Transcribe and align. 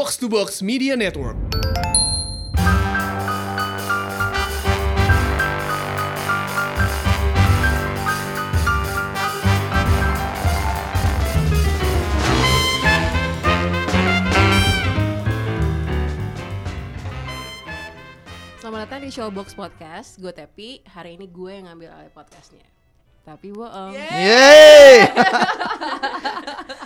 Box 0.00 0.16
to 0.16 0.32
Box 0.32 0.64
Media 0.64 0.96
Network. 0.96 1.36
Selamat 18.56 18.88
datang 18.88 19.04
di 19.04 19.12
Showbox 19.12 19.52
Podcast. 19.52 20.16
Gue 20.16 20.32
Tepi. 20.32 20.80
Hari 20.88 21.20
ini 21.20 21.28
gue 21.28 21.52
yang 21.52 21.68
ngambil 21.68 21.92
alih 21.92 22.12
podcastnya. 22.16 22.64
Tapi 23.28 23.52
bohong. 23.52 23.92
Yeay. 23.92 25.12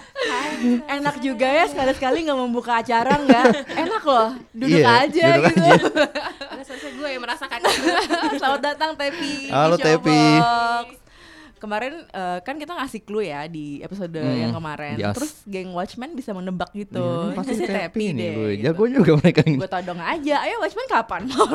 Enak 0.96 1.16
juga 1.20 1.46
ya 1.46 1.64
sekali-sekali 1.68 2.24
nggak 2.24 2.38
membuka 2.38 2.80
acara 2.80 3.16
nggak? 3.20 3.44
Enak 3.76 4.02
loh, 4.02 4.28
duduk 4.50 4.80
Iya, 4.80 5.04
aja 5.06 5.26
duduk 5.36 5.54
gitu. 5.54 5.64
aja. 5.64 5.82
Selesai 6.66 6.90
gue 6.96 7.08
yang 7.12 7.22
merasakan. 7.22 7.58
Selamat 8.40 8.60
datang 8.72 8.90
Tepi. 8.96 9.52
Halo, 9.52 9.76
Tepi. 9.76 10.20
Kemarin 11.64 12.04
eh, 12.04 12.38
kan 12.40 12.54
kita 12.54 12.72
ngasih 12.74 13.00
clue 13.00 13.24
ya 13.24 13.48
di 13.48 13.80
episode 13.80 14.12
Hmm, 14.12 14.36
yang 14.36 14.52
kemarin. 14.52 14.94
yes. 14.94 15.16
Terus 15.16 15.32
geng 15.44 15.72
Watchmen 15.72 16.12
bisa 16.12 16.30
menebak 16.30 16.68
gitu. 16.72 17.00
Ini 17.00 17.32
pasti 17.34 17.56
nih, 17.56 18.12
deh, 18.12 18.30
gue 18.30 18.50
gitu. 18.52 18.62
jago 18.62 18.84
juga 18.86 19.12
mereka 19.16 19.40
ini. 19.42 19.56
Gue 19.56 19.66
todong 19.66 19.96
aja. 19.96 20.44
Ayo 20.44 20.60
Watchmen 20.60 20.84
kapan 20.86 21.22
mau 21.30 21.48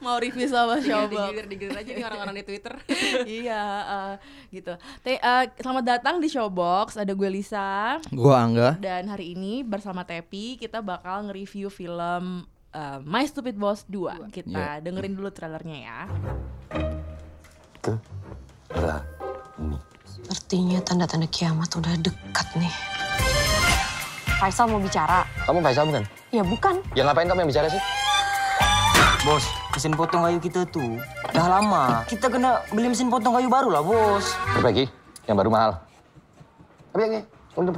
mau 0.00 0.16
review 0.16 0.48
sama 0.48 0.80
Showbox? 0.80 1.12
Digilir, 1.28 1.46
digilir 1.46 1.76
aja 1.76 1.90
nih 1.92 2.02
orang-orang 2.02 2.34
di 2.34 2.44
Twitter. 2.44 2.74
iya, 3.40 3.62
eh, 3.84 4.14
gitu. 4.50 4.72
Te- 5.00 5.20
eh, 5.20 5.44
selamat 5.54 5.84
datang 5.84 6.16
di 6.16 6.26
Showbox. 6.26 6.96
Ada 6.96 7.12
gue 7.12 7.28
Lisa. 7.28 8.00
Gua 8.08 8.40
Angga. 8.40 8.80
Dan 8.80 9.06
hari 9.06 9.34
ini 9.34 9.60
bersama 9.60 10.00
Tepi 10.02 10.56
kita 10.56 10.80
bakal 10.80 11.28
nge-review 11.28 11.68
film 11.68 12.46
uh, 12.70 12.98
My 13.02 13.24
Stupid 13.24 13.54
Boss 13.54 13.84
2. 13.84 14.30
Kita 14.30 14.48
Iya. 14.48 14.80
dengerin 14.80 15.12
dulu 15.12 15.28
trailernya 15.28 15.78
ya. 15.78 16.00
Sepertinya 20.04 20.78
tanda-tanda 20.82 21.28
kiamat 21.30 21.70
udah 21.74 21.94
dekat 22.00 22.48
nih. 22.58 22.74
Faisal 24.40 24.66
mau 24.66 24.82
bicara. 24.82 25.22
Kamu 25.46 25.62
Faisal 25.62 25.84
bukan? 25.88 26.04
Ya 26.34 26.42
bukan. 26.42 26.74
Ya 26.98 27.02
ngapain 27.06 27.30
kamu 27.30 27.46
yang 27.46 27.50
bicara 27.54 27.68
sih? 27.70 27.82
Bos, 29.24 29.44
mesin 29.72 29.96
potong 29.96 30.20
kayu 30.20 30.36
kita 30.36 30.68
tuh 30.68 31.00
udah 31.32 31.46
lama. 31.48 32.04
Kita 32.04 32.28
kena 32.28 32.60
beli 32.74 32.92
mesin 32.92 33.08
potong 33.08 33.32
kayu 33.32 33.48
baru 33.48 33.72
lah, 33.72 33.80
bos. 33.80 34.36
Perbaiki, 34.52 34.84
yang 35.24 35.40
baru 35.40 35.48
mahal. 35.48 35.70
Tapi 36.92 37.08
ya, 37.08 37.22
untuk 37.56 37.72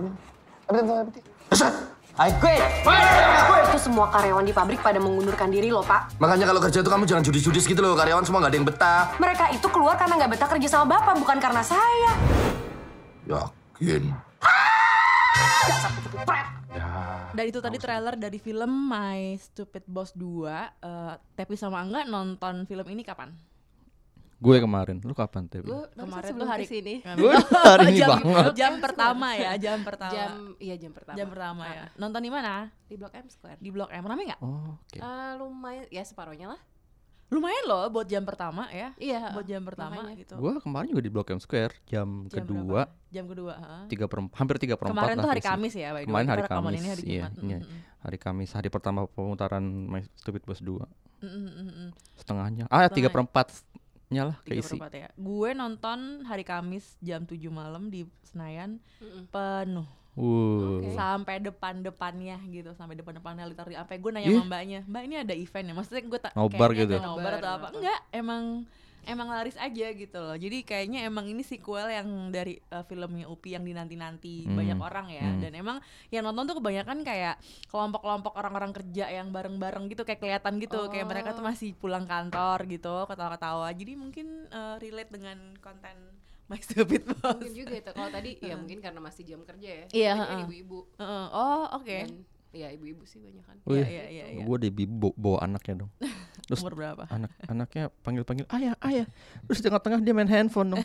Tapi 0.67 0.79
tapi 0.83 1.21
I 2.17 2.33
quit. 2.41 2.65
Itu 3.69 3.93
semua 3.93 4.09
karyawan 4.09 4.49
di 4.49 4.57
pabrik 4.57 4.81
pada 4.81 4.97
mengundurkan 4.97 5.53
diri 5.53 5.69
loh, 5.69 5.85
Pak. 5.85 6.17
Makanya 6.17 6.49
kalau 6.49 6.65
kerja 6.65 6.81
tuh 6.81 6.89
kamu 6.89 7.05
jangan 7.05 7.21
judis-judis 7.29 7.69
gitu 7.69 7.85
loh, 7.85 7.93
karyawan 7.93 8.25
semua 8.25 8.41
nggak 8.41 8.53
ada 8.53 8.59
yang 8.59 8.69
betah. 8.69 9.03
Mereka 9.21 9.45
itu 9.53 9.69
keluar 9.69 10.01
karena 10.01 10.17
nggak 10.25 10.31
betah 10.33 10.49
kerja 10.49 10.69
sama 10.73 10.97
Bapak, 10.97 11.21
bukan 11.21 11.37
karena 11.37 11.61
saya. 11.61 12.13
Yakin. 13.29 14.17
Dan 17.37 17.45
itu 17.53 17.61
tadi 17.61 17.77
trailer 17.77 18.17
dari 18.17 18.41
film 18.41 18.89
My 18.89 19.37
Stupid 19.37 19.85
Boss 19.85 20.17
2. 20.17 20.25
Uh, 20.81 21.21
Tepi 21.37 21.53
sama 21.53 21.85
Angga 21.85 22.09
nonton 22.09 22.65
film 22.65 22.89
ini 22.89 23.05
kapan? 23.05 23.29
Gue 24.37 24.61
kemarin. 24.61 25.01
Lu 25.01 25.11
kapan? 25.11 25.49
Gue 25.49 25.65
Kemarin 25.65 25.89
kemarin 25.97 26.33
tuh 26.37 26.47
hari- 26.47 26.69
sini. 26.69 26.95
Gue 27.17 27.33
hari 27.33 27.89
ini 27.89 27.99
jam, 27.99 28.21
banget. 28.21 28.53
jam 28.53 28.73
pertama 28.79 29.29
ya, 29.33 29.53
jam 29.57 29.79
pertama. 29.81 30.13
Jam 30.13 30.33
iya 30.59 30.75
jam 30.77 30.93
pertama. 30.93 31.17
Jam 31.17 31.27
pertama 31.27 31.65
ya. 31.67 31.85
Nonton 31.97 32.21
di 32.21 32.29
mana? 32.29 32.69
Di 32.85 32.95
Blok 32.95 33.13
M 33.13 33.27
Square. 33.27 33.59
Di 33.59 33.71
Blok 33.71 33.89
M. 33.89 34.05
Rame 34.05 34.23
nggak? 34.29 34.41
Oh, 34.41 34.77
oke. 34.77 34.99
Eh, 34.99 35.33
lumayan 35.37 35.85
ya 35.89 36.05
separohnya 36.05 36.53
lah. 36.53 36.61
Lumayan 37.27 37.65
loh 37.67 37.91
buat 37.91 38.07
jam 38.07 38.23
pertama 38.23 38.71
ya. 38.71 38.95
Iya. 39.01 39.35
Buat 39.35 39.47
jam 39.49 39.65
pertama 39.65 39.99
makanya. 39.99 40.15
gitu. 40.15 40.35
Gua 40.37 40.61
kemarin 40.61 40.87
juga 40.93 41.03
di 41.03 41.11
Blok 41.11 41.29
M 41.29 41.41
Square 41.41 41.75
jam, 41.83 42.29
Jam 42.29 42.45
kedua, 42.45 42.87
berapa? 42.87 43.11
Jam 43.11 43.25
kedua, 43.27 43.53
ha? 43.57 43.77
tiga 43.89 44.05
per, 44.07 44.19
hampir 44.31 44.57
tiga 44.61 44.77
per 44.77 44.93
Kemarin 44.93 45.17
tuh 45.17 45.31
hari 45.33 45.41
sih. 45.41 45.49
Kamis 45.49 45.75
ya, 45.75 45.89
by 45.91 45.95
the 45.97 45.99
way. 45.99 46.05
Kemarin 46.07 46.29
hari 46.29 46.43
Kamis, 46.45 46.77
ini 46.77 46.87
hari 46.87 47.03
iya, 47.03 47.25
Jumat. 47.27 47.33
iya. 47.43 47.59
Mm, 47.59 47.67
mm, 47.67 47.81
Hari 48.07 48.19
Kamis, 48.21 48.51
hari 48.53 48.69
pertama 48.69 49.01
pemutaran 49.09 49.65
My 49.65 50.05
Stupid 50.15 50.45
Boss 50.45 50.63
2 50.63 50.79
mm, 50.79 51.27
mm, 51.27 51.49
mm, 51.49 51.67
mm. 51.67 51.89
Setengahnya, 52.15 52.65
ah 52.69 52.87
tiga 52.87 53.09
Setengah. 53.09 53.11
per 53.11 53.21
empatnya 53.25 53.57
Tiga 54.07 54.63
keisi 54.63 54.79
ya. 54.79 55.11
Gue 55.19 55.51
nonton 55.53 56.23
hari 56.23 56.47
Kamis 56.47 56.95
jam 57.03 57.27
7 57.27 57.51
malam 57.51 57.91
di 57.91 58.07
Senayan 58.23 58.79
Mm-mm. 59.03 59.27
penuh 59.35 59.87
Wuh. 60.17 60.81
Oke. 60.81 60.97
sampai 60.97 61.45
depan-depannya 61.45 62.41
gitu, 62.49 62.73
sampai 62.73 62.97
depan-depannya 62.97 63.45
literally 63.45 63.77
sampai 63.77 64.01
gue 64.01 64.11
nanya 64.17 64.33
Ih. 64.33 64.41
sama 64.41 64.49
mbaknya, 64.49 64.81
"Mbak, 64.89 65.03
ini 65.05 65.17
ada 65.21 65.35
event 65.37 65.67
ya?" 65.69 65.75
Maksudnya 65.77 66.03
gue 66.09 66.21
tak 66.25 66.33
Nobar 66.33 66.73
kayaknya 66.73 66.81
gitu. 66.89 66.95
ada 66.97 67.05
Nobar 67.05 67.33
atau 67.37 67.51
apa? 67.53 67.69
Enggak, 67.77 68.01
emang 68.17 68.43
emang 69.07 69.29
laris 69.29 69.55
aja 69.57 69.87
gitu 69.89 70.19
loh. 70.19 70.35
Jadi 70.35 70.61
kayaknya 70.61 71.03
emang 71.03 71.25
ini 71.25 71.41
sequel 71.41 71.89
yang 71.89 72.05
dari 72.29 72.59
uh, 72.69 72.83
filmnya 72.83 73.27
Upi 73.27 73.55
yang 73.55 73.63
dinanti-nanti 73.63 74.45
Hmm. 74.45 74.55
banyak 74.55 74.79
orang 74.79 75.07
ya. 75.09 75.25
Hmm. 75.25 75.41
Dan 75.41 75.53
emang 75.55 75.77
yang 76.09 76.23
nonton 76.23 76.45
tuh 76.45 76.57
kebanyakan 76.59 77.01
kayak 77.01 77.39
kelompok-kelompok 77.67 78.35
orang-orang 78.35 78.73
kerja 78.73 79.07
yang 79.09 79.31
bareng-bareng 79.31 79.87
gitu 79.89 80.03
kayak 80.03 80.19
kelihatan 80.19 80.59
gitu 80.59 80.87
kayak 80.87 81.07
mereka 81.07 81.31
tuh 81.31 81.41
Oh. 81.41 81.49
masih 81.49 81.73
pulang 81.73 82.05
kantor 82.05 82.67
gitu, 82.67 83.07
ketawa-ketawa. 83.07 83.71
Jadi 83.71 83.93
mungkin 83.95 84.27
uh, 84.51 84.77
relate 84.77 85.11
dengan 85.11 85.39
konten 85.59 85.97
My 86.47 86.59
Stupid 86.59 87.03
Boss. 87.05 87.39
Mungkin 87.39 87.55
juga 87.55 87.75
itu. 87.75 87.91
Kalau 87.91 88.07
tadi 88.09 88.31
ya 88.39 88.55
mungkin 88.61 88.79
karena 88.79 88.99
masih 88.99 89.23
jam 89.25 89.43
kerja 89.43 89.67
ya. 89.69 89.87
Iya, 89.91 90.13
kan 90.13 90.27
heeh. 90.27 90.41
ibu-ibu. 90.45 90.79
Heeh. 90.95 91.25
oh, 91.29 91.65
oke. 91.75 91.99
Dan 92.03 92.23
ya 92.57 92.69
ibu-ibu 92.73 93.05
sih 93.05 93.21
banyak 93.21 93.45
kan. 93.45 93.57
Iya, 93.69 93.85
iya, 93.85 94.05
iya, 94.09 94.25
iya. 94.33 94.43
gue 94.43 94.57
di 94.57 94.71
bawa, 94.73 95.13
bawa 95.15 95.39
anaknya 95.45 95.85
dong. 95.85 95.91
Terus 96.49 96.63
Umur 96.63 96.75
berapa? 96.79 97.05
anak 97.11 97.31
anaknya 97.45 97.85
panggil 98.01 98.25
panggil 98.25 98.47
ayah 98.57 98.73
ayah. 98.89 99.07
Terus 99.45 99.59
di 99.61 99.65
tengah-tengah 99.69 100.01
dia 100.01 100.15
main 100.17 100.31
handphone 100.31 100.73
dong. 100.73 100.85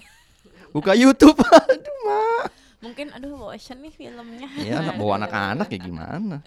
Buka 0.72 0.92
YouTube. 0.94 1.40
Aduh 1.72 1.98
mak. 2.04 2.48
Mungkin 2.82 3.14
aduh 3.14 3.38
bosan 3.38 3.78
nih 3.86 3.94
filmnya. 3.94 4.50
Ya 4.58 4.82
anak 4.82 4.98
bawa 4.98 5.22
anak-anak 5.22 5.70
ya 5.70 5.80
gimana? 5.80 6.42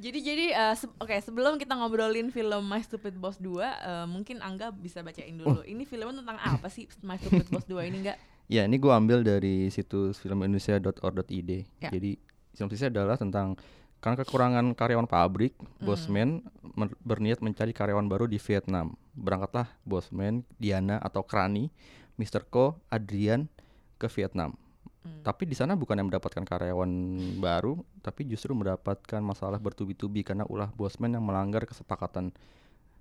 Jadi 0.00 0.18
jadi 0.18 0.44
eh, 0.50 0.74
se- 0.74 0.90
oke 0.98 1.14
sebelum 1.22 1.62
kita 1.62 1.78
ngobrolin 1.78 2.34
film 2.34 2.66
My 2.66 2.82
Stupid 2.82 3.14
Boss 3.14 3.38
2 3.38 3.46
eh, 3.62 4.06
mungkin 4.10 4.42
Angga 4.42 4.74
bisa 4.74 5.04
bacain 5.04 5.38
dulu. 5.38 5.62
Ini 5.62 5.86
filmnya 5.86 6.26
tentang 6.26 6.42
apa 6.42 6.66
sih 6.66 6.90
My 7.06 7.20
Stupid 7.22 7.46
Boss 7.54 7.68
2 7.70 7.86
ini 7.86 8.02
enggak? 8.02 8.18
Ya 8.50 8.66
ini 8.66 8.82
gue 8.82 8.90
ambil 8.90 9.22
dari 9.22 9.70
situs 9.70 10.18
filmindonesia.or.id. 10.18 11.50
Ya. 11.78 11.90
Jadi 11.94 12.18
sinopsisnya 12.50 12.90
adalah 12.90 13.14
tentang 13.14 13.54
karena 14.00 14.16
kekurangan 14.18 14.72
karyawan 14.72 15.04
pabrik, 15.04 15.52
Bosman 15.78 16.40
mer- 16.72 16.96
berniat 17.00 17.38
mencari 17.38 17.70
karyawan 17.70 18.08
baru 18.08 18.24
di 18.24 18.36
Vietnam. 18.36 18.96
Berangkatlah 19.12 19.68
Bosman, 19.84 20.42
Diana 20.56 20.96
atau 20.96 21.20
Krani, 21.20 21.68
Mr. 22.16 22.44
Ko, 22.44 22.80
Adrian 22.88 23.48
ke 23.96 24.08
Vietnam. 24.08 24.56
Tapi 25.00 25.44
di 25.44 25.56
sana 25.56 25.76
bukan 25.76 25.96
yang 25.96 26.08
mendapatkan 26.08 26.44
karyawan 26.44 26.90
baru, 27.36 27.80
tapi 28.00 28.24
justru 28.24 28.52
mendapatkan 28.52 29.20
masalah 29.20 29.56
bertubi-tubi 29.56 30.20
karena 30.20 30.44
ulah 30.44 30.68
Bosman 30.72 31.12
yang 31.12 31.24
melanggar 31.24 31.64
kesepakatan 31.64 32.32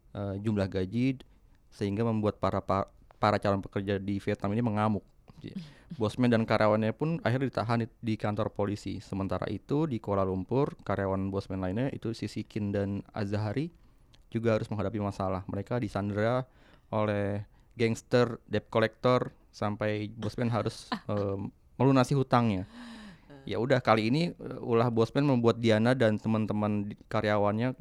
eh, 0.10 0.36
jumlah 0.40 0.68
gaji 0.68 1.20
sehingga 1.70 2.02
membuat 2.02 2.40
para 2.40 2.60
pa- 2.60 2.88
para 3.20 3.38
calon 3.38 3.60
pekerja 3.60 4.00
di 4.00 4.18
Vietnam 4.18 4.52
ini 4.52 4.64
mengamuk. 4.64 5.04
J- 5.40 5.56
Bosman 5.98 6.30
dan 6.30 6.46
karyawannya 6.46 6.94
pun 6.94 7.18
akhirnya 7.26 7.50
ditahan 7.50 7.82
di- 7.82 7.98
di 8.04 8.16
kantor 8.20 8.54
polisi. 8.54 9.02
Sementara 9.02 9.50
itu 9.50 9.90
di 9.90 9.98
Kuala 9.98 10.22
Lumpur, 10.22 10.78
karyawan 10.86 11.34
Bosman 11.34 11.64
lainnya 11.64 11.90
itu 11.90 12.14
Sisikin 12.14 12.70
dan 12.70 13.02
Azahari 13.10 13.74
juga 14.30 14.54
harus 14.54 14.70
menghadapi 14.70 15.02
masalah. 15.02 15.42
Mereka 15.50 15.82
disandera 15.82 16.46
oleh 16.94 17.42
gangster, 17.74 18.38
debt 18.46 18.70
collector 18.70 19.34
sampai 19.50 20.14
Bosman 20.14 20.54
harus 20.54 20.90
em, 21.12 21.50
melunasi 21.82 22.14
hutangnya. 22.14 22.70
Ya 23.48 23.58
udah 23.58 23.82
kali 23.82 24.14
ini 24.14 24.36
eh, 24.36 24.60
ulah 24.62 24.94
Bosman 24.94 25.26
membuat 25.26 25.58
Diana 25.58 25.98
dan 25.98 26.22
teman-teman 26.22 26.94
karyawannya 27.10 27.74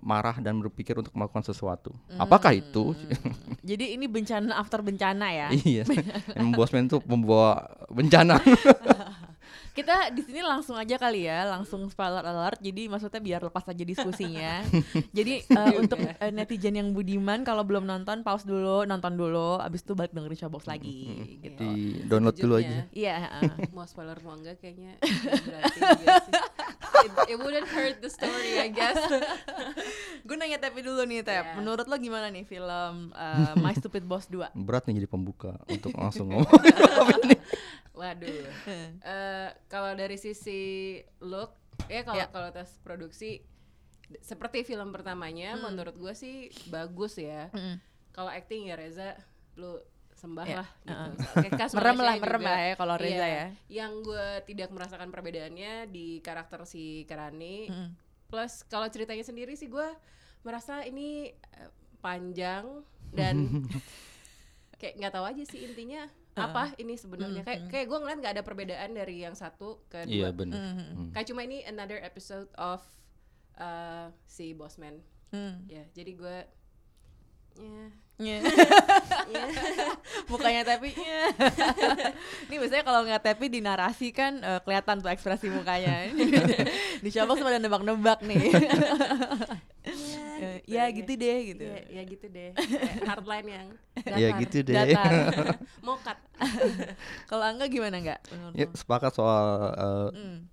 marah 0.00 0.38
dan 0.40 0.58
berpikir 0.60 0.96
untuk 0.96 1.12
melakukan 1.16 1.44
sesuatu. 1.44 1.92
Apakah 2.16 2.56
itu? 2.56 2.96
Jadi 3.68 3.98
ini 3.98 4.06
bencana 4.06 4.56
after 4.56 4.80
bencana 4.80 5.26
ya. 5.32 5.48
iya. 5.64 5.82
Bosman 6.56 6.88
tuh 6.88 7.02
membawa 7.04 7.66
bencana. 7.90 8.40
Kita 9.76 10.08
di 10.08 10.24
sini 10.24 10.40
langsung 10.40 10.72
aja 10.80 10.96
kali 10.96 11.28
ya, 11.28 11.44
langsung 11.52 11.84
spoiler 11.92 12.24
alert. 12.24 12.64
Jadi 12.64 12.88
maksudnya 12.88 13.20
biar 13.20 13.44
lepas 13.44 13.68
aja 13.68 13.84
diskusinya. 13.84 14.64
Jadi 15.16 15.44
eh, 15.44 15.72
untuk 15.76 16.00
eh, 16.00 16.32
netizen 16.32 16.80
yang 16.80 16.96
budiman 16.96 17.44
kalau 17.44 17.60
belum 17.60 17.84
nonton 17.84 18.24
pause 18.24 18.48
dulu, 18.48 18.88
nonton 18.88 19.20
dulu, 19.20 19.60
abis 19.60 19.84
itu 19.84 19.92
balik 19.92 20.16
dengerin 20.16 20.40
Showbox 20.40 20.64
lagi 20.64 21.12
gitu. 21.44 21.60
Di 21.60 22.08
download 22.08 22.40
dulu 22.40 22.56
aja. 22.56 22.88
Iya, 22.96 23.14
heeh. 23.20 23.52
mau 23.76 23.84
spoiler 23.84 24.16
mau 24.24 24.32
enggak 24.32 24.64
kayaknya. 24.64 24.96
It, 27.04 27.12
it 27.28 27.36
wouldn't 27.36 27.68
hurt 27.68 28.00
the 28.00 28.08
story 28.08 28.56
I 28.56 28.72
guess. 28.72 28.96
Gue 30.26 30.40
nanya 30.40 30.56
Tepi 30.56 30.80
dulu 30.80 31.04
nih, 31.04 31.20
Tep. 31.20 31.52
Iya. 31.52 31.54
Menurut 31.60 31.84
lo 31.84 32.00
gimana 32.00 32.32
nih 32.32 32.48
film 32.48 33.12
eh, 33.12 33.52
My 33.60 33.76
Stupid 33.76 34.08
Boss 34.08 34.24
2? 34.32 34.56
Berat 34.56 34.88
nih 34.88 35.04
jadi 35.04 35.08
pembuka 35.12 35.60
untuk 35.68 35.92
langsung 35.92 36.32
ngomong. 36.32 36.48
Waduh. 37.96 38.28
Eh 39.00 39.48
kalau 39.66 39.92
dari 39.92 40.14
sisi 40.16 40.60
look 41.20 41.54
ya 41.86 42.02
kalau 42.02 42.16
Ya. 42.16 42.26
kalau 42.28 42.48
tes 42.50 42.78
produksi 42.80 43.42
seperti 44.20 44.62
film 44.62 44.90
pertamanya 44.90 45.58
menurut 45.58 45.94
gue 45.94 46.12
sih 46.12 46.36
bagus 46.66 47.16
ya 47.16 47.50
Mm-mm. 47.50 47.82
kalau 48.10 48.30
acting 48.30 48.66
ya 48.66 48.74
Reza 48.74 49.18
lu 49.54 49.82
sembah 50.12 50.46
Ya, 50.46 50.56
lah 50.56 50.68
gitu 50.80 50.94
uh-uh. 50.94 51.10
So, 51.12 51.30
kayak 51.36 51.52
Kas 51.60 51.72
Merem 51.72 51.98
lah, 51.98 52.14
merem 52.16 52.40
lah 52.40 52.60
ya 52.62 52.74
kalau 52.74 52.94
Reza 52.96 53.16
Iya. 53.18 53.26
ya. 53.28 53.46
yang 53.68 54.00
gue 54.00 54.26
tidak 54.44 54.70
merasakan 54.70 55.10
perbedaannya 55.10 55.72
di 55.86 56.20
karakter 56.20 56.62
si 56.64 57.02
Karani 57.04 57.66
Mm-mm. 57.66 57.90
plus 58.26 58.62
kalau 58.64 58.86
ceritanya 58.86 59.22
sendiri 59.22 59.52
sih 59.52 59.66
gue 59.66 59.88
merasa 60.40 60.82
ini 60.82 61.28
eh, 61.28 61.70
panjang 61.98 62.64
dan 63.10 63.66
kayak 64.78 64.94
nggak 64.96 65.12
tahu 65.12 65.24
aja 65.26 65.42
sih 65.42 65.64
intinya 65.64 66.06
apa 66.36 66.76
ini 66.76 66.94
sebenarnya 66.94 67.42
kayak 67.42 67.60
kayak 67.66 67.86
gue 67.86 67.98
ngeliat 67.98 68.18
nggak 68.18 68.34
ada 68.36 68.44
perbedaan 68.44 68.90
dari 68.92 69.24
yang 69.24 69.32
satu 69.32 69.80
ke 69.86 70.04
Iya 70.04 70.28
dua 70.28 70.36
benar. 70.36 70.56
Mm-mm. 70.58 70.86
Hmm. 70.92 71.10
kayak 71.10 71.26
cuma 71.26 71.40
ini 71.42 71.64
another 71.64 71.96
episode 71.98 72.46
of 72.54 72.84
uh, 73.56 74.08
si 74.22 74.52
Bossman 74.52 75.00
Mm. 75.26 75.66
ya 75.66 75.82
jadi 75.90 76.12
gue 76.12 76.36
ya 77.58 77.86
Nye. 78.16 78.40
ya 79.34 79.44
mukanya 80.30 80.62
tapi 80.64 80.88
nye. 80.88 81.20
ini 82.48 82.56
biasanya 82.56 82.84
kalau 82.84 83.00
nggak 83.02 83.20
tapi 83.22 83.50
di 83.50 83.60
narasi 83.60 84.08
kan 84.08 84.38
eh, 84.38 84.60
kelihatan 84.62 85.00
tuh 85.00 85.10
ekspresi 85.10 85.50
mukanya 85.50 86.08
di 86.96 87.08
Showbox 87.10 87.42
pada 87.42 87.58
nebak-nebak 87.58 88.24
nih 88.24 88.54
ya 90.66 90.84
gitu 90.90 91.12
deh 91.12 91.38
gitu 91.46 91.62
ya, 91.62 91.78
ya 91.88 92.02
gitu 92.02 92.26
deh 92.26 92.50
Kayak 92.52 93.06
hardline 93.06 93.48
yang 93.48 93.66
datar 93.96 94.18
Ya 94.18 94.28
gitu 94.36 94.58
deh. 94.60 94.74
datar 94.76 95.12
mokat 95.86 96.18
kalau 97.30 97.44
Angga 97.44 97.66
gimana 97.66 97.96
nggak 97.96 98.20
menurut 98.28 98.54
Ya 98.54 98.66
sepakat 98.72 99.12
soal 99.12 99.46
uh, 99.72 100.08
Hmm. 100.10 100.50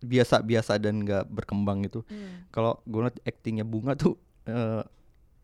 biasa-biasa 0.00 0.76
dan 0.76 0.96
nggak 0.98 1.28
berkembang 1.28 1.84
itu. 1.84 2.00
Hmm. 2.06 2.48
Kalau 2.48 2.80
gue 2.82 2.98
ngeliat 2.98 3.20
actingnya 3.22 3.62
bunga 3.62 3.92
tuh 3.94 4.16
eh, 4.42 4.80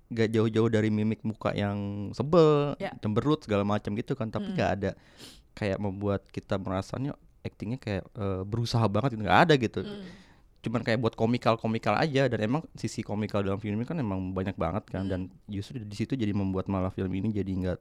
nggak 0.06 0.28
jauh-jauh 0.32 0.70
dari 0.70 0.88
mimik 0.88 1.20
muka 1.20 1.52
yang 1.52 1.76
sebel, 2.10 2.72
Ya. 2.76 2.96
cemberut 2.96 3.44
segala 3.44 3.62
macam 3.62 3.92
gitu 3.92 4.14
kan. 4.14 4.26
Tapi 4.26 4.48
Mm. 4.48 4.54
nggak 4.56 4.70
ada 4.72 4.90
kayak 5.52 5.76
membuat 5.76 6.24
kita 6.26 6.56
merasanya 6.56 7.12
actingnya 7.42 7.76
kayak 7.76 8.08
eh, 8.10 8.42
berusaha 8.42 8.82
banget 8.86 9.14
gitu 9.14 9.22
nggak 9.22 9.40
ada 9.44 9.54
gitu. 9.56 9.80
Hmm. 9.82 10.08
Cuman 10.66 10.82
kayak 10.82 10.98
buat 10.98 11.14
komikal-komikal 11.14 11.94
aja 11.94 12.26
dan 12.26 12.42
emang 12.42 12.66
sisi 12.74 13.06
komikal 13.06 13.46
dalam 13.46 13.62
film 13.62 13.78
ini 13.78 13.86
kan 13.86 13.94
emang 14.02 14.34
banyak 14.34 14.58
banget 14.58 14.82
kan 14.90 15.06
dan 15.06 15.30
justru 15.46 15.78
di 15.78 15.94
situ 15.94 16.18
jadi 16.18 16.34
membuat 16.34 16.66
malah 16.66 16.90
film 16.90 17.14
ini 17.14 17.30
jadi 17.30 17.46
nggak 17.46 17.78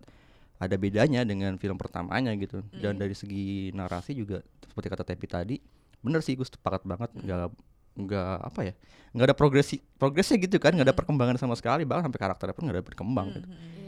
ada 0.55 0.75
bedanya 0.77 1.25
dengan 1.25 1.57
film 1.57 1.75
pertamanya 1.75 2.29
gitu. 2.37 2.61
Dan 2.71 2.95
Mm. 2.95 3.01
dari 3.01 3.15
segi 3.17 3.73
narasi 3.73 4.13
juga 4.13 4.45
seperti 4.63 4.87
kata 4.87 5.03
Tepi 5.03 5.25
tadi, 5.25 5.55
bener 5.99 6.21
sih 6.21 6.37
gue 6.37 6.45
sepakat 6.45 6.85
banget 6.85 7.09
Mm. 7.11 7.21
nggak 7.25 7.39
nggak 7.95 8.37
apa 8.43 8.59
ya 8.69 8.73
nggak 9.15 9.25
ada 9.31 9.35
progresi 9.39 9.79
progresnya 9.95 10.35
gitu 10.35 10.59
kan 10.59 10.75
nggak 10.75 10.87
ada 10.87 10.95
Mm. 10.95 10.99
perkembangan 11.01 11.35
sama 11.41 11.55
sekali 11.57 11.89
bahkan 11.89 12.05
sampai 12.07 12.21
karakternya 12.21 12.53
pun 12.53 12.63
nggak 12.69 12.77
ada 12.77 12.85
berkembang 12.85 13.27
gitu. 13.33 13.47
Hmm, 13.47 13.57
hmm, 13.57 13.65
hmm. 13.65 13.73
menurut 13.73 13.84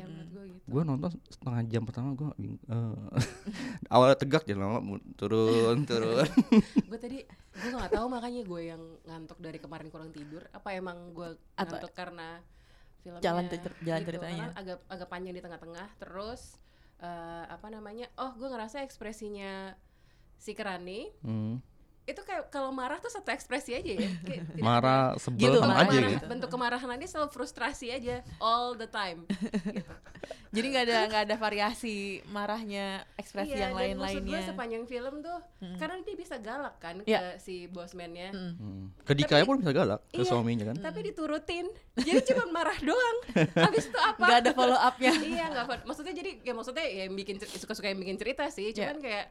gue 0.67 0.81
nonton 0.83 1.09
setengah 1.25 1.63
jam 1.65 1.83
pertama 1.83 2.11
gue 2.11 2.27
awalnya 3.87 4.15
tegak 4.15 4.43
jadi 4.43 4.59
lama 4.59 4.83
turun 5.15 5.83
turun. 5.83 6.27
gue 6.89 6.99
tadi 6.99 7.23
gue 7.55 7.71
nggak 7.71 7.89
tahu 7.89 8.05
makanya 8.07 8.41
gue 8.43 8.61
yang 8.65 8.83
ngantuk 9.03 9.39
dari 9.39 9.57
kemarin 9.57 9.87
kurang 9.87 10.11
tidur 10.11 10.43
apa 10.49 10.69
emang 10.71 11.11
gue 11.11 11.39
Atau- 11.53 11.71
ngantuk 11.73 11.93
karena 11.93 12.43
filmnya 12.99 13.23
Jalan 13.23 13.45
cer- 13.47 13.79
jalan 13.81 13.99
gitu, 13.99 14.09
ceritanya. 14.11 14.45
agak 14.53 14.77
agak 14.85 15.07
panjang 15.07 15.31
di 15.31 15.39
tengah-tengah 15.39 15.87
terus 15.97 16.59
eh, 16.99 17.45
apa 17.47 17.67
namanya 17.67 18.11
oh 18.15 18.33
gue 18.33 18.45
ngerasa 18.45 18.83
ekspresinya 18.83 19.71
si 20.35 20.51
Kerani 20.51 21.07
Hmm. 21.21 21.63
Itu 22.07 22.21
kayak 22.21 22.47
kalau 22.47 22.71
marah 22.71 22.97
tuh 22.97 23.09
satu 23.09 23.27
ekspresi 23.27 23.71
aja 23.73 23.91
ya 23.93 24.09
Kayak 24.21 24.43
Marah 24.63 25.13
sebel 25.15 25.43
Gitu, 25.45 25.57
sama 25.57 25.73
marah, 25.73 25.83
aja 25.83 25.97
marah, 25.97 26.11
gitu. 26.13 26.25
bentuk 26.25 26.49
kemarahan 26.49 26.97
dia 26.97 27.09
selalu 27.09 27.29
frustrasi 27.29 27.87
aja 27.89 28.15
all 28.37 28.73
the 28.73 28.87
time 28.87 29.27
gitu. 29.27 29.83
jadi 30.55 30.65
nggak 30.65 30.83
ada 30.85 30.97
nggak 31.05 31.23
ada 31.23 31.35
variasi 31.37 31.95
marahnya 32.25 32.85
ekspresi 33.13 33.51
iya, 33.51 33.67
yang 33.67 33.73
dan 33.73 33.77
lain 33.77 33.95
maksud 33.97 34.13
gue 34.17 34.31
lainnya 34.31 34.39
sepanjang 34.41 34.83
film 34.85 35.13
tuh 35.19 35.39
Mm-mm. 35.57 35.77
karena 35.77 35.95
dia 35.99 36.15
bisa 36.15 36.35
galak 36.37 36.75
kan 36.77 36.95
Iya. 37.03 37.19
ke 37.19 37.29
si 37.37 37.55
bosmannya 37.67 38.29
Mm. 38.29 38.53
Hmm. 38.55 38.83
Ke 39.01 39.11
Dikanya 39.13 39.43
pun 39.43 39.59
bisa 39.59 39.71
galak 39.71 40.01
ke 40.07 40.17
Iya. 40.17 40.25
suaminya 40.25 40.65
kan. 40.65 40.75
tapi 40.81 40.99
diturutin 41.05 41.67
jadi 41.93 42.23
cuma 42.25 42.43
marah 42.53 42.79
doang 42.79 43.17
habis 43.67 43.85
itu 43.85 43.99
apa 43.99 44.17
nggak 44.17 44.39
ada 44.41 44.51
follow 44.53 44.79
upnya 44.79 45.11
iya 45.19 45.45
nggak 45.49 45.83
maksudnya 45.83 46.13
jadi 46.13 46.31
ya 46.41 46.53
maksudnya 46.53 46.85
ya 46.85 47.03
yang 47.03 47.13
bikin 47.13 47.35
cer- 47.37 47.51
suka-suka 47.53 47.87
yang 47.87 47.99
bikin 47.99 48.15
cerita 48.15 48.47
sih 48.47 48.69
Iya. 48.69 48.87
cuman 48.87 48.97
kayak 48.99 49.25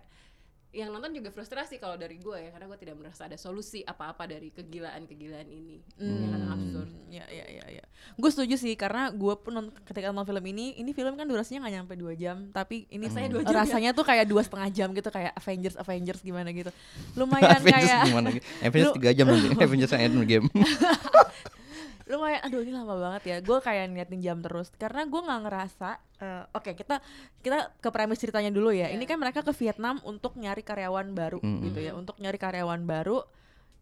yang 0.76 0.93
nonton 0.93 1.08
juga 1.11 1.32
frustrasi 1.32 1.81
kalau 1.81 1.96
dari 1.96 2.17
gue 2.17 2.37
ya 2.37 2.52
karena 2.52 2.69
gue 2.69 2.76
tidak 2.76 2.94
merasa 2.94 3.25
ada 3.25 3.34
solusi 3.34 3.81
apa-apa 3.81 4.28
dari 4.28 4.52
kegilaan-kegilaan 4.52 5.49
ini 5.49 5.81
yang 5.96 6.31
kadang 6.31 6.52
absurd 6.52 6.90
Ya, 7.06 7.25
ya, 7.26 7.46
ya, 7.49 7.64
ya. 7.73 7.84
Gue 8.14 8.28
setuju 8.28 8.55
sih 8.55 8.76
karena 8.76 9.08
gue 9.08 9.34
pun 9.34 9.56
ketika 9.82 10.11
nonton 10.11 10.28
film 10.28 10.44
ini, 10.46 10.76
ini 10.76 10.93
film 10.93 11.14
kan 11.14 11.25
durasinya 11.25 11.64
nggak 11.64 11.75
nyampe 11.75 11.94
dua 11.94 12.12
jam, 12.12 12.50
tapi 12.50 12.84
ini 12.88 13.08
Rasanya 13.08 13.28
dua 13.31 13.40
jam 13.40 13.49
ya? 13.49 13.56
rasanya 13.56 13.90
tuh 13.90 14.05
kayak 14.05 14.26
dua 14.26 14.43
setengah 14.43 14.69
jam 14.69 14.88
gitu, 14.93 15.08
kayak 15.08 15.32
Avengers 15.32 15.76
Avengers 15.76 16.20
gimana 16.20 16.52
gitu. 16.52 16.69
Lumayan 17.14 17.56
Avengers 17.56 17.88
kayak 17.88 18.05
gimana 18.05 18.29
gitu. 18.31 18.44
Avengers 18.61 18.93
Lu- 18.93 19.00
3 19.00 19.17
jam 19.17 19.26
nanti. 19.26 19.49
Avengers 19.64 19.90
yang 19.90 20.02
end 20.05 20.17
game. 20.29 20.46
lumayan 22.06 22.38
aduh 22.41 22.61
ini 22.61 22.70
lama 22.70 22.94
banget 22.97 23.23
ya 23.25 23.37
gue 23.41 23.58
kayak 23.58 23.85
ngeliatin 23.88 24.20
jam 24.20 24.38
terus 24.38 24.70
karena 24.73 25.03
gue 25.03 25.19
nggak 25.19 25.41
ngerasa 25.43 25.88
eh, 26.17 26.44
oke 26.49 26.70
kita 26.73 27.03
kita 27.41 27.75
ke 27.76 27.88
premis 27.88 28.17
ceritanya 28.17 28.49
dulu 28.49 28.70
ya 28.70 28.87
ini 28.88 29.00
Iya. 29.00 29.08
kan 29.08 29.19
mereka 29.19 29.41
ke 29.41 29.50
Vietnam 29.53 29.99
untuk 30.03 30.35
nyari 30.35 30.62
karyawan 30.62 31.11
baru 31.12 31.38
Mm-mm. 31.38 31.62
gitu 31.64 31.79
ya 31.81 31.93
untuk 31.93 32.14
nyari 32.17 32.37
karyawan 32.37 32.79
baru 32.81 33.26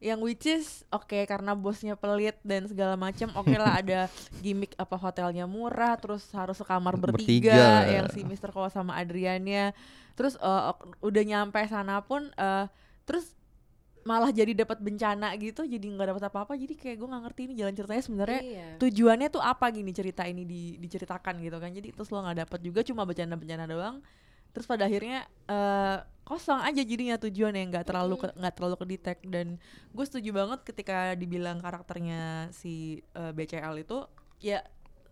yang 0.01 0.21
which 0.21 0.45
is 0.45 0.85
oke 0.91 1.07
karena 1.19 1.53
bosnya 1.55 1.95
pelit 1.95 2.37
dan 2.41 2.65
segala 2.65 2.93
macam 2.95 3.29
oke 3.31 3.53
lah 3.53 3.77
ada 3.81 4.09
gimmick 4.39 4.73
apa 4.75 4.97
hotelnya 4.97 5.45
murah 5.45 5.95
terus 5.95 6.25
harus 6.31 6.57
sekamar 6.57 6.97
bertiga, 6.97 7.53
Bertiga. 7.53 7.89
yang 7.91 8.07
si 8.09 8.21
Mr. 8.23 8.51
Ko 8.51 8.65
sama 8.69 8.97
Adriannya 8.97 9.77
terus 10.15 10.37
eh, 10.37 10.63
ok- 10.67 10.97
udah 11.01 11.23
nyampe 11.23 11.61
sana 11.67 12.01
pun 12.01 12.29
eh, 12.31 12.67
terus 13.05 13.37
malah 14.05 14.31
jadi 14.31 14.53
dapat 14.53 14.85
bencana 14.85 15.33
gitu 15.41 15.65
jadi 15.65 15.81
nggak 15.81 16.13
dapat 16.13 16.25
apa-apa 16.29 16.53
jadi 16.61 16.77
kayak 16.77 16.97
gue 17.01 17.09
nggak 17.09 17.23
ngerti 17.25 17.41
ini 17.49 17.55
jalan 17.57 17.75
ceritanya 17.75 18.03
sebenarnya 18.05 18.41
iya. 18.45 18.69
tujuannya 18.77 19.29
tuh 19.33 19.41
apa 19.41 19.67
gini 19.73 19.91
cerita 19.97 20.29
ini 20.29 20.45
di, 20.45 20.77
diceritakan 20.77 21.41
gitu 21.41 21.57
kan. 21.57 21.73
Jadi 21.73 21.89
terus 21.91 22.13
lo 22.13 22.21
nggak 22.21 22.45
dapet 22.45 22.61
juga 22.61 22.81
cuma 22.85 23.03
bercanda-bercanda 23.09 23.65
doang. 23.65 24.05
Terus 24.53 24.67
pada 24.69 24.87
akhirnya 24.87 25.27
eh 25.49 25.99
kosong 26.25 26.61
aja 26.65 26.81
jadinya 26.81 27.21
tujuannya 27.21 27.69
nggak 27.69 27.85
terlalu 27.85 28.17
nggak 28.17 28.55
terlalu 28.57 28.77
kedetek 28.81 29.19
dan 29.29 29.61
gue 29.93 30.05
setuju 30.09 30.33
banget 30.33 30.65
ketika 30.65 31.13
dibilang 31.13 31.61
karakternya 31.61 32.49
si 32.49 33.05
eh, 33.13 33.33
BCL 33.37 33.85
itu 33.85 34.09
ya 34.41 34.65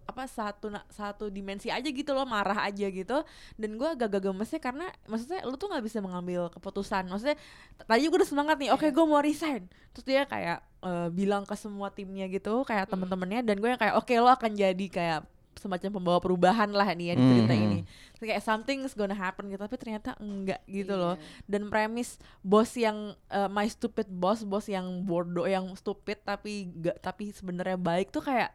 apa 0.04 0.24
satu 0.24 0.66
satu 0.88 1.26
dimensi 1.26 1.66
aja 1.66 1.84
gitu 1.84 2.10
loh 2.10 2.24
marah 2.24 2.64
aja 2.64 2.86
gitu. 2.86 3.22
Dan 3.54 3.74
gue 3.74 3.88
agak 3.88 4.18
gemesnya 4.18 4.58
karena 4.58 4.86
maksudnya 5.04 5.42
lu 5.42 5.54
tuh 5.54 5.68
nggak 5.68 5.82
bisa 5.82 5.98
mengambil 5.98 6.48
keputusan. 6.48 7.06
Maksudnya 7.06 7.36
tadi 7.80 8.04
gue 8.04 8.14
udah 8.14 8.28
semangat 8.28 8.56
nih 8.56 8.70
oke 8.70 8.86
gue 8.86 9.04
mau 9.04 9.18
resign. 9.18 9.64
Terus 9.90 10.04
dia 10.04 10.22
kayak 10.24 10.58
eh, 10.82 11.08
bilang 11.08 11.42
ke 11.42 11.54
semua 11.54 11.88
timnya 11.88 12.26
gitu 12.26 12.62
kayak 12.62 12.88
temen-temennya 12.88 13.40
dan 13.42 13.56
gue 13.56 13.68
yang 13.68 13.78
kayak 13.78 13.94
oke 13.94 14.12
lo 14.14 14.28
akan 14.28 14.52
jadi 14.52 14.86
kayak 14.88 15.20
semacam 15.52 15.94
pembawa 15.94 16.18
perubahan 16.18 16.72
lah 16.72 16.90
nih 16.90 17.12
ya 17.12 17.14
di 17.14 17.22
cerita 17.22 17.54
Mhm. 17.54 17.62
ini. 17.62 17.80
Terus 18.12 18.24
kayak 18.26 18.42
something's 18.42 18.92
gonna 18.92 19.14
happen 19.14 19.46
gitu 19.46 19.60
tapi 19.60 19.76
ternyata 19.76 20.16
enggak 20.18 20.58
gitu 20.66 20.90
loh. 20.92 21.14
Iya. 21.14 21.44
dan 21.46 21.62
premis 21.68 22.16
bos 22.40 22.72
yang 22.72 22.98
eh, 23.28 23.46
my 23.46 23.68
stupid 23.68 24.08
boss 24.08 24.42
bos 24.42 24.66
yang 24.66 25.04
bodoh 25.04 25.44
yang 25.44 25.70
stupid 25.72 26.18
tapi 26.20 26.66
gak 26.74 26.98
tapi 26.98 27.30
sebenarnya 27.30 27.76
baik 27.76 28.10
tuh 28.10 28.20
kayak 28.20 28.50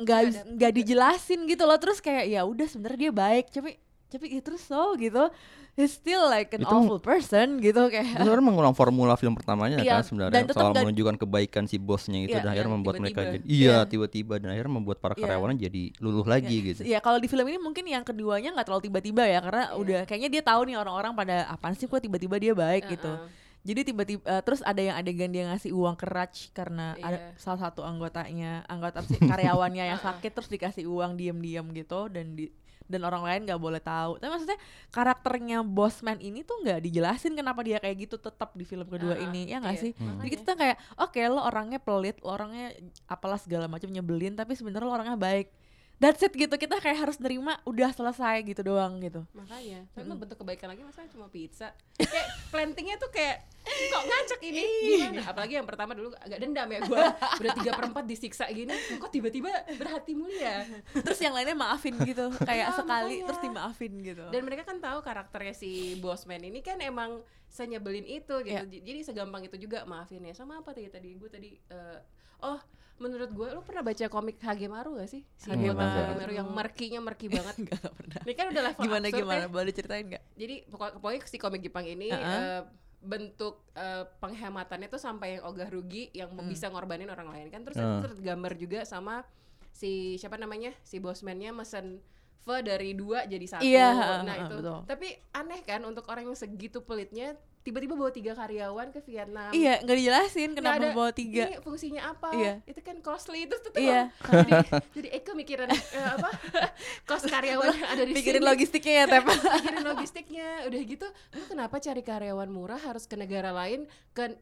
nggak 0.00 0.20
Nggak 0.50 0.72
dijelasin 0.74 1.40
gitu 1.44 1.62
loh 1.62 1.76
terus 1.76 1.98
kayak 1.98 2.24
ya 2.26 2.40
udah 2.42 2.66
sebenarnya 2.66 3.00
dia 3.00 3.12
baik 3.12 3.46
tapi 3.48 3.70
tapi 4.06 4.26
ya 4.26 4.42
terus 4.42 4.60
so 4.60 4.98
gitu 4.98 5.30
he's 5.72 5.94
still 5.94 6.26
like 6.26 6.50
an 6.50 6.60
Itu- 6.60 6.66
awful 6.68 6.98
person 6.98 7.56
gitu 7.58 7.78
kayak 7.86 8.10
Itu 8.10 8.26
sebenarnya 8.26 8.42
mengulang 8.42 8.74
formula 8.74 9.14
film 9.14 9.32
pertamanya 9.32 9.78
Iya, 9.78 9.92
kan 9.92 10.02
sebenarnya 10.02 10.34
dan 10.34 10.44
soal 10.50 10.74
menunjukkan 10.74 11.14
kebaikan 11.16 11.64
si 11.64 11.78
bosnya 11.78 12.18
itu 12.20 12.32
Iya, 12.32 12.42
dan 12.42 12.50
akhirnya 12.50 12.66
yang 12.66 12.74
membuat 12.74 12.94
mereka 12.98 13.20
tiba-tiba. 13.22 13.34
jadi 13.38 13.44
iya 13.46 13.70
Iya. 13.70 13.78
tiba-tiba 13.86 14.34
dan 14.36 14.48
akhirnya 14.50 14.74
membuat 14.74 14.98
para 14.98 15.14
Iya. 15.14 15.22
karyawannya 15.22 15.56
jadi 15.60 15.82
luluh 15.98 16.26
lagi 16.26 16.56
Ya, 16.56 16.66
gitu. 16.66 16.80
Ya 16.82 16.98
kalau 16.98 17.16
di 17.16 17.30
film 17.30 17.46
ini 17.46 17.56
mungkin 17.56 17.86
yang 17.86 18.02
keduanya 18.02 18.50
nggak 18.50 18.66
terlalu 18.66 18.82
tiba-tiba 18.84 19.22
ya 19.24 19.38
karena 19.38 19.64
Iya. 19.64 19.78
udah 19.78 20.00
kayaknya 20.04 20.28
dia 20.28 20.42
tahu 20.42 20.60
nih 20.64 20.76
orang-orang 20.76 21.12
pada 21.14 21.36
apaan 21.46 21.74
sih 21.74 21.86
kok 21.86 22.00
tiba-tiba 22.00 22.36
dia 22.36 22.50
baik 22.52 22.90
gitu. 22.90 23.12
Jadi 23.60 23.92
tiba-tiba 23.92 24.22
eh, 24.24 24.40
terus 24.40 24.64
ada 24.64 24.80
yang 24.80 24.96
adegan 24.96 25.28
dia 25.28 25.44
ngasih 25.52 25.76
uang 25.76 25.96
ke 26.00 26.06
Raj 26.08 26.48
karena 26.56 26.96
ada 26.96 27.18
Iya. 27.20 27.36
salah 27.36 27.68
satu 27.68 27.84
anggotanya, 27.84 28.64
anggota 28.64 29.04
sih 29.04 29.20
karyawannya 29.20 29.84
yang 29.84 30.00
sakit 30.00 30.32
terus 30.32 30.48
dikasih 30.48 30.88
uang 30.88 31.20
diam-diam 31.20 31.68
gitu 31.76 32.08
dan 32.08 32.32
di 32.32 32.48
dan 32.90 33.06
orang 33.06 33.22
lain 33.22 33.40
nggak 33.46 33.62
boleh 33.62 33.78
tahu. 33.78 34.18
Tapi 34.18 34.30
maksudnya 34.34 34.58
karakternya 34.90 35.62
Bossman 35.62 36.18
ini 36.18 36.42
tuh 36.42 36.58
nggak 36.66 36.82
dijelasin 36.82 37.38
kenapa 37.38 37.62
dia 37.62 37.78
kayak 37.78 38.10
gitu 38.10 38.18
tetap 38.18 38.50
di 38.58 38.66
film 38.66 38.90
kedua 38.90 39.14
Uh-uh, 39.14 39.26
ini 39.30 39.46
ya 39.54 39.62
nggak 39.62 39.76
iya, 39.78 39.84
sih? 39.86 39.92
Hmm. 39.94 40.18
Jadi 40.18 40.28
kita 40.34 40.42
tuh 40.42 40.56
kayak 40.58 40.76
oke 40.98 41.20
lo 41.30 41.40
orangnya 41.46 41.78
pelit, 41.78 42.18
lo 42.26 42.34
orangnya 42.34 42.74
apalah 43.06 43.38
segala 43.38 43.70
macam 43.70 43.86
nyebelin 43.86 44.34
tapi 44.34 44.58
sebenarnya 44.58 44.86
lo 44.90 44.92
orangnya 44.92 45.14
baik. 45.14 45.54
That's 46.00 46.24
it 46.24 46.32
gitu. 46.32 46.50
Kita 46.56 46.80
kayak 46.80 46.98
harus 47.06 47.20
nerima 47.20 47.60
udah 47.68 47.92
selesai 47.92 48.40
gitu 48.48 48.64
doang 48.64 48.96
gitu. 49.04 49.22
Makanya. 49.36 49.84
Tapi 49.92 50.04
mah 50.08 50.16
bentuk 50.16 50.40
kebaikan 50.40 50.72
lagi 50.72 50.80
masa 50.80 51.04
cuma 51.12 51.28
pizza. 51.28 51.76
Kayak 52.00 52.26
plantingnya 52.48 52.96
tuh 52.96 53.12
kayak 53.12 53.44
kok 53.60 54.02
ngacak 54.08 54.40
ini? 54.40 54.64
Gimana? 54.96 55.20
Apalagi 55.28 55.54
yang 55.60 55.68
pertama 55.68 55.92
dulu 55.92 56.16
agak 56.16 56.40
dendam 56.40 56.64
ya 56.72 56.80
gue 56.80 57.00
udah 57.44 57.52
tiga 57.60 57.72
perempat 57.76 58.04
disiksa 58.08 58.48
gini 58.48 58.72
kok 58.72 59.12
tiba-tiba 59.12 59.52
berhati 59.76 60.16
mulia? 60.16 60.64
Terus 60.96 61.20
yang 61.20 61.36
lainnya 61.36 61.54
maafin 61.54 61.94
gitu. 62.00 62.32
Kayak 62.40 62.72
Ya, 62.72 62.76
sekali 62.76 63.20
makanya. 63.20 63.26
terus 63.28 63.40
dimaafin 63.44 63.92
gitu. 64.00 64.24
Dan 64.32 64.42
mereka 64.48 64.62
kan 64.64 64.80
tahu 64.80 65.04
karakternya 65.04 65.52
si 65.52 66.00
Bosman 66.00 66.40
ini 66.40 66.64
kan 66.64 66.80
emang 66.80 67.20
senyebelin 67.50 68.06
itu 68.06 68.34
gitu. 68.40 68.64
J- 68.64 68.80
jadi 68.80 68.98
segampang 69.02 69.42
itu 69.42 69.58
juga 69.58 69.82
maafin 69.84 70.22
ya 70.22 70.32
sama 70.32 70.56
apa 70.56 70.70
tadi 70.70 70.86
tadi 70.86 71.10
gue 71.12 71.26
tadi 71.26 71.50
eh, 71.50 71.98
oh 72.40 72.62
menurut 72.96 73.26
gue 73.28 73.48
lu 73.50 73.60
pernah 73.60 73.82
baca 73.82 74.06
komik 74.06 74.38
Hagemaru 74.38 74.94
gak 74.94 75.08
sih 75.08 75.26
si 75.34 75.46
Hagemaru. 75.46 75.82
Hagemaru 75.82 76.32
yang 76.32 76.48
merkinya 76.48 77.00
merki 77.00 77.26
banget 77.32 77.58
Enggak 77.58 77.80
enggak 77.80 77.92
pernah 77.92 78.22
ini 78.22 78.32
kan 78.32 78.46
udah 78.46 78.62
level 78.64 78.80
gimana 78.80 79.04
absurd 79.04 79.20
gimana 79.20 79.40
ya. 79.40 79.48
boleh 79.48 79.66
diceritain 79.66 80.04
nggak 80.06 80.24
jadi 80.34 80.54
pokok- 80.66 80.94
pokoknya 80.96 81.20
si 81.24 81.36
komik 81.36 81.60
Jepang 81.60 81.84
ini 81.84 82.08
Uh-uh. 82.08 82.22
eh, 82.22 82.62
bentuk 83.00 83.54
eh, 83.72 84.04
penghematannya 84.14 84.86
tuh 84.86 85.00
sampai 85.00 85.34
yang 85.34 85.44
ogah 85.44 85.66
rugi 85.66 86.12
yang 86.12 86.30
Hmm. 86.30 86.44
bisa 86.44 86.68
ngorbanin 86.68 87.08
orang 87.08 87.28
lain 87.28 87.48
kan 87.48 87.60
terus 87.62 87.76
Uh. 87.76 87.98
itu 87.98 88.14
tergambar 88.14 88.52
juga 88.54 88.84
sama 88.84 89.24
si 89.70 89.90
siapa 90.14 90.36
namanya 90.36 90.76
si 90.80 90.98
bosmannya 90.98 91.50
mesen 91.50 91.98
fe 92.40 92.56
dari 92.64 92.96
dua 92.96 93.28
jadi 93.28 93.46
satu. 93.46 93.62
Iya, 93.62 93.88
nah 93.92 94.24
uh, 94.24 94.24
uh, 94.24 94.42
itu 94.48 94.56
betul. 94.64 94.78
tapi 94.88 95.08
aneh 95.36 95.60
kan 95.60 95.80
untuk 95.84 96.08
orang 96.08 96.24
yang 96.24 96.38
segitu 96.38 96.80
pelitnya 96.80 97.36
tiba-tiba 97.60 97.92
bawa 97.92 98.08
tiga 98.08 98.32
karyawan 98.32 98.88
ke 98.88 99.04
Vietnam. 99.04 99.52
Iya 99.52 99.84
nggak 99.84 99.96
dijelasin 100.00 100.50
kenapa 100.56 100.80
ada, 100.80 100.96
bawa 100.96 101.12
tiga. 101.12 101.44
ini 101.44 101.60
fungsinya 101.60 102.02
apa. 102.16 102.32
Iya. 102.32 102.54
itu 102.64 102.80
kan 102.80 102.96
costly 103.04 103.44
terus 103.44 103.60
tuh 103.60 103.76
Iya. 103.76 104.08
jadi 104.24 104.52
jadi 104.96 105.08
Eko 105.20 105.36
mikirin 105.36 105.68
eh, 105.68 105.76
apa? 106.00 106.32
Kos 107.08 107.28
karyawan 107.28 107.76
yang 107.76 107.90
ada 107.92 108.02
di 108.08 108.16
pikirin 108.16 108.40
sini. 108.40 108.48
logistiknya 108.48 108.94
ya 108.96 109.04
Tep. 109.12 109.24
Pikirin 109.60 109.84
logistiknya 109.84 110.48
udah 110.72 110.80
gitu. 110.88 111.06
Lu 111.36 111.42
kenapa 111.52 111.76
cari 111.76 112.00
karyawan 112.00 112.48
murah 112.48 112.80
harus 112.80 113.04
ke 113.04 113.20
negara 113.20 113.52
lain 113.52 113.84
ke 114.16 114.40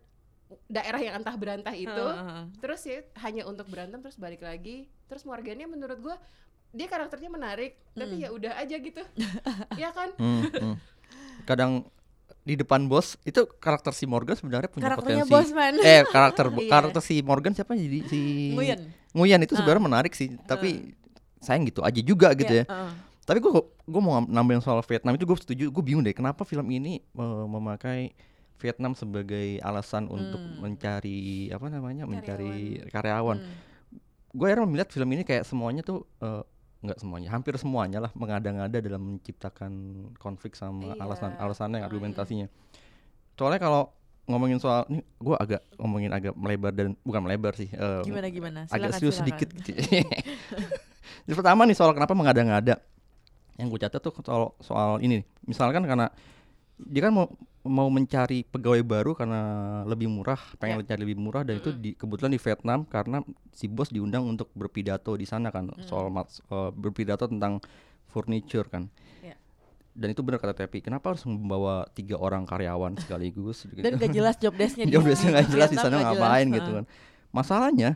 daerah 0.70 1.02
yang 1.02 1.18
antah 1.18 1.34
berantah 1.34 1.74
itu? 1.74 1.90
Heeh. 1.90 2.42
terus 2.62 2.80
ya 2.86 3.02
hanya 3.26 3.44
untuk 3.50 3.66
berantem 3.66 3.98
terus 3.98 4.14
balik 4.14 4.46
lagi. 4.46 4.86
Terus 5.10 5.26
Morgannya 5.26 5.66
menurut 5.66 5.98
gua 5.98 6.16
dia 6.70 6.87
karakternya 6.87 7.28
menarik 7.28 7.80
tapi 7.90 8.14
ya 8.18 8.28
udah 8.28 8.52
aja 8.56 8.76
gitu. 8.76 9.00
Ya 9.80 9.90
kan? 9.90 10.12
Hmm, 10.14 10.42
hmm. 10.46 10.75
kadang 11.44 11.88
di 12.42 12.54
depan 12.54 12.84
bos 12.84 13.20
itu 13.22 13.44
karakter 13.54 13.92
si 13.92 14.04
Morgan 14.04 14.32
sebenarnya 14.32 14.66
punya 14.66 14.84
karakternya 14.87 15.22
potensi. 15.22 15.32
Bosman 15.34 15.75
eh 15.87 16.02
karakter 16.02 16.46
Iya. 16.50 16.64
karakter 16.66 17.00
si 17.00 17.14
Morgan 17.20 17.52
siapa 17.52 17.72
jadi 17.72 17.98
si 18.04 18.20
Nguyen. 18.52 18.80
Nguyen 19.10 19.40
itu 19.42 19.52
sebenarnya 19.52 19.82
menarik 19.82 20.12
sih 20.12 20.32
tapi 20.42 20.96
sayang 21.38 21.64
gitu 21.64 21.80
aja 21.80 22.00
juga 22.00 22.32
gitu 22.32 22.50
Iya, 22.50 22.62
ya. 22.62 22.64
heeh. 22.66 22.92
tapi 23.22 23.38
gue 23.38 23.52
gue 23.84 24.00
mau 24.00 24.18
nambahin 24.18 24.58
soal 24.58 24.80
Vietnam 24.82 25.12
itu 25.12 25.25
gue 25.25 25.37
setuju 25.37 25.64
gue 25.68 25.82
bingung 25.82 26.00
deh 26.00 26.10
kenapa 26.10 26.42
film 26.42 26.66
ini 26.66 27.04
memakai 27.46 28.16
Vietnam 28.56 28.92
sebagai 28.92 29.60
alasan 29.60 30.06
untuk 30.06 30.37
Hmm. 30.37 30.64
mencari 30.64 31.46
apa 31.48 31.68
namanya 31.68 32.04
mencari 32.04 32.80
karyawan. 32.88 33.38
Hmm. 33.38 33.56
gue 34.30 34.44
akhirnya 34.44 34.66
melihat 34.66 34.90
film 34.90 35.08
ini 35.10 35.22
kayak 35.22 35.44
semuanya 35.44 35.80
tuh 35.80 36.04
eh, 36.18 36.42
nggak 36.78 36.97
semuanya 36.97 37.28
hampir 37.28 37.54
semuanya 37.56 37.99
lah 37.99 38.12
mengada-ngada 38.12 38.78
dalam 38.78 39.16
menciptakan 39.16 39.73
konflik 40.16 40.54
sama 40.54 40.94
Iya. 40.94 41.02
alasan 41.02 41.35
alasannya 41.35 41.78
Hmm. 41.78 41.88
argumentasinya 41.88 42.47
soalnya 43.35 43.58
kalau 43.58 43.82
ngomongin 44.25 44.58
soal 44.58 44.85
ini 44.87 45.00
gue 45.16 45.35
agak 45.35 45.64
ngomongin 45.75 46.12
agak 46.12 46.35
melebar 46.35 46.70
dan 46.70 46.94
bukan 47.00 47.20
melebar 47.20 47.52
sih 47.52 47.66
eh, 47.66 48.02
gimana 48.02 48.28
gimana 48.28 48.61
agak 48.64 48.92
Silakan, 48.92 48.94
serius 48.94 49.14
silakan. 49.16 49.26
sedikit 49.26 49.49
gitu. 49.56 49.70
Jadi 51.25 51.35
pertama 51.35 51.64
nih 51.64 51.75
soal 51.75 51.92
kenapa 51.92 52.12
mengada-ngada 52.12 52.76
yang 53.56 53.66
gue 53.66 53.80
catat 53.80 53.99
tuh 53.99 54.14
soal 54.20 54.54
soal 54.61 54.90
ini 55.00 55.18
misalkan 55.42 55.82
karena 55.82 56.12
dia 56.78 57.02
kan 57.02 57.12
mau 57.12 57.26
mau 57.62 57.90
mencari 57.90 58.42
pegawai 58.42 58.80
baru 58.80 59.12
karena 59.12 59.40
lebih 59.85 60.06
murah 60.06 60.38
pengen 60.56 60.80
mencari 60.80 61.00
lebih 61.02 61.18
murah 61.18 61.42
dan 61.42 61.58
itu 61.58 61.68
di, 61.70 61.92
kebetulan 61.92 62.30
di 62.30 62.40
Vietnam 62.40 62.87
karena 62.87 63.20
si 63.50 63.66
bos 63.66 63.90
diundang 63.90 64.25
untuk 64.25 64.49
berpidato 64.54 65.12
di 65.12 65.26
sana 65.26 65.50
kan 65.50 65.68
soal 65.82 66.08
mat- 66.08 66.40
eh, 66.40 66.70
berpidato 66.73 67.26
tentang 67.26 67.61
furniture 68.06 68.64
kan 68.64 68.88
Ya. 69.20 69.35
dan 69.92 70.08
itu 70.11 70.23
benar 70.23 70.38
kata 70.38 70.54
Tepi 70.56 70.80
kenapa 70.80 71.12
harus 71.12 71.26
membawa 71.26 71.85
tiga 71.92 72.16
orang 72.16 72.47
karyawan 72.47 72.97
sekaligus 72.97 73.66
gitu. 73.66 73.82
dan 73.85 73.99
gak 73.99 74.14
jelas 74.14 74.38
job 74.38 74.54
desk-nya 74.54 74.87
Job 74.88 75.04
desk-nya 75.04 75.30
nggak 75.37 75.49
jelas 75.50 75.68
di 75.68 75.76
sana 75.76 75.97
jelas, 75.99 76.06
ngapain 76.14 76.47
heeh. 76.47 76.56
gitu 76.56 76.70
kan. 76.73 76.85
Masalahnya 77.28 77.90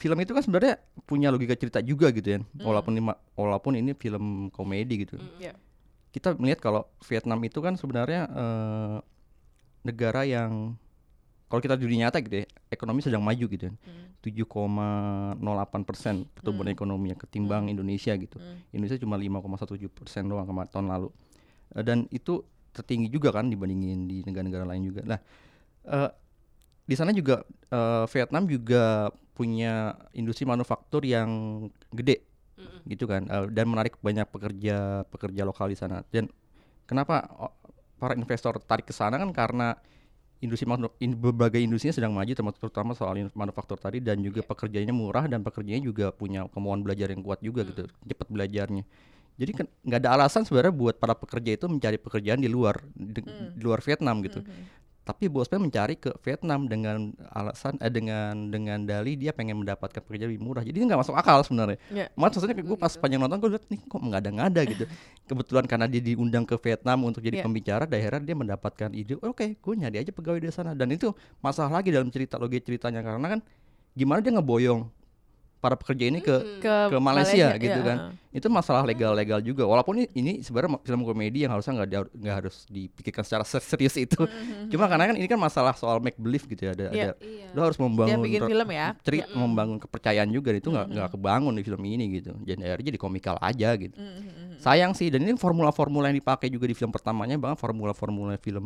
film 0.00 0.16
itu 0.16 0.32
kan 0.32 0.40
sebenarnya 0.40 0.74
punya 1.04 1.28
logika 1.28 1.52
cerita 1.52 1.84
juga 1.84 2.08
gitu 2.08 2.24
ya. 2.24 2.40
Walaupun 2.56 2.96
ini, 2.96 3.02
ma- 3.04 3.20
walaupun 3.36 3.76
ini 3.76 3.92
film 3.92 4.48
komedi 4.48 5.04
gitu. 5.04 5.20
Iya. 5.36 5.52
Kita 6.10 6.34
melihat 6.38 6.60
kalau 6.62 6.82
Vietnam 7.06 7.38
itu 7.46 7.58
kan 7.62 7.78
sebenarnya 7.78 8.26
eh, 8.26 8.98
negara 9.86 10.26
yang 10.26 10.74
kalau 11.50 11.58
kita 11.58 11.74
di 11.74 11.82
dunia 11.90 12.06
nyata 12.06 12.22
gitu 12.22 12.42
ya, 12.42 12.46
ekonomi 12.70 13.02
sedang 13.02 13.26
maju 13.26 13.42
gitu 13.50 13.64
ya. 13.66 13.74
7,08 14.22 15.42
persen 15.82 16.28
pertumbuhan 16.30 16.70
ekonominya 16.70 17.16
ketimbang 17.18 17.66
Indonesia 17.72 18.14
gitu. 18.14 18.38
Indonesia 18.70 19.00
cuma 19.02 19.18
5,17 19.18 19.90
persen 19.90 20.30
doang 20.30 20.46
kemarin 20.46 20.70
tahun 20.70 20.86
lalu. 20.86 21.08
Eh, 21.74 21.82
dan 21.82 22.06
itu 22.14 22.46
tertinggi 22.70 23.10
juga 23.10 23.34
kan 23.34 23.50
dibandingin 23.50 24.06
di 24.06 24.22
negara-negara 24.22 24.62
lain 24.62 24.82
juga. 24.94 25.02
Nah, 25.02 25.18
eh, 25.90 26.10
di 26.86 26.94
sana 26.94 27.10
juga 27.10 27.42
eh, 27.70 28.04
Vietnam 28.14 28.46
juga 28.46 29.10
punya 29.34 29.96
industri 30.14 30.46
manufaktur 30.46 31.02
yang 31.02 31.66
gede 31.90 32.29
gitu 32.86 33.04
kan. 33.06 33.26
Eh, 33.26 33.46
dan 33.52 33.66
menarik 33.68 33.96
banyak 34.00 34.26
pekerja 34.28 35.06
pekerja 35.08 35.42
lokal 35.44 35.70
di 35.72 35.78
sana. 35.78 36.02
Dan 36.08 36.28
kenapa 36.84 37.26
para 38.00 38.16
investor 38.16 38.56
tarik 38.64 38.88
ke 38.88 38.94
sana 38.96 39.20
kan 39.20 39.30
karena 39.30 39.76
industri 40.40 40.64
in- 41.04 41.20
berbagai 41.20 41.60
industrinya 41.60 41.92
sedang 41.92 42.16
maju 42.16 42.32
termasuk 42.32 42.60
terutama 42.64 42.96
soal 42.96 43.12
manufaktur 43.36 43.76
tadi 43.76 44.00
dan 44.00 44.24
juga 44.24 44.40
pekerjaannya 44.40 44.94
murah 44.96 45.28
dan 45.28 45.44
pekerjanya 45.44 45.84
juga 45.84 46.08
punya 46.16 46.48
kemauan 46.48 46.80
belajar 46.80 47.12
yang 47.12 47.20
kuat 47.20 47.44
juga 47.44 47.60
gitu. 47.68 47.84
Cepat 48.08 48.28
belajarnya. 48.32 48.84
Jadi 49.36 49.52
kan 49.56 49.66
nggak 49.84 50.00
ada 50.04 50.10
alasan 50.20 50.44
sebenarnya 50.44 50.72
buat 50.72 50.96
para 51.00 51.16
pekerja 51.16 51.56
itu 51.56 51.64
mencari 51.68 51.96
pekerjaan 51.96 52.40
di 52.40 52.48
luar 52.48 52.80
di, 52.92 53.20
di 53.24 53.60
luar 53.60 53.80
Vietnam 53.80 54.20
gitu 54.20 54.44
tapi 55.00 55.32
bosnya 55.32 55.56
mencari 55.56 55.96
ke 55.96 56.12
Vietnam 56.22 56.68
dengan 56.68 57.10
alasan 57.32 57.80
eh, 57.80 57.88
dengan 57.88 58.52
dengan 58.52 58.84
dalih 58.84 59.16
dia 59.16 59.32
pengen 59.32 59.58
mendapatkan 59.64 59.98
pekerjaan 60.04 60.28
lebih 60.30 60.44
murah. 60.44 60.62
Jadi 60.62 60.76
ini 60.76 60.86
nggak 60.86 61.00
masuk 61.02 61.16
akal 61.16 61.40
sebenarnya. 61.42 61.80
Iya. 61.90 62.06
maksudnya 62.14 62.54
gue 62.54 62.78
pas 62.78 62.92
panjang 62.94 63.18
nonton 63.18 63.40
gue 63.40 63.50
lihat 63.56 63.64
nih 63.72 63.80
kok 63.88 64.00
ngada-ngada 64.00 64.60
gitu. 64.68 64.84
Kebetulan 65.28 65.64
karena 65.64 65.86
dia 65.88 66.02
diundang 66.04 66.44
ke 66.44 66.54
Vietnam 66.60 67.08
untuk 67.08 67.24
jadi 67.24 67.40
Iya. 67.40 67.44
pembicara 67.48 67.84
daerah 67.88 68.20
dia 68.20 68.36
mendapatkan 68.36 68.90
ide 68.92 69.16
oke 69.18 69.56
gue 69.56 69.74
nyari 69.74 69.96
aja 70.04 70.12
pegawai 70.12 70.38
di 70.38 70.52
sana. 70.52 70.76
Dan 70.76 70.92
itu 70.92 71.10
masalah 71.40 71.80
lagi 71.80 71.88
dalam 71.90 72.12
cerita 72.12 72.36
logi 72.36 72.60
ceritanya. 72.60 73.00
Karena 73.00 73.38
kan 73.38 73.40
gimana 73.96 74.20
dia 74.20 74.36
ngeboyong 74.36 74.99
para 75.60 75.76
pekerja 75.76 76.08
ini 76.08 76.24
ke 76.24 76.64
ke, 76.64 76.74
ke 76.88 76.96
Malaysia, 76.96 77.52
Malaysia, 77.52 77.60
gitu 77.60 77.80
iya, 77.84 77.86
kan. 77.86 77.96
Itu 78.32 78.48
masalah 78.48 78.80
legal-legal 78.88 79.44
juga. 79.44 79.68
Walaupun 79.68 80.00
ini, 80.00 80.06
ini 80.16 80.32
sebenarnya 80.40 80.80
film 80.80 81.04
komedi 81.04 81.44
yang 81.44 81.52
harusnya 81.52 81.76
nggak 81.76 82.16
nggak 82.16 82.34
harus 82.40 82.64
dipikirkan 82.72 83.20
secara 83.22 83.44
se- 83.44 83.60
serius 83.60 83.92
itu. 84.00 84.24
Cuma 84.72 84.88
karena 84.88 85.12
kan 85.12 85.16
ini 85.20 85.28
kan 85.28 85.36
masalah 85.36 85.76
soal 85.76 86.00
make 86.00 86.16
believe 86.16 86.48
gitu 86.48 86.64
ya 86.64 86.72
ada. 86.72 86.88
Iya. 86.88 87.04
ada 87.12 87.14
Iya. 87.20 87.46
lo 87.52 87.60
harus 87.60 87.76
membangun 87.76 88.24
bikin 88.24 88.40
film 88.48 88.68
ya. 88.72 88.86
cerita 89.04 89.28
membangun 89.36 89.78
kepercayaan 89.84 90.28
juga 90.32 90.48
dan 90.56 90.58
itu 90.64 90.70
nggak 90.72 90.86
nggak 90.96 91.08
kebangun 91.12 91.52
di 91.52 91.62
film 91.62 91.82
ini 91.84 92.04
gitu. 92.16 92.32
Jadi 92.40 92.60
akhirnya 92.64 92.86
jadi 92.96 92.98
komikal 92.98 93.36
aja 93.38 93.68
gitu. 93.76 93.94
Sayang 94.60 94.96
sih 94.96 95.12
dan 95.12 95.24
ini 95.28 95.36
formula-formula 95.36 96.08
yang 96.08 96.16
dipakai 96.16 96.48
juga 96.48 96.64
di 96.64 96.72
film 96.72 96.88
pertamanya 96.88 97.36
bang. 97.36 97.52
Formula-formula 97.52 98.40
film 98.40 98.64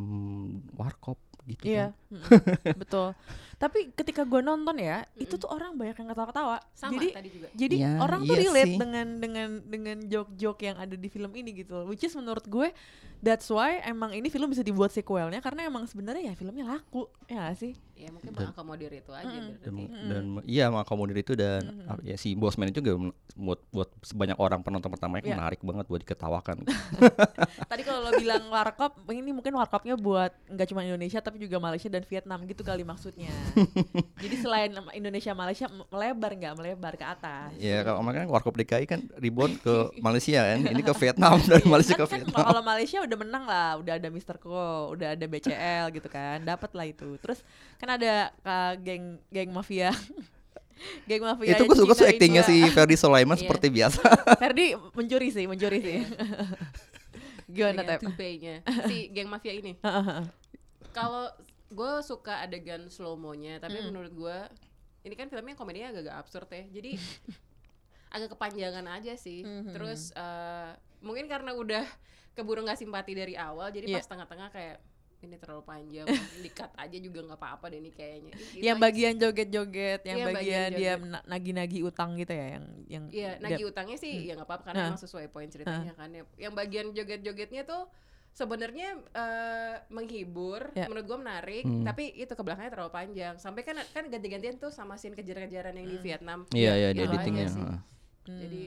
warkop 0.79 1.19
gitu 1.45 1.63
Iya, 1.65 1.93
kan. 1.93 1.93
mm-mm. 2.11 2.77
betul. 2.81 3.13
Tapi 3.55 3.95
ketika 3.95 4.25
gue 4.25 4.41
nonton 4.41 4.77
ya, 4.77 5.07
itu 5.15 5.37
tuh 5.37 5.49
orang 5.49 5.77
banyak 5.77 5.97
yang 5.97 6.09
ketawa-ketawa. 6.11 6.59
sama 6.75 6.97
Jadi 6.97 7.07
tadi 7.13 7.29
juga 7.31 7.47
jadi 7.55 7.77
Ya, 7.77 7.91
orang 7.99 8.21
tuh 8.23 8.35
iya 8.35 8.43
relate 8.45 8.73
sih. 8.75 8.79
dengan 8.81 9.07
dengan 9.23 9.49
dengan 9.65 9.97
joke-joke 10.05 10.61
yang 10.63 10.77
ada 10.77 10.97
di 10.97 11.09
film 11.09 11.31
ini 11.33 11.51
gitu. 11.55 11.87
Which 11.87 12.03
is 12.03 12.13
menurut 12.13 12.45
gue 12.45 12.75
that's 13.21 13.49
why 13.49 13.81
emang 13.83 14.13
ini 14.13 14.29
film 14.29 14.51
bisa 14.51 14.61
dibuat 14.61 14.91
sequelnya 14.91 15.41
karena 15.41 15.65
emang 15.65 15.87
sebenarnya 15.87 16.33
ya 16.33 16.35
filmnya 16.35 16.67
laku. 16.67 17.09
Ya 17.27 17.47
nggak 17.47 17.57
sih? 17.57 17.73
Ya 17.95 18.11
mungkin 18.11 18.31
mengakomodir 18.31 18.91
itu 18.91 19.11
aja 19.11 19.31
dan, 19.31 19.55
berarti. 19.55 19.85
dan 20.05 20.25
iya 20.45 20.67
mengakomodir 20.67 21.17
itu 21.17 21.33
dan 21.33 21.63
ah, 21.85 21.95
ya 22.01 22.15
si 22.15 22.35
Bosman 22.35 22.69
itu 22.69 22.79
juga 22.79 23.11
buat 23.35 23.61
buat 23.69 23.89
sebanyak 24.01 24.35
orang 24.37 24.61
penonton 24.61 24.89
pertamanya 24.89 25.23
Iya. 25.25 25.35
menarik 25.35 25.61
banget 25.61 25.87
buat 25.87 26.01
diketawakan 26.01 26.57
Tadi 27.71 27.83
kalau 27.83 28.05
lo 28.05 28.11
bilang 28.15 28.45
warkop, 28.47 28.93
ini 29.09 29.31
mungkin 29.31 29.51
warkopnya 29.53 29.95
buat 29.97 30.31
nggak 30.47 30.67
cuma 30.67 30.83
Indonesia 30.83 31.19
tapi 31.19 31.39
juga 31.39 31.57
Malaysia 31.57 31.89
dan 31.89 32.03
Vietnam 32.03 32.45
gitu 32.45 32.63
kali 32.63 32.83
maksudnya. 32.83 33.31
Jadi 34.23 34.37
selain 34.37 34.71
Indonesia 34.93 35.33
Malaysia 35.33 35.67
melebar 35.89 36.31
nggak 36.31 36.55
melebar 36.55 36.95
ke 36.95 37.05
atas. 37.05 37.51
ya 37.57 37.83
kalau 37.83 38.01
makanya 38.01 38.29
warkop 38.29 38.55
DKI 38.55 38.85
kan 38.85 39.01
ribon 39.17 39.55
ke 39.57 39.75
Malaysia 40.07 40.43
kan 40.45 40.61
ini 40.63 40.83
ke 40.83 40.95
Vietnam 40.95 41.39
dari 41.43 41.65
Malaysia 41.65 41.95
ke 41.95 41.99
Kan- 41.99 42.07
kan 42.07 42.19
Vietnam 42.21 42.45
kalau 42.45 42.63
Malaysia 42.63 42.99
udah 43.01 43.19
menang 43.19 43.45
lah, 43.45 43.71
udah 43.79 43.95
ada 43.97 44.09
Mr. 44.09 44.37
Ko, 44.37 44.61
udah 44.93 45.15
ada 45.15 45.25
BCL 45.25 45.85
gitu 45.93 46.09
kan, 46.09 46.43
dapat 46.43 46.71
lah 46.73 46.87
itu. 46.87 47.17
Terus 47.19 47.41
kan 47.85 47.91
ada 47.93 48.15
uh, 48.41 48.73
geng 48.79 49.21
geng 49.29 49.51
mafia, 49.51 49.93
Geng 51.07 51.21
mafia 51.23 51.53
Itu 51.53 51.65
gue 51.65 51.77
suka 51.77 51.93
tuh 51.95 52.05
actingnya 52.05 52.41
India. 52.43 52.65
si 52.65 52.73
Ferdi 52.73 52.97
Sulaiman 52.97 53.37
Iya. 53.37 53.43
seperti 53.45 53.67
biasa. 53.69 54.01
Ferdi 54.35 54.67
mencuri 54.91 55.29
sih, 55.29 55.45
mencuri 55.45 55.79
sih. 55.79 55.99
Gimana 57.47 57.85
tep? 57.85 58.01
tupenya 58.01 58.65
si 58.85 59.13
geng 59.13 59.29
mafia 59.29 59.53
ini 59.53 59.77
kalau 60.91 61.29
gue 61.69 61.93
suka 62.01 62.41
adegan 62.41 62.89
slow 62.89 63.15
mo-nya 63.15 63.59
tapi 63.59 63.77
Mm. 63.77 63.87
menurut 63.87 64.13
gue 64.13 64.39
ini 65.03 65.13
kan 65.13 65.29
filmnya 65.29 65.53
komedinya 65.53 65.93
agak-agak 65.93 66.17
absurd 66.17 66.49
ya 66.49 66.65
jadi 66.73 66.97
agak 68.11 68.33
kepanjangan 68.33 68.87
aja 68.89 69.13
sih 69.15 69.43
Mhm. 69.43 69.71
terus 69.71 70.11
eh, 70.11 70.71
mungkin 70.99 71.27
karena 71.27 71.53
udah 71.53 71.85
keburu 72.33 72.63
nggak 72.63 72.79
simpati 72.79 73.13
dari 73.13 73.35
awal 73.35 73.69
jadi 73.69 73.87
Iya. 73.87 73.97
pas 73.99 74.07
tengah-tengah 74.09 74.49
kayak 74.49 74.77
ini 75.25 75.37
terlalu 75.37 75.63
panjang 75.63 76.07
dikat 76.45 76.71
aja 76.75 76.97
juga 76.97 77.19
nggak 77.23 77.41
apa-apa 77.41 77.65
deh 77.67 77.79
ini 77.79 77.91
kayaknya 77.91 78.33
gitu 78.35 78.61
yang 78.61 78.79
bagian 78.79 79.15
joget-joget, 79.17 80.01
yang 80.03 80.17
Iya, 80.17 80.27
bagian, 80.27 80.37
bagian 80.37 80.71
dia 80.75 80.93
nagi-nagi 81.25 81.79
utang 81.81 82.15
gitu 82.15 82.31
ya, 82.31 82.47
yang 82.53 82.65
yang 82.87 83.05
Iya, 83.09 83.31
dia- 83.33 83.43
nagih 83.43 83.65
utangnya 83.67 83.97
sih 83.97 84.13
ya 84.23 84.35
nggak 84.35 84.45
apa-apa 84.45 84.65
karena 84.65 84.79
Nah. 84.79 84.89
emang 84.91 85.01
sesuai 85.01 85.27
poin 85.29 85.47
ceritanya 85.47 85.93
kan. 85.93 86.09
Ya. 86.09 86.23
Yang 86.39 86.53
bagian 86.55 86.87
joget-jogetnya 86.91 87.63
tuh 87.65 87.89
sebenarnya 88.31 88.89
eh, 89.13 89.75
menghibur, 89.89 90.71
Ya. 90.73 90.85
menurut 90.85 91.07
gua 91.07 91.19
menarik, 91.21 91.63
Hmm. 91.63 91.83
tapi 91.83 92.11
itu 92.13 92.29
ke 92.29 92.43
belakangnya 92.43 92.73
terlalu 92.73 92.93
panjang. 92.93 93.35
Sampai 93.37 93.63
kan 93.63 93.79
kan 93.89 94.05
ganti-gantian 94.05 94.57
tuh 94.57 94.69
sama 94.69 94.95
scene 94.95 95.15
kejar-kejaran 95.15 95.73
yang 95.73 95.87
di 95.87 95.99
Vietnam. 95.99 96.43
Iya 96.51 96.73
iya 96.75 96.89
Itu 96.91 96.99
di 96.99 97.07
editingnya. 97.09 97.47
sih. 97.49 97.63
heeh. 97.63 97.81
Jadi 98.27 98.63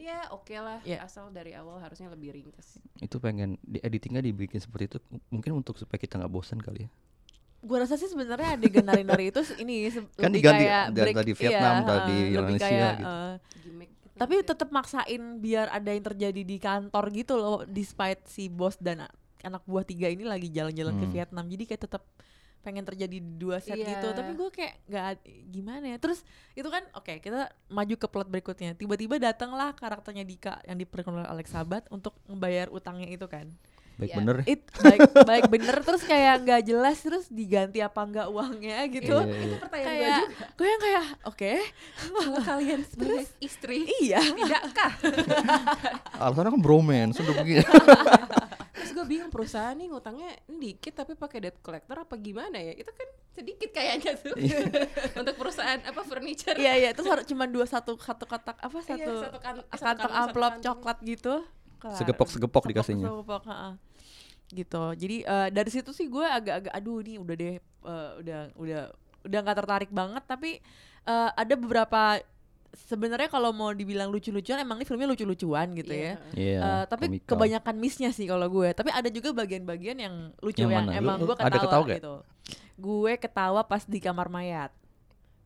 ya 0.00 0.26
oke 0.30 0.50
lah, 0.54 0.80
Ya. 0.82 0.98
asal 1.00 1.28
dari 1.28 1.52
awal 1.52 1.78
harusnya 1.78 2.08
lebih 2.08 2.32
ringkas. 2.32 2.80
Itu 2.96 3.16
pengen 3.16 3.60
di 3.60 3.78
editingnya 3.78 4.20
dibikin 4.20 4.56
seperti 4.56 4.84
itu 4.86 4.98
mungkin 5.28 5.52
untuk 5.54 5.76
supaya 5.76 5.96
kita 5.96 6.16
nggak 6.16 6.28
bosan 6.28 6.56
kali 6.56 6.84
ya. 6.84 6.90
Gua 7.60 7.84
rasa 7.84 7.94
sih 7.94 8.08
sebenarnya 8.08 8.56
adegan 8.56 8.82
nari-nari 8.82 9.28
itu 9.28 9.44
ini 9.54 9.92
Kan 9.92 10.08
lebih 10.26 10.32
diganti 10.34 10.64
kayak 10.64 10.84
dari- 10.88 10.96
break, 11.04 11.14
dari 11.14 11.32
Vietnam, 11.34 11.74
iya, 11.76 11.84
dari 11.84 12.16
lebih 12.16 12.32
Indonesia 12.32 12.64
kayak, 12.66 12.92
gitu. 12.94 13.12
Gimmick 13.60 13.90
gitu 13.92 14.16
tapi 14.16 14.34
tetap 14.42 14.68
maksain 14.70 15.22
biar 15.38 15.66
ada 15.70 15.90
yang 15.90 16.04
terjadi 16.04 16.42
di 16.42 16.56
kantor 16.58 17.04
gitu 17.10 17.34
loh 17.36 17.64
despite 17.64 18.20
si 18.26 18.48
bos 18.48 18.76
dan 18.76 19.08
anak 19.40 19.62
buah 19.64 19.80
tiga 19.82 20.08
ini 20.08 20.22
lagi 20.22 20.48
jalan-jalan 20.48 20.92
ke 20.94 21.06
Hmm. 21.06 21.14
Vietnam 21.14 21.44
jadi 21.46 21.64
kayak 21.66 21.82
tetap 21.84 22.02
pengen 22.60 22.84
terjadi 22.84 23.16
di 23.18 23.30
dua 23.40 23.56
set 23.58 23.76
Iya. 23.76 23.96
gitu. 23.96 24.08
Tapi 24.12 24.32
gue 24.36 24.48
kayak 24.52 24.74
nggak 24.86 25.04
gimana 25.48 25.84
ya? 25.92 25.98
Terus 25.98 26.20
itu 26.52 26.68
kan 26.68 26.84
oke 26.92 27.20
kita 27.20 27.48
maju 27.72 27.94
ke 27.96 28.06
plot 28.06 28.28
berikutnya. 28.28 28.76
Tiba-tiba 28.76 29.16
datanglah 29.16 29.72
karakternya 29.72 30.24
Dika 30.28 30.60
yang 30.68 30.76
diperankan 30.76 31.24
oleh 31.24 31.46
Sabat 31.48 31.88
untuk 31.88 32.16
membayar 32.28 32.68
utangnya 32.68 33.08
itu 33.08 33.24
kan 33.26 33.48
Baik 34.00 34.08
Iya. 34.08 34.16
bener 34.16 34.36
ya. 34.36 34.44
it 34.48 34.62
baik 34.74 35.00
baik 35.22 35.44
bener 35.46 35.76
terus 35.78 36.02
kayak 36.02 36.34
nggak 36.40 36.60
jelas 36.64 36.96
terus 36.98 37.24
diganti 37.28 37.78
apa 37.78 38.00
nggak 38.00 38.26
uangnya 38.26 38.78
gitu 38.88 39.12
Iya, 39.14 39.28
iya. 39.28 39.44
itu 39.44 39.56
pertanyaan 39.58 39.84
gua 39.84 39.98
kayak 40.00 40.20
juga. 40.22 40.46
gue 40.50 40.66
yang 40.66 40.80
kayak 40.80 41.04
oke 41.22 41.52
Kalau 42.00 42.40
kalian 42.42 42.80
sebagai 42.82 43.24
istri 43.38 43.78
iya 44.00 44.20
tidakkah? 44.24 44.92
Alasannya 46.20 46.50
kan 46.50 46.60
bromance 46.60 47.16
udah 47.18 47.34
begini. 47.36 47.64
Terus 48.72 48.90
gue 48.92 49.04
bingung 49.06 49.28
perusahaan 49.28 49.72
nih 49.72 49.86
ngutangnya 49.86 50.30
dikit 50.48 50.94
tapi 50.94 51.12
pakai 51.14 51.38
debt 51.42 51.60
collector 51.60 51.96
apa 51.98 52.14
gimana 52.16 52.56
ya? 52.56 52.72
Itu 52.74 52.88
kan 52.90 53.04
sedikit 53.30 53.70
kayaknya 53.70 54.16
tuh 54.16 54.32
untuk 55.20 55.34
perusahaan 55.34 55.78
apa 55.78 56.00
furniture. 56.02 56.56
iya 56.56 56.74
iya 56.76 56.90
terus 56.90 57.06
harus 57.06 57.24
cuma 57.24 57.44
dua 57.44 57.64
satu 57.64 57.94
satu 57.94 58.24
kotak 58.24 58.56
apa 58.58 58.78
Iya, 58.82 59.06
satu 59.06 59.12
satu 59.18 59.38
kan- 59.38 59.62
satu 59.62 59.76
kantong 59.76 60.10
satu 60.10 60.18
amplop 60.18 60.52
coklat 60.60 60.98
gitu 61.02 61.34
Kelar. 61.78 61.96
Segepok-segepok 61.96 62.64
dikasihnya. 62.66 63.08
Segepok, 63.08 63.40
ha-ha. 63.46 63.80
Gitu. 64.50 64.94
Jadi 64.94 65.22
eh, 65.22 65.48
dari 65.50 65.70
situ 65.70 65.90
sih 65.90 66.06
gue 66.06 66.26
agak-agak 66.26 66.72
aduh 66.74 66.98
nih 67.00 67.16
udah 67.16 67.34
deh 67.34 67.54
eh, 67.58 68.10
udah 68.20 68.40
udah 68.58 68.82
udah 69.24 69.38
nggak 69.40 69.56
tertarik 69.62 69.90
banget. 69.90 70.22
Tapi 70.26 70.58
eh, 71.06 71.30
ada 71.32 71.54
beberapa 71.54 72.18
sebenarnya 72.70 73.26
kalau 73.26 73.50
mau 73.50 73.74
dibilang 73.74 74.14
lucu-lucuan 74.14 74.62
emang 74.62 74.78
ini 74.78 74.86
filmnya 74.86 75.10
lucu-lucuan 75.10 75.74
gitu 75.74 75.90
Iya. 75.90 76.02
ya. 76.06 76.14
Iya. 76.38 76.58
Eh, 76.62 76.84
tapi 76.86 77.04
komikal. 77.10 77.28
kebanyakan 77.34 77.74
missnya 77.78 78.10
sih 78.14 78.26
kalau 78.30 78.46
gue. 78.46 78.70
Tapi 78.74 78.90
ada 78.94 79.08
juga 79.10 79.34
bagian-bagian 79.34 79.98
yang 79.98 80.14
lucu 80.38 80.62
Yang 80.62 80.72
yang, 80.74 80.86
emang 80.94 81.18
gue 81.18 81.34
ada 81.34 81.50
ketawa, 81.50 81.66
ketawa 81.66 81.84
gitu. 81.94 82.14
Gue 82.78 83.12
ketawa 83.18 83.60
pas 83.66 83.82
di 83.86 83.98
kamar 83.98 84.30
mayat 84.30 84.70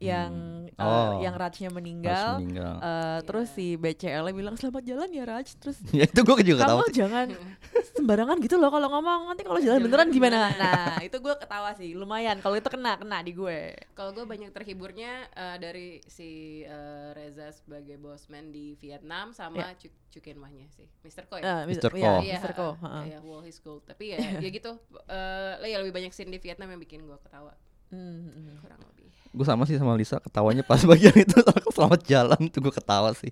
yang 0.04 0.32
eh, 0.68 0.82
Oh. 0.82 1.22
yang 1.22 1.38
Rajnya 1.38 1.70
meninggal 1.70 2.42
meninggal. 2.42 2.82
Eh, 2.82 3.18
terus 3.22 3.46
si 3.54 3.78
BCL 3.78 4.26
bilang 4.34 4.58
selamat 4.58 4.82
jalan 4.82 5.06
ya 5.08 5.22
Raj 5.22 5.54
terus 5.54 5.78
ya 5.94 6.02
itu 6.02 6.18
gue 6.18 6.34
juga 6.42 6.66
tahu 6.66 6.82
kamu 6.82 6.90
jangan 6.90 7.26
sembarangan 7.96 8.36
gitu 8.42 8.58
loh 8.58 8.74
kalau 8.74 8.90
ngomong 8.90 9.30
nanti 9.30 9.46
kalau 9.46 9.62
jalan 9.62 9.86
beneran 9.86 10.10
gimana 10.10 10.50
nah 10.58 10.98
itu 11.06 11.14
gue 11.14 11.34
ketawa 11.38 11.78
sih 11.78 11.94
lumayan 11.94 12.42
kalau 12.42 12.58
itu 12.58 12.66
kena 12.66 12.98
kena 12.98 13.22
di 13.22 13.32
gue 13.32 13.78
Kalau 13.94 14.10
gue 14.10 14.26
banyak 14.26 14.50
terhiburnya 14.50 15.30
eh, 15.30 15.56
dari 15.62 16.02
si 16.10 16.62
eh, 16.66 17.14
Reza 17.14 17.54
sebagai 17.54 17.94
bosman 17.94 18.50
di 18.50 18.74
Vietnam 18.82 19.30
sama 19.30 19.54
Iya. 19.54 19.78
Cuk 19.78 19.94
Cukin 20.14 20.38
Mahnya 20.38 20.70
sih, 20.70 20.86
Mr. 21.02 21.26
Ko 21.26 21.42
ya. 21.42 21.66
Mr. 21.66 21.90
iya, 21.90 22.06
Ko. 22.06 22.12
Iya, 22.22 22.38
Mr. 22.38 22.52
Ko 22.54 22.68
eh, 22.70 22.74
heeh. 22.86 23.02
Iya, 23.10 23.18
Wall 23.26 23.42
is 23.46 23.58
Gold. 23.58 23.82
Tapi 23.82 24.14
ya, 24.14 24.18
ya 24.38 24.46
gitu. 24.46 24.78
eh 25.10 25.54
ya 25.66 25.82
lebih 25.82 25.90
banyak 25.90 26.14
scene 26.14 26.30
di 26.30 26.38
Vietnam 26.38 26.70
yang 26.70 26.78
bikin 26.78 27.02
gue 27.02 27.18
ketawa. 27.18 27.50
Hmm, 27.94 28.26
hmm. 28.26 28.54
Kurang 28.58 28.80
lebih. 28.84 29.06
gue 29.30 29.44
sama 29.44 29.62
sih 29.64 29.74
sama 29.74 29.94
Lisa 29.94 30.18
ketawanya 30.18 30.62
pas 30.62 30.82
bagian 30.86 31.10
itu 31.12 31.38
selamat 31.68 32.00
jalan 32.04 32.40
tuh 32.48 32.60
gue 32.60 32.72
ketawa 32.72 33.10
sih 33.12 33.30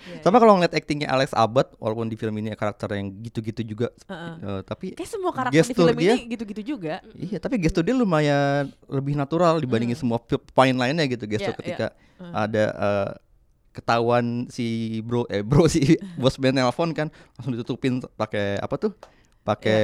Iya, 0.00 0.18
sama 0.20 0.38
kalau 0.38 0.54
ngeliat 0.54 0.72
actingnya 0.72 1.06
Alex 1.06 1.30
Abad 1.32 1.74
walaupun 1.76 2.06
di 2.06 2.14
film 2.14 2.32
ini 2.34 2.50
karakter 2.52 2.88
yang 2.92 3.10
gitu-gitu 3.20 3.62
juga 3.64 3.88
Heeh. 4.04 4.34
eh, 4.40 4.60
tapi 4.62 4.86
kayak 4.92 5.06
semua 5.08 5.30
karakter 5.30 5.52
di 5.52 5.60
gestur 5.60 5.84
film 5.84 5.94
dia- 5.96 6.16
ini 6.16 6.24
gitu-gitu 6.28 6.62
juga 6.72 6.94
iya 7.12 7.36
tapi 7.36 7.54
gestur 7.56 7.82
dia 7.82 7.92
lumayan 7.92 8.66
lebih 8.86 9.14
natural 9.14 9.58
dibandingin 9.58 9.94
semua 9.94 10.18
p- 10.18 10.38
pemain 10.48 10.74
lainnya 10.80 11.06
gitu 11.06 11.22
gestur 11.24 11.50
Hmm. 11.50 11.60
Iya, 11.60 11.60
ketika 11.60 11.86
Hmm. 12.16 12.32
ada 12.32 12.64
eh, 12.72 13.10
ketahuan 13.70 14.26
si 14.48 14.66
bro 15.00 15.22
eh 15.28 15.40
bro 15.40 15.66
si 15.66 15.94
bos 16.18 16.34
band 16.34 16.56
nelpon 16.56 16.90
kan 16.92 17.06
langsung 17.32 17.52
ditutupin 17.52 18.02
pakai 18.12 18.58
apa 18.58 18.74
tuh 18.76 18.90
pakai 19.48 19.80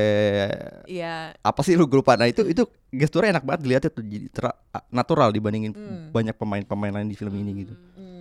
iya 0.84 1.32
apa 1.34 1.60
sih 1.64 1.72
lu 1.72 1.88
lupa 1.88 2.14
nah 2.14 2.28
itu 2.28 2.44
itu 2.44 2.62
gesturnya 2.92 3.40
enak 3.40 3.44
banget 3.44 3.60
jadi 4.04 4.28
tera- 4.28 4.60
natural 4.90 5.32
dibandingin 5.32 5.72
Hmm. 5.72 6.12
banyak 6.12 6.36
pemain-pemain 6.36 6.92
lain 6.92 7.08
di 7.08 7.16
film 7.16 7.32
ini 7.32 7.64
gitu 7.64 7.72
Hmm, 7.72 7.96
hmm. 7.96 8.13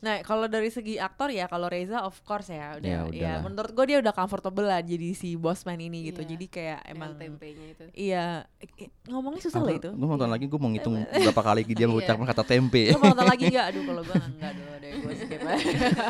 Nah, 0.00 0.24
kalau 0.24 0.48
dari 0.48 0.72
segi 0.72 0.96
aktor 0.96 1.28
ya, 1.28 1.44
kalau 1.44 1.68
Reza 1.68 2.00
of 2.08 2.16
course 2.24 2.48
ya, 2.48 2.80
udah, 2.80 2.88
Ya, 2.88 3.00
ya, 3.12 3.32
menurut 3.44 3.68
gue 3.76 3.84
dia 3.84 3.98
udah 4.00 4.16
comfortable 4.16 4.64
lah 4.64 4.80
jadi 4.80 5.12
si 5.12 5.36
bosman 5.36 5.76
ini 5.76 6.08
gitu. 6.08 6.24
Iya. 6.24 6.28
Jadi 6.32 6.46
kayak 6.48 6.80
Emang 6.88 7.12
tempenya 7.20 7.66
itu. 7.76 7.84
iya, 7.92 8.24
ngomongnya 9.04 9.44
susah 9.44 9.60
loh 9.60 9.76
itu. 9.76 9.90
Gue 9.92 10.08
nonton 10.08 10.32
lagi 10.32 10.48
gue 10.48 10.56
mau 10.56 10.72
ngitung 10.72 11.04
berapa 11.28 11.42
kali 11.44 11.60
dia 11.68 11.84
mengucapkan 11.84 12.24
kata 12.24 12.44
tempe. 12.48 12.96
Lo 12.96 12.98
mau 12.98 13.12
nonton 13.12 13.28
lagi 13.28 13.44
gak? 13.52 13.64
Aduh 13.76 13.82
kalau 13.84 14.02
gue 14.08 14.16
enggak 14.16 14.52
dulu 14.58 14.74
deh 14.80 14.90
gue 14.90 15.14
skip 15.20 15.40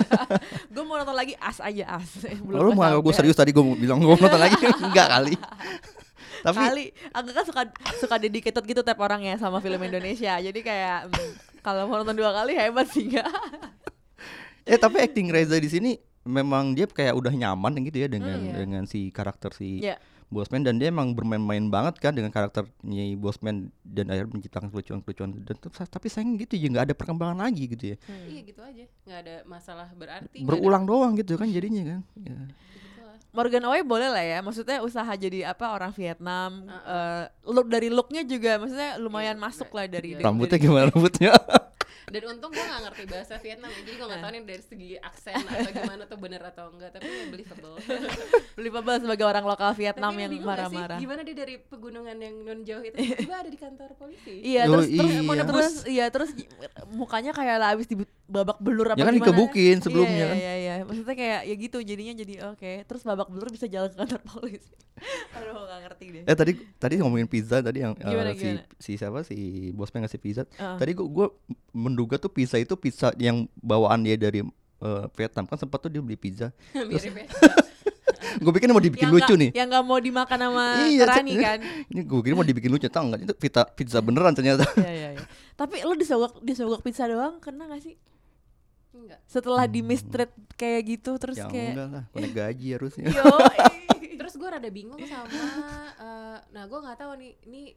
Gue 0.75 0.83
mau 0.87 0.97
nonton 1.03 1.17
lagi 1.19 1.35
as 1.43 1.59
aja 1.59 1.85
as 1.99 2.11
Lu 2.47 2.71
mau 2.79 2.95
gue 3.03 3.15
serius 3.15 3.35
tadi 3.35 3.51
gue 3.51 3.65
bilang 3.75 3.99
gue 3.99 4.07
mau 4.07 4.15
nonton 4.23 4.39
lagi 4.39 4.55
enggak 4.87 5.09
kali. 5.11 5.35
Tapi 6.41 6.57
Kali 6.57 6.87
Angga 7.13 7.33
kan 7.37 7.45
suka 7.45 7.63
suka 8.01 8.17
dedicated 8.17 8.65
gitu 8.65 8.81
tiap 8.81 8.97
orang 9.05 9.21
ya 9.21 9.37
sama 9.37 9.61
film 9.61 9.77
Indonesia 9.77 10.41
Jadi 10.41 10.65
kayak 10.65 11.13
mm, 11.13 11.61
kalau 11.61 11.85
mau 11.85 12.01
nonton 12.01 12.17
dua 12.17 12.33
kali 12.33 12.57
hebat 12.57 12.89
sih 12.89 13.13
ya 13.13 13.29
eh 14.71 14.79
tapi 14.79 14.97
acting 15.01 15.29
Reza 15.29 15.57
di 15.57 15.67
sini 15.67 15.91
memang 16.23 16.73
dia 16.73 16.87
kayak 16.87 17.13
udah 17.13 17.33
nyaman 17.33 17.75
gitu 17.83 17.99
ya 17.99 18.09
dengan 18.09 18.37
Hmm, 18.37 18.47
iya. 18.47 18.57
dengan 18.57 18.83
si 18.85 19.09
karakter 19.09 19.51
si 19.51 19.83
Iya. 19.83 19.99
Bosman 20.29 20.63
dan 20.63 20.79
dia 20.79 20.89
emang 20.89 21.11
bermain-main 21.11 21.67
banget 21.67 21.99
kan 21.99 22.15
dengan 22.15 22.31
karakternya 22.31 22.71
Bosman 23.17 23.67
dan 23.83 24.07
akhirnya 24.07 24.31
menciptakan 24.31 24.69
kelucuan-kelucuan 24.69 25.35
dan 25.41 25.59
tapi 25.85 26.07
sayang 26.07 26.39
gitu 26.39 26.55
ya 26.55 26.71
nggak 26.71 26.85
ada 26.85 26.95
perkembangan 26.95 27.41
lagi 27.41 27.67
gitu 27.67 27.85
ya 27.89 27.97
Iya 28.29 28.41
gitu 28.45 28.61
aja. 28.61 28.85
nggak 29.03 29.19
ada 29.19 29.35
masalah 29.45 29.91
berarti. 29.91 30.39
nggak 30.39 30.47
ada- 30.47 30.55
berulang 30.57 30.85
doang 30.85 31.13
gitu 31.15 31.35
kan 31.35 31.47
jadinya 31.47 31.83
kan 31.89 32.01
ya. 32.17 32.39
gitu 32.47 33.01
lah. 33.03 33.17
Morgan 33.33 33.65
Oey 33.65 33.83
boleh 33.83 34.07
lah 34.07 34.23
ya 34.23 34.39
Maksudnya 34.39 34.79
usaha 34.81 35.11
jadi 35.17 35.47
apa 35.47 35.67
orang 35.69 35.91
Vietnam 35.93 36.63
eh, 36.69 37.25
Look 37.45 37.67
dari 37.67 37.87
looknya 37.89 38.23
juga 38.23 38.55
Maksudnya 38.57 38.99
lumayan 38.99 39.35
Iya, 39.35 39.43
masuk 39.43 39.71
lah 39.73 39.87
dari 39.87 40.15
iya. 40.15 40.21
rambutnya 40.21 40.51
dari- 40.53 40.63
gimana 40.63 40.85
rambutnya 40.89 41.31
Dan 42.09 42.23
untung 42.33 42.51
gue 42.51 42.65
gak 42.65 42.83
ngerti 42.89 43.03
bahasa 43.07 43.35
Vietnam 43.39 43.71
ya, 43.71 43.81
jadi 43.85 43.97
gue 43.97 44.07
gak 44.09 44.21
tahu 44.21 44.31
nih 44.33 44.43
dari 44.43 44.65
segi 44.65 44.91
aksen 44.99 45.35
atau 45.37 45.71
gimana 45.71 46.03
tuh 46.09 46.19
bener 46.19 46.43
atau 46.43 46.65
enggak, 46.73 46.91
tapi 46.97 47.07
believable. 47.31 47.77
Believable 48.59 48.97
sebagai 49.01 49.27
orang 49.27 49.45
lokal 49.47 49.71
Vietnam 49.73 50.13
Tapi 50.13 50.23
yang 50.27 50.33
marah-marah 50.45 50.99
Gimana 51.01 51.21
dia 51.25 51.37
dari 51.37 51.55
pegunungan 51.61 52.17
yang 52.19 52.35
non 52.45 52.61
jauh 52.65 52.85
itu 52.85 52.97
tiba 53.25 53.41
ada 53.41 53.51
di 53.51 53.59
kantor 53.59 53.91
polisi? 53.97 54.35
Iya 54.45 54.71
Oh, 54.71 54.79
terus 54.79 54.87
terus 54.93 55.13
iya. 55.13 55.23
mau 55.27 55.35
terus 55.35 55.73
iya 55.89 56.07
terus 56.13 56.31
mukanya 56.95 57.33
kayak 57.35 57.57
lah 57.59 57.69
abis 57.75 57.87
babak 58.31 58.59
belur 58.63 58.87
apa 58.95 58.99
Ya 59.03 59.05
kan 59.09 59.15
gimana. 59.19 59.27
dikebukin 59.27 59.77
sebelumnya 59.83 60.15
iya, 60.15 60.31
kan. 60.31 60.37
Iya 60.39 60.55
iya 60.55 60.75
iya. 60.79 60.85
Maksudnya 60.87 61.17
kayak 61.19 61.41
ya 61.51 61.55
gitu 61.59 61.79
jadinya 61.83 62.15
jadi 62.15 62.35
oke. 62.55 62.73
Terus 62.87 63.03
babak 63.03 63.29
belur 63.33 63.49
bisa 63.51 63.67
jalan 63.67 63.91
ke 63.91 63.99
kantor 63.99 64.21
polisi. 64.31 64.71
Aduh 65.37 65.63
gak 65.63 65.79
ngerti 65.83 66.05
deh. 66.11 66.23
Eh 66.25 66.35
tadi 66.35 66.53
tadi 66.77 66.95
ngomongin 66.97 67.27
pizza 67.27 67.59
tadi 67.59 67.81
yang 67.81 67.93
eh, 67.95 68.05
Gimana, 68.05 68.31
si 68.31 68.41
gimana? 68.41 68.63
si 68.77 68.91
siapa 68.95 69.19
si 69.23 69.37
bosnya 69.71 70.05
ngasih 70.05 70.21
pizza. 70.21 70.43
Heeh. 70.51 70.77
Tadi 70.77 70.91
gua, 70.93 71.07
gua 71.07 71.27
menduga 71.71 72.17
tuh 72.17 72.29
pizza 72.29 72.57
itu 72.57 72.75
pizza 72.75 73.11
yang 73.17 73.45
bawaan 73.57 74.01
dia 74.01 74.15
dari 74.15 74.45
eh, 74.79 75.05
Vietnam 75.13 75.45
kan 75.45 75.57
sempat 75.57 75.79
tuh 75.79 75.91
dia 75.91 76.01
beli 76.01 76.15
pizza. 76.15 76.53
Mirip 76.89 77.15
ya. 77.15 77.27
gue 78.21 78.53
pikir 78.53 78.69
mau 78.69 78.79
dibikin 78.79 79.09
Yang 79.09 79.15
lucu 79.17 79.25
nggak- 79.27 79.43
nih. 79.43 79.51
Yang 79.53 79.69
gak 79.71 79.85
mau 79.85 79.99
dimakan 79.99 80.39
sama 80.41 80.65
Iya, 80.87 81.03
Rani 81.05 81.35
kan. 81.37 81.59
Ini 81.89 82.01
gue 82.05 82.21
kira 82.21 82.35
mau 82.35 82.47
dibikin 82.47 82.71
lucu 82.71 82.87
tau 82.87 83.03
enggak 83.03 83.21
itu 83.25 83.35
pizza 83.35 83.63
pizza 83.67 83.99
beneran 83.99 84.33
ternyata. 84.33 84.63
Iya 84.77 84.93
iya 84.93 85.09
iya. 85.17 85.25
Tapi 85.55 85.83
lo 85.83 85.93
disogok 85.93 86.39
disogok 86.39 86.81
pizza 86.81 87.05
doang 87.05 87.41
kena 87.41 87.67
gak 87.67 87.83
sih? 87.83 87.97
enggak 88.91 89.19
Setelah 89.25 89.65
di 89.65 89.81
mistreat 89.81 90.31
kayak 90.55 90.83
gitu 90.89 91.11
terus 91.17 91.39
ya 91.39 91.47
kayak 91.47 91.73
enggak 91.73 91.89
lah, 91.91 92.05
naik 92.13 92.33
gaji 92.33 92.67
harusnya. 92.73 93.05
Yo, 93.09 93.25
terus 94.31 94.39
gue 94.39 94.47
rada 94.47 94.71
bingung 94.71 95.03
sama 95.03 95.27
eh, 96.07 96.39
nah 96.55 96.71
gue 96.71 96.79
nggak 96.79 96.99
tahu 97.03 97.19
nih 97.19 97.35
ini 97.51 97.75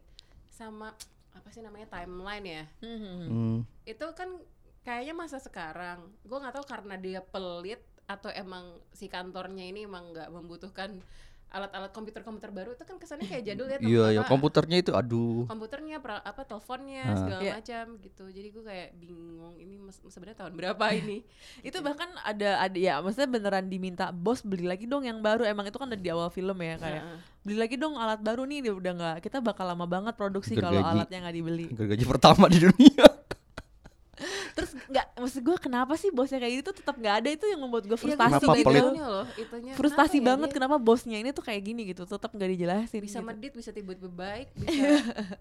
sama 0.54 0.94
apa 1.34 1.50
sih 1.50 1.66
namanya 1.66 1.90
timeline 1.90 2.46
ya 2.46 2.64
Hmm. 2.78 3.66
itu 3.90 4.06
kan 4.14 4.30
kayaknya 4.86 5.18
masa 5.18 5.42
sekarang 5.42 6.14
gue 6.22 6.38
nggak 6.38 6.54
tahu 6.54 6.66
karena 6.70 6.94
dia 7.02 7.26
pelit 7.26 7.82
atau 8.06 8.30
emang 8.30 8.78
si 8.94 9.10
kantornya 9.10 9.66
ini 9.66 9.90
emang 9.90 10.14
nggak 10.14 10.30
membutuhkan 10.30 11.02
alat-alat 11.54 11.94
komputer-komputer 11.94 12.50
baru 12.50 12.74
itu 12.74 12.82
kan 12.82 12.98
kesannya 12.98 13.24
kayak 13.24 13.44
jadul 13.46 13.68
ya 13.68 13.78
Iya, 13.78 14.06
ya 14.12 14.22
komputernya 14.26 14.78
itu 14.80 14.90
aduh. 14.92 15.46
komputernya 15.46 15.98
pra- 15.98 16.20
apa 16.20 16.42
teleponnya 16.42 17.06
Ah. 17.06 17.14
segala 17.16 17.42
Iya. 17.42 17.54
macam 17.56 17.84
gitu 18.00 18.24
jadi 18.28 18.48
gue 18.50 18.64
kayak 18.64 18.90
bingung 18.96 19.22
ini 19.56 19.78
sebenarnya 19.94 20.38
tahun 20.40 20.54
berapa 20.54 20.86
ini 21.00 21.22
itu 21.62 21.78
bahkan 21.80 22.10
ada 22.20 22.58
ada 22.60 22.74
ya 22.74 22.98
maksudnya 22.98 23.30
beneran 23.30 23.66
diminta 23.68 24.10
bos 24.10 24.42
beli 24.42 24.66
lagi 24.66 24.84
dong 24.84 25.06
yang 25.06 25.22
baru 25.22 25.46
emang 25.46 25.64
itu 25.64 25.78
kan 25.78 25.86
udah 25.86 26.00
di 26.00 26.10
awal 26.10 26.28
film 26.28 26.58
ya 26.58 26.76
kayak 26.76 27.02
Heeh. 27.02 27.18
beli 27.44 27.58
lagi 27.60 27.76
dong 27.78 27.94
alat 27.96 28.18
baru 28.20 28.44
nih 28.44 28.60
dia 28.60 28.74
udah 28.74 28.92
nggak 28.92 29.18
kita 29.22 29.38
bakal 29.38 29.66
lama 29.66 29.86
banget 29.86 30.14
produksi 30.14 30.58
kalau 30.58 30.82
alatnya 30.82 31.22
nggak 31.22 31.36
dibeli 31.36 31.66
Gergaji 31.70 32.06
pertama 32.08 32.50
di 32.50 32.58
dunia. 32.60 33.06
Terus 34.54 34.72
nggak 34.86 35.06
maksud 35.16 35.42
gue 35.42 35.58
kenapa 35.58 35.94
sih 35.94 36.10
bosnya 36.10 36.38
kayak 36.38 36.54
gitu 36.60 36.72
tetap 36.74 36.94
nggak 36.94 37.16
ada 37.20 37.30
itu 37.30 37.46
yang 37.46 37.60
membuat 37.60 37.84
gue 37.84 37.94
Iya, 37.94 38.04
frustasi 38.04 38.36
Kenapa 38.36 38.46
gua 38.46 38.58
gitu 38.58 38.72
loh 39.04 39.26
itunya 39.36 39.74
frustasi 39.74 39.94
Kenapa 40.14 40.24
ya 40.24 40.30
banget 40.30 40.50
dia 40.50 40.56
kenapa 40.56 40.76
bosnya 40.78 41.18
ini 41.18 41.30
tuh 41.30 41.44
kayak 41.44 41.62
gini 41.64 41.82
gitu 41.88 42.04
tetap 42.04 42.30
nggak 42.30 42.50
dijelasin 42.50 43.00
bisa 43.00 43.20
gitu. 43.20 43.28
medit 43.28 43.52
bisa 43.52 43.70
tiba-tiba 43.70 44.10
baik 44.10 44.48
bisa 44.60 44.88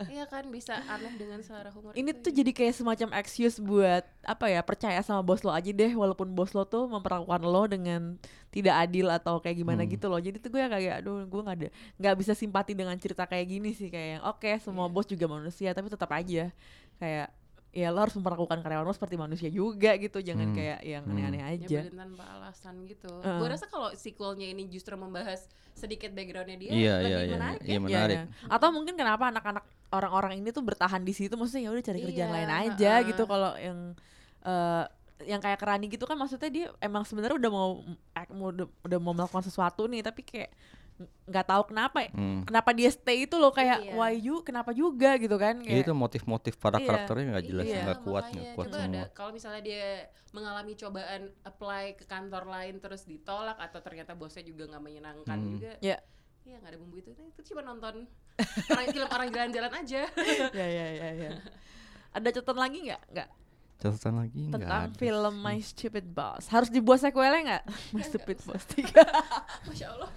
iya 0.08 0.24
kan 0.24 0.44
bisa 0.46 0.74
aneh 0.84 1.12
dengan 1.14 1.40
selera 1.40 1.70
humor 1.70 1.92
ini 1.92 2.08
itu 2.08 2.20
tuh 2.20 2.30
ya. 2.30 2.36
jadi 2.38 2.50
kayak 2.52 2.74
semacam 2.74 3.08
excuse 3.16 3.56
buat 3.56 4.02
apa 4.22 4.46
ya 4.46 4.60
percaya 4.60 5.00
sama 5.00 5.20
bos 5.20 5.40
lo 5.40 5.50
aja 5.50 5.68
deh 5.68 5.92
walaupun 5.92 6.30
bos 6.30 6.52
lo 6.52 6.62
tuh 6.62 6.86
memperlakukan 6.86 7.42
lo 7.42 7.62
dengan 7.64 8.02
tidak 8.48 8.74
adil 8.78 9.08
atau 9.08 9.38
kayak 9.38 9.56
gimana 9.56 9.82
Hmm. 9.82 9.90
gitu 9.90 10.06
loh 10.06 10.18
jadi 10.18 10.36
tuh 10.36 10.50
gue 10.50 10.60
kayak 10.60 11.00
aduh 11.00 11.24
gue 11.24 11.40
nggak 11.40 11.56
ada 11.58 11.68
nggak 11.96 12.14
bisa 12.16 12.32
simpati 12.32 12.72
dengan 12.72 12.94
cerita 12.94 13.24
kayak 13.24 13.46
gini 13.48 13.72
sih 13.72 13.88
kayak 13.88 14.22
oke 14.22 14.46
semua 14.60 14.84
Iya. 14.84 14.92
bos 14.92 15.06
juga 15.06 15.26
manusia 15.26 15.72
tapi 15.72 15.88
tetap 15.88 16.06
aja 16.08 16.52
kayak 16.96 17.28
ya 17.72 17.88
lo 17.88 17.98
harus 17.98 18.12
memperlakukan 18.12 18.60
karyawan 18.60 18.84
lo 18.84 18.92
seperti 18.92 19.16
manusia 19.16 19.48
juga 19.48 19.96
gitu 19.96 20.20
jangan 20.20 20.52
Hmm. 20.52 20.54
kayak 20.54 20.80
yang 20.82 21.02
Hmm. 21.02 21.12
aneh-aneh 21.14 21.42
aja 21.42 21.64
nyebelin 21.80 21.96
tanpa 21.98 22.24
alasan 22.30 22.74
gitu. 22.84 23.08
Heeh. 23.18 23.38
Gue 23.40 23.48
rasa 23.48 23.64
kalau 23.66 23.88
sequelnya 23.92 24.44
ini 24.46 24.68
justru 24.68 24.92
membahas 24.94 25.40
sedikit 25.72 26.12
backgroundnya 26.12 26.58
dia 26.58 26.68
Iya, 26.70 26.94
lebih 26.94 27.08
iya, 27.08 27.18
iya. 27.18 27.32
menarik 27.32 27.58
Iya, 27.58 27.64
ya. 27.64 27.72
Iya, 27.72 27.80
menarik. 27.80 28.16
iya. 28.18 28.24
Atau 28.46 28.68
mungkin 28.70 28.94
kenapa 28.94 29.24
anak-anak 29.26 29.64
orang-orang 29.90 30.32
ini 30.36 30.48
tuh 30.48 30.60
bertahan 30.60 31.00
di 31.00 31.10
situ 31.10 31.32
maksudnya 31.32 31.64
ya 31.64 31.70
udah 31.70 31.80
cari 31.82 32.00
kerjaan 32.02 32.28
Iya, 32.28 32.36
lain 32.38 32.50
aja 32.52 32.92
heeh. 32.94 33.08
gitu 33.08 33.22
kalau 33.24 33.56
yang 33.56 33.78
eh 34.42 34.84
yang 35.22 35.38
kayak 35.38 35.56
kerani 35.56 35.86
gitu 35.86 36.02
kan 36.02 36.18
maksudnya 36.18 36.50
dia 36.50 36.66
emang 36.78 37.06
sebenarnya 37.06 37.38
udah 37.38 37.50
mau 37.50 37.68
act- 38.12 38.34
mau 38.34 38.50
udah, 38.50 38.66
udah 38.82 38.98
mau 38.98 39.14
melakukan 39.14 39.44
sesuatu 39.44 39.86
nih 39.86 40.02
tapi 40.02 40.20
kayak 40.20 40.50
nggak 41.24 41.44
tahu 41.44 41.62
kenapa 41.66 41.98
Hmm. 42.08 42.42
kenapa 42.42 42.70
dia 42.70 42.88
stay 42.88 43.24
itu 43.24 43.34
loh 43.34 43.50
kayak 43.50 43.78
Iya. 43.82 43.92
why 43.94 44.12
you 44.12 44.40
kenapa 44.40 44.70
juga 44.70 45.14
gitu 45.16 45.34
kan 45.34 45.58
Ya, 45.58 45.66
kayak 45.72 45.84
itu 45.84 45.92
motif-motif 45.92 46.54
para 46.56 46.76
Iya. 46.76 46.86
karakternya 46.86 47.24
nggak 47.30 47.46
jelas, 47.46 47.66
Iya, 47.66 47.80
nggak 47.82 48.00
kuat, 48.00 48.22
makanya. 48.22 48.34
nggak 48.38 48.54
kuat 48.54 48.66
Coba 48.66 48.78
semua. 48.78 49.04
kalau 49.12 49.30
misalnya 49.30 49.62
dia 49.62 49.86
mengalami 50.30 50.72
cobaan 50.74 51.22
apply 51.42 51.84
ke 51.94 52.04
kantor 52.04 52.44
lain 52.46 52.74
terus 52.78 53.02
ditolak 53.02 53.56
atau 53.56 53.78
ternyata 53.78 54.12
bosnya 54.12 54.42
juga 54.42 54.66
nggak 54.66 54.82
menyenangkan 54.82 55.36
Hmm. 55.36 55.48
juga. 55.52 55.72
Iya. 55.78 55.98
Iya 56.42 56.56
nggak 56.58 56.70
ada 56.70 56.78
bumbu 56.78 56.96
itu. 56.96 57.10
Nah, 57.12 57.26
itu 57.28 57.40
cuma 57.46 57.62
nonton 57.62 57.94
orang 58.66 58.86
film 58.88 59.08
orang 59.08 59.28
jalan-jalan 59.30 59.72
aja. 59.76 60.02
ya 60.58 60.66
ya 60.68 60.86
ya 60.90 61.08
ya 61.12 61.30
ada 62.10 62.28
catatan 62.28 62.58
lagi 62.58 62.78
nggak 62.82 63.02
nggak 63.08 63.28
Catatan 63.82 64.14
lagi 64.16 64.38
nggak 64.44 64.60
tentang 64.60 64.84
ada 64.86 64.94
film 64.94 65.34
sih. 65.34 65.42
My 65.42 65.58
Stupid 65.60 66.06
Boss 66.08 66.46
harus 66.46 66.68
dibuat 66.68 66.98
sequelnya 66.98 67.40
nggak 67.42 67.62
My 67.94 68.02
Stupid 68.02 68.38
Boss 68.40 68.62
3 68.64 68.94
Masya 69.66 69.86
Allah. 69.88 70.08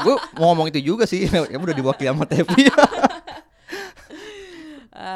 gue 0.00 0.14
mau 0.34 0.50
ngomong 0.50 0.66
itu 0.66 0.80
juga 0.82 1.04
sih 1.04 1.28
ya 1.28 1.44
udah 1.54 1.72
diwakili 1.72 2.08
sama 2.08 2.24
Tevi 2.24 2.64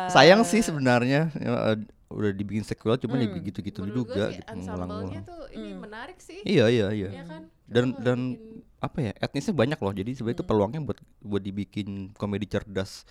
sayang 0.08 0.42
sih 0.42 0.60
sebenarnya 0.60 1.30
ya, 1.32 1.50
eh, 1.70 1.78
udah 2.08 2.30
dibikin 2.30 2.60
sequel 2.62 2.98
cuman 2.98 3.16
ya 3.18 3.28
Hmm. 3.30 3.40
gitu-gitu 3.42 3.80
Menurut 3.80 3.96
juga 4.04 4.24
gitu 4.30 4.52
ngulang-ngulang 4.58 5.22
tuh 5.22 5.42
ini 5.50 5.70
Hmm. 5.70 5.80
menarik 5.80 6.18
sih. 6.18 6.40
iya 6.42 6.66
iya 6.66 6.88
iya 6.90 7.08
Ya 7.12 7.24
kan? 7.24 7.42
dan 7.64 7.84
Kenapa 7.86 8.02
dan 8.02 8.18
bikin- 8.32 8.64
apa 8.78 8.98
ya 9.00 9.12
etnisnya 9.18 9.54
banyak 9.54 9.76
loh 9.76 9.92
jadi 9.92 10.10
sebenarnya 10.12 10.36
itu 10.36 10.42
Hmm. 10.42 10.50
peluangnya 10.50 10.80
buat 10.82 10.98
buat 11.20 11.42
dibikin 11.42 11.88
komedi 12.12 12.46
cerdas 12.46 13.04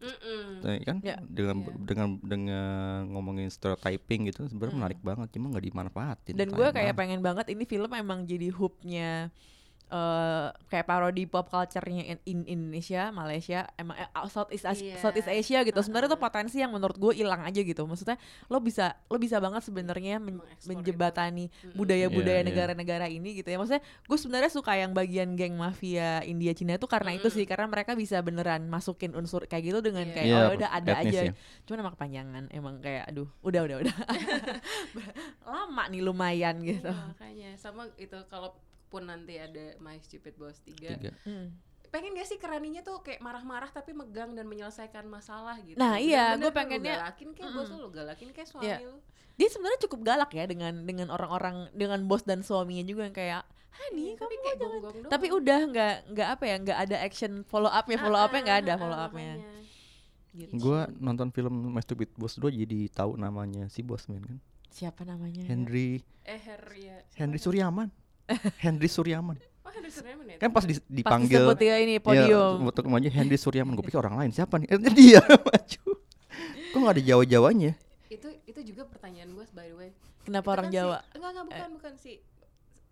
Mm-mm. 0.00 0.64
Nah, 0.64 0.74
kan 0.80 0.96
Ya. 1.04 1.16
dengan 1.28 1.56
Iya. 1.60 1.76
dengan 1.84 2.08
dengan 2.24 2.68
ngomongin 3.12 3.48
stereotyping 3.48 4.32
gitu 4.32 4.48
sebenarnya 4.48 4.72
Hmm. 4.72 4.80
menarik 4.80 5.00
banget 5.00 5.28
cuma 5.36 5.52
nggak 5.52 5.66
dimanfaatin 5.68 6.34
dan 6.34 6.48
gue 6.48 6.68
kayak 6.72 6.96
pengen 6.96 7.20
banget 7.20 7.52
ini 7.52 7.64
film 7.64 7.92
emang 7.92 8.24
jadi 8.24 8.48
hubnya 8.50 9.28
eh 9.90 10.48
kayak 10.66 10.86
parodi 10.86 11.24
pop 11.24 11.46
culture-nya 11.46 12.06
in, 12.06 12.18
in 12.24 12.38
Indonesia, 12.44 13.10
Malaysia, 13.10 13.66
emang 13.74 13.94
eh, 13.94 14.06
out- 14.10 14.30
Southeast 14.30 14.62
Asia, 14.64 14.94
Iya. 14.94 14.96
Southeast 14.98 15.26
Asia 15.26 15.58
gitu. 15.60 15.76
Sebenarnya 15.76 16.06
tuh 16.08 16.18
potensi 16.18 16.56
yang 16.56 16.70
menurut 16.70 16.94
gue 16.94 17.12
hilang 17.12 17.42
aja 17.42 17.58
gitu. 17.58 17.82
Maksudnya 17.82 18.14
lo 18.46 18.58
bisa 18.58 18.96
lo 19.04 19.16
bisa 19.16 19.36
banget 19.36 19.60
sebenarnya 19.60 20.16
men- 20.16 20.38
menjebatani 20.64 21.50
budaya-budaya 21.74 22.06
Iya, 22.32 22.40
iya. 22.40 22.48
negara-negara 22.48 23.06
ini 23.06 23.34
gitu 23.34 23.46
ya. 23.46 23.56
Maksudnya 23.56 23.80
gue 23.82 24.16
sebenarnya 24.16 24.48
suka 24.48 24.72
yang 24.72 24.90
bagian 24.90 25.34
geng 25.34 25.54
mafia 25.54 26.22
India 26.22 26.50
Cina 26.50 26.74
itu 26.74 26.86
karena 26.86 27.10
itu 27.12 27.26
Mm-mm. 27.26 27.36
sih 27.36 27.44
karena 27.44 27.66
mereka 27.66 27.92
bisa 27.92 28.18
beneran 28.20 28.64
masukin 28.64 29.12
unsur 29.12 29.44
kayak 29.44 29.66
gitu 29.66 29.78
dengan 29.80 30.06
Iya. 30.06 30.14
kayak 30.14 30.26
Iya, 30.26 30.38
oh 30.40 30.52
udah 30.54 30.70
ada 30.70 30.92
aja. 30.96 31.20
ya. 31.26 31.32
Cuman 31.64 31.78
emang 31.80 31.94
kepanjangan 31.94 32.44
emang 32.50 32.74
kayak 32.78 33.04
aduh 33.06 33.26
udah 33.40 33.60
udah 33.60 33.76
udah 33.82 33.94
lama 35.50 35.82
nih 35.88 36.00
lumayan 36.00 36.56
gitu. 36.62 36.86
Iya, 36.86 37.08
makanya 37.10 37.50
sama 37.56 37.88
itu 37.96 38.16
kalau 38.26 38.54
pun 38.90 39.02
nanti 39.02 39.38
ada 39.38 39.78
My 39.78 39.96
Stupid 39.98 40.34
Boss 40.34 40.58
3 40.60 40.74
Tiga. 40.90 41.14
Hmm. 41.22 41.54
pengen 41.88 42.12
gak 42.12 42.22
sih 42.24 42.36
keraninya 42.36 42.82
tuh 42.82 43.00
kayak 43.00 43.18
marah-marah 43.18 43.66
tapi 43.68 43.90
megang 43.90 44.30
dan 44.32 44.44
menyelesaikan 44.44 45.06
masalah 45.06 45.58
gitu 45.60 45.74
Nah, 45.74 45.96
iya, 45.96 46.34
tuh 46.34 46.50
pengennya- 46.50 46.94
lu 46.94 47.02
galakin 47.02 47.28
kayak 47.32 47.50
bos 47.52 47.68
lu 47.68 47.76
lu 47.76 47.88
galakin 47.88 48.28
kayak 48.30 48.46
suami 48.46 48.62
Iya. 48.64 48.78
lu 48.80 48.98
dia 49.32 49.48
sebenarnya 49.48 49.80
cukup 49.80 50.00
galak 50.04 50.30
ya 50.30 50.44
dengan 50.44 50.74
dengan 50.80 51.08
orang-orang 51.08 51.56
dengan 51.72 51.98
bos 52.04 52.22
dan 52.22 52.40
suaminya 52.40 52.84
juga 52.84 53.02
yang 53.04 53.16
kayak 53.16 53.42
Hani 53.72 54.02
Iya, 54.04 54.12
kamu 54.12 54.20
tapi 54.20 54.34
kayak 54.36 54.56
jangan 54.56 54.70
gonggong 54.72 54.94
doang. 54.96 55.10
tapi 55.10 55.26
udah 55.32 55.60
nggak 55.64 55.94
nggak 56.10 56.28
apa 56.28 56.44
ya 56.44 56.56
nggak 56.60 56.78
ada 56.80 56.96
action 57.00 57.32
follow 57.44 57.68
upnya 57.68 57.96
follow 57.98 58.20
upnya 58.20 58.40
nggak 58.40 58.58
ada 58.60 58.68
Ah, 58.68 58.74
ah, 58.74 58.78
follow 58.78 58.94
ah, 58.96 59.06
upnya 59.08 59.32
gitu. 60.32 60.52
Gua 60.56 60.80
nonton 60.92 61.28
film 61.28 61.54
My 61.68 61.80
Stupid 61.80 62.14
Boss 62.14 62.36
2 62.36 62.54
jadi 62.56 62.86
tahu 62.88 63.14
namanya 63.16 63.66
si 63.66 63.80
Bosman 63.80 64.20
kan. 64.20 64.38
siapa 64.68 65.02
namanya 65.02 65.42
Henry 65.42 65.98
eh 66.22 66.38
Her 66.38 66.62
ya 66.72 67.02
Henry 67.16 67.34
Suryaman. 67.36 67.90
Henry 68.58 68.86
Suryaman. 68.86 69.36
oh 69.60 69.70
Henry 69.70 69.88
Suryaman 69.88 70.26
ya 70.26 70.36
Kan 70.36 70.50
pas 70.50 70.62
di- 70.62 70.76
pas 70.76 70.86
dipanggil 70.88 71.40
disebut 71.40 71.58
ya 71.60 71.76
ini 71.76 71.92
Iya, 71.92 72.00
podium 72.00 72.52
untuk 72.64 72.84
maju 72.86 73.08
Henry 73.08 73.36
Suryaman. 73.36 73.72
Gue 73.72 73.84
pikir 73.84 73.98
orang 73.98 74.16
lain 74.16 74.30
siapa 74.30 74.56
nih? 74.56 74.68
Eh, 74.68 74.80
dia 74.90 75.20
maju. 75.48 75.82
Kok 76.70 76.78
gak 76.80 76.94
ada 76.94 77.02
Jawa-Jawanya? 77.04 77.72
itu 78.08 78.26
itu 78.44 78.60
juga 78.66 78.82
pertanyaan 78.84 79.30
gue 79.30 79.46
by 79.48 79.64
the 79.64 79.76
way 79.76 79.90
kenapa 80.20 80.42
Itu 80.44 80.52
orang 80.52 80.64
kan 80.64 80.72
si- 80.72 80.76
Jawa 80.76 80.98
enggak 81.10 81.30
enggak 81.30 81.46
bukan 81.46 81.68
bukan 81.72 81.92
si 81.94 82.12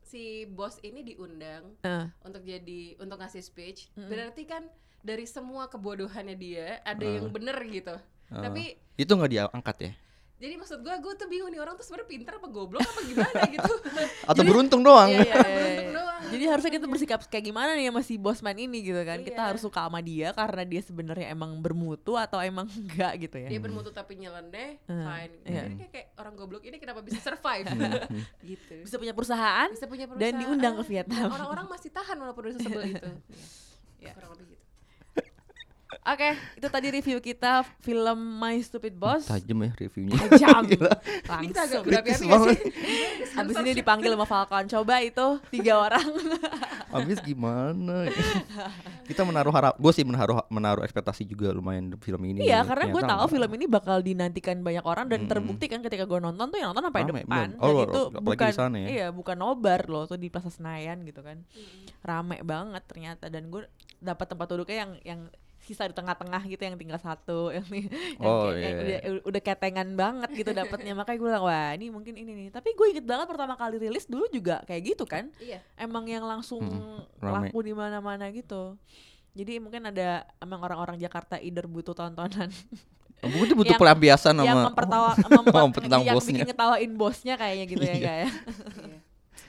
si 0.01 0.23
bos 0.47 0.79
ini 0.81 1.03
diundang 1.03 1.75
Eh, 1.81 2.07
untuk 2.23 2.41
jadi 2.41 2.81
untuk 2.97 3.19
ngasih 3.19 3.43
speech 3.43 3.91
Mm-mm. 3.93 4.07
berarti 4.07 4.43
kan 4.45 4.63
dari 5.01 5.27
semua 5.27 5.67
kebodohannya 5.67 6.33
dia 6.33 6.79
ada 6.83 7.03
Ah. 7.03 7.13
yang 7.13 7.29
bener 7.29 7.59
gitu 7.67 7.99
Ah. 8.29 8.43
tapi 8.43 8.79
Itu 8.95 9.11
gak 9.13 9.27
diangkat 9.29 9.77
ya? 9.81 9.93
Jadi 10.39 10.55
maksud 10.55 10.79
gue 10.79 10.95
gue 10.97 11.13
tuh 11.15 11.27
bingung 11.27 11.49
nih 11.49 11.59
orang 11.59 11.75
tuh 11.75 11.83
sebenarnya 11.83 12.09
pintar 12.09 12.33
apa 12.35 12.47
goblok 12.47 12.79
apa 12.81 13.01
gimana 13.03 13.41
gitu 13.49 13.73
Atau 14.31 14.43
beruntung 14.43 14.81
doang? 14.81 15.09
Iya, 15.09 15.19
iya, 15.21 15.35
iya, 15.35 15.49
Beruntung 15.51 15.83
iya. 15.85 15.97
doang, 15.99 16.21
Jadi 16.29 16.45
harusnya 16.47 16.73
kita 16.73 16.87
bersikap 16.87 17.21
kayak 17.25 17.45
gimana 17.45 17.71
nih 17.73 17.89
sama 17.89 18.01
si 18.01 18.15
bosman 18.17 18.55
ini 18.55 18.79
gitu 18.83 19.01
kan? 19.01 19.19
Kita 19.21 19.35
Iya. 19.37 19.49
harus 19.49 19.61
suka 19.61 19.81
sama 19.83 19.99
dia 19.99 20.31
karena 20.31 20.63
dia 20.63 20.79
sebenarnya 20.81 21.27
emang 21.29 21.57
bermutu 21.57 22.15
atau 22.15 22.39
emang 22.39 22.69
enggak 22.69 23.19
gitu 23.21 23.37
ya? 23.37 23.49
dia 23.49 23.59
bermutu 23.59 23.91
tapi 23.91 24.15
nyeleneh 24.17 24.79
Hmm, 24.85 25.03
fine 25.03 25.33
iya. 25.43 25.63
jadi 25.65 25.75
kayak, 25.77 25.91
kayak 25.91 26.09
orang 26.17 26.35
goblok 26.35 26.63
ini 26.63 26.77
kenapa 26.77 27.01
bisa 27.01 27.19
survive 27.19 27.67
Hmm, 27.67 28.23
gitu 28.51 28.75
Bisa 28.85 28.97
punya 28.97 29.13
perusahaan, 29.13 29.69
bisa 29.69 29.87
punya 29.87 30.07
dan 30.07 30.13
perusahaan, 30.13 30.39
diundang 30.39 30.75
ke 30.77 30.83
dan 30.83 30.89
Vietnam. 30.89 31.29
orang-orang 31.31 31.67
masih 31.67 31.91
tahan 31.91 32.15
walaupun 32.17 32.43
udah 32.47 32.59
sebel 32.59 32.83
itu 32.87 33.11
ya 33.99 34.13
kurang 34.13 34.37
lebih 34.37 34.55
gitu 34.55 34.68
Oke, 36.09 36.31
itu 36.57 36.69
tadi 36.73 36.89
review 36.89 37.21
kita 37.21 37.69
film 37.85 38.41
My 38.41 38.57
Stupid 38.65 38.97
Boss. 38.97 39.29
Tajam 39.29 39.61
ya 39.61 39.77
reviewnya. 39.77 40.17
Tajam. 40.17 40.65
ini 41.45 41.53
kita 41.53 41.61
agak 41.69 41.85
Langsung. 41.85 41.85
berapi-api 41.85 42.25
sih. 42.25 42.61
Habis 43.37 43.55
ini 43.61 43.71
dipanggil 43.77 44.17
sama 44.17 44.25
Falcon. 44.25 44.65
Coba 44.73 45.05
itu 45.05 45.27
tiga 45.53 45.77
orang. 45.77 46.09
Habis 46.97 47.21
gimana? 47.21 48.09
Kita 49.05 49.21
menaruh 49.29 49.53
harap, 49.53 49.77
gue 49.77 49.93
sih 49.93 50.01
menaruh 50.01 50.41
menaruh 50.49 50.81
ekspektasi 50.89 51.29
juga 51.29 51.53
lumayan 51.53 51.93
film 52.01 52.25
ini. 52.25 52.49
Iya, 52.49 52.65
karena 52.65 52.89
gue 52.89 53.03
tahu 53.05 53.25
film 53.29 53.51
ini 53.61 53.65
bakal 53.69 54.01
dinantikan 54.01 54.65
banyak 54.65 54.85
orang 54.89 55.13
dan 55.13 55.29
terbukti 55.29 55.69
kan 55.69 55.85
ketika 55.85 56.09
gue 56.09 56.25
nonton 56.25 56.49
tuh 56.49 56.57
yang 56.57 56.73
nonton 56.73 56.89
sampai 56.89 57.05
Rame, 57.05 57.21
depan. 57.29 57.49
bener. 57.53 57.61
Oh, 57.61 57.85
dan 57.85 57.85
itu 57.85 58.01
bukan 58.25 58.49
sana 58.57 58.77
ya. 58.81 58.89
iya 58.89 59.07
bukan 59.13 59.37
nobar 59.37 59.85
loh 59.85 60.09
tuh 60.09 60.17
di 60.17 60.33
Plaza 60.33 60.49
Senayan 60.49 61.05
gitu 61.05 61.21
kan. 61.21 61.45
Rame 62.01 62.41
banget 62.41 62.81
ternyata 62.89 63.29
dan 63.29 63.53
gue 63.53 63.69
dapat 64.01 64.25
tempat 64.25 64.49
duduknya 64.49 64.89
yang 64.89 64.93
yang 65.05 65.21
sisa 65.69 65.85
di 65.85 65.93
tengah-tengah 65.93 66.41
gitu 66.43 66.59
yang 66.59 66.75
tinggal 66.75 66.97
satu 66.97 67.51
yang, 67.57 67.67
yang 67.69 67.93
Oh, 68.19 68.49
kayak- 68.49 68.57
yang 68.59 68.77
iya, 68.81 68.99
udah, 69.05 69.29
udah 69.29 69.43
ketengan 69.43 69.89
banget 69.93 70.31
gitu 70.35 70.51
dapatnya 70.51 70.93
makanya 70.95 71.19
gue 71.19 71.29
bilang 71.29 71.45
wah 71.45 71.71
ini 71.71 71.87
mungkin 71.89 72.15
ini 72.15 72.33
nih 72.35 72.49
tapi 72.49 72.73
gue 72.73 72.87
inget 72.89 73.05
banget 73.05 73.29
pertama 73.29 73.53
kali 73.55 73.77
rilis 73.79 74.05
dulu 74.05 74.25
juga 74.29 74.65
kayak 74.65 74.83
gitu 74.89 75.05
kan 75.05 75.29
Iya. 75.37 75.61
emang 75.77 76.03
yang 76.05 76.25
langsung 76.25 76.65
rame. 77.15 77.53
laku 77.53 77.59
di 77.61 77.73
mana-mana 77.73 78.27
gitu 78.31 78.81
jadi 79.31 79.61
mungkin 79.61 79.85
ada 79.85 80.25
emang 80.39 80.59
orang-orang 80.59 80.97
Jakarta 80.97 81.37
either 81.39 81.65
butuh 81.65 81.93
tontonan 81.93 82.49
Mungkin 83.19 83.45
itu 83.45 83.57
butuh 83.57 83.75
Yang- 83.75 83.83
pelampiasan 83.83 84.35
yang 84.39 84.55
sama 84.57 84.71
mempertawa 84.71 85.11
Oh, 85.11 85.43
membuat 85.43 85.75
tentang 85.77 86.01
yang 86.01 86.15
bosnya. 86.15 86.39
bikin 86.39 86.47
ngetawain 86.49 86.93
bosnya 86.95 87.35
kayaknya 87.35 87.65
gitu 87.67 87.83
ya 87.83 87.91
Iya. 87.93 88.01
kayak 88.01 88.31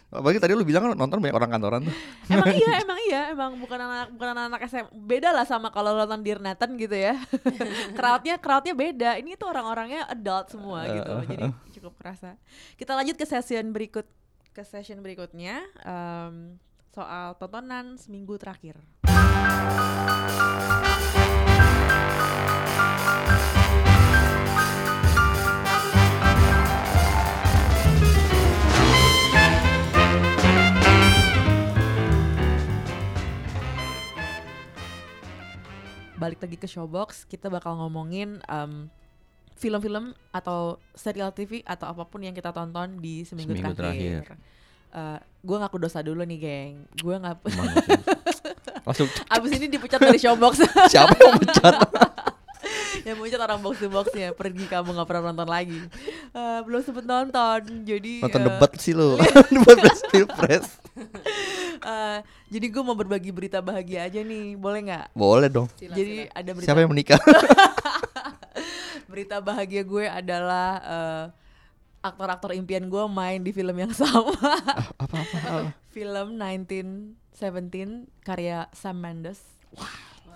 Apalagi 0.09 0.41
tadi 0.41 0.57
lu 0.57 0.65
bilang 0.65 0.89
kan 0.89 0.97
nonton 0.97 1.21
banyak 1.21 1.37
orang 1.37 1.49
kantoran 1.53 1.81
tuh. 1.85 1.95
emang 2.33 2.49
iya 2.53 2.71
emang 2.83 2.99
iya. 3.05 3.21
Emang 3.29 3.51
bukan 3.61 3.77
anak 3.77 4.09
bukan 4.13 4.27
anak-anak 4.33 4.61
SM 4.65 4.85
beda 4.93 5.29
lah 5.29 5.45
sama 5.45 5.69
kalau 5.69 5.93
lo 5.93 6.05
nonton 6.05 6.25
Dear 6.25 6.41
Nathan 6.41 6.73
gitu 6.81 6.97
ya. 6.97 7.13
Crowdnya 7.97 8.41
crowdnya 8.41 8.73
beda. 8.73 9.21
Ini 9.21 9.37
tuh 9.37 9.53
orang-orangnya 9.53 10.09
adult 10.09 10.49
semua 10.49 10.89
gitu 10.89 11.13
jadi 11.29 11.45
cukup 11.77 11.93
kerasa. 12.01 12.35
Kita 12.73 12.97
lanjut 12.97 13.15
ke 13.15 13.25
session 13.29 13.69
berikut 13.69 14.09
ke 14.49 14.65
session 14.65 14.99
berikutnya 15.05 15.61
em, 15.85 16.57
soal 16.89 17.37
tontonan 17.37 17.95
seminggu 18.01 18.35
terakhir 18.41 18.81
balik 36.19 36.43
lagi 36.43 36.59
ke 36.59 36.67
Showbox 36.67 37.23
kita 37.25 37.47
bakal 37.47 37.79
ngomongin 37.79 38.43
em, 38.45 38.91
film-film 39.55 40.11
atau 40.31 40.79
serial 40.95 41.31
TV 41.31 41.63
atau 41.63 41.91
apa 41.91 42.03
pun 42.07 42.19
yang 42.23 42.35
kita 42.35 42.51
tonton 42.51 42.99
di 42.99 43.23
seminggu, 43.23 43.55
Seminggu 43.55 43.75
terakhir. 43.75 44.23
terakhir. 44.23 45.27
gue 45.39 45.57
ngaku 45.59 45.77
dosa 45.79 45.99
dulu 45.99 46.23
nih, 46.23 46.39
geng. 46.39 46.75
Gue 46.97 47.15
nggak. 47.19 47.43
Langsung 48.87 49.07
Abis 49.35 49.51
ini 49.59 49.67
dipecat 49.67 49.99
dari 49.99 50.19
Showbox. 50.19 50.63
siapa 50.91 51.13
yang 51.19 51.35
mecat? 51.39 51.75
yang 53.07 53.15
memecat 53.19 53.39
orang 53.39 53.59
box 53.63 53.79
to 53.79 53.87
boxnya. 53.87 54.35
Pergi 54.35 54.65
kamu 54.67 54.95
nggak 54.95 55.07
pernah 55.07 55.31
nonton 55.31 55.47
lagi. 55.47 55.79
Eh, 56.35 56.59
belum 56.67 56.81
sempet 56.83 57.05
nonton. 57.07 57.59
Jadi. 57.87 58.23
Nonton 58.23 58.41
eh, 58.41 58.45
debat 58.47 58.71
sih 58.79 58.93
lu. 58.95 59.15
debat 59.53 59.77
pres 59.79 60.01
pilpres. 60.11 60.65
Eh, 61.81 62.19
jadi 62.47 62.65
gue 62.67 62.83
mau 62.83 62.95
berbagi 62.95 63.31
berita 63.31 63.59
bahagia 63.59 64.05
aja 64.05 64.19
nih. 64.19 64.55
Boleh 64.55 64.79
nggak? 64.85 65.05
Boleh 65.13 65.47
dong. 65.47 65.67
Sila, 65.75 65.95
Jadi 65.95 66.27
sila. 66.27 66.35
ada 66.35 66.49
berita 66.53 66.67
Siapa 66.67 66.79
yang 66.81 66.91
menikah? 66.91 67.21
berita 69.11 69.41
bahagia 69.41 69.83
gue 69.83 70.05
adalah 70.05 70.69
eh, 70.79 71.25
aktor-aktor 71.99 72.55
impian 72.55 72.87
gue 72.87 73.03
main 73.09 73.41
di 73.41 73.51
film 73.51 73.75
yang 73.75 73.91
sama. 73.91 74.35
Apa-apa? 74.95 75.73
film 75.95 76.37
1917 76.37 78.07
karya 78.23 78.69
Sam 78.71 78.97
Mendes. 78.99 79.41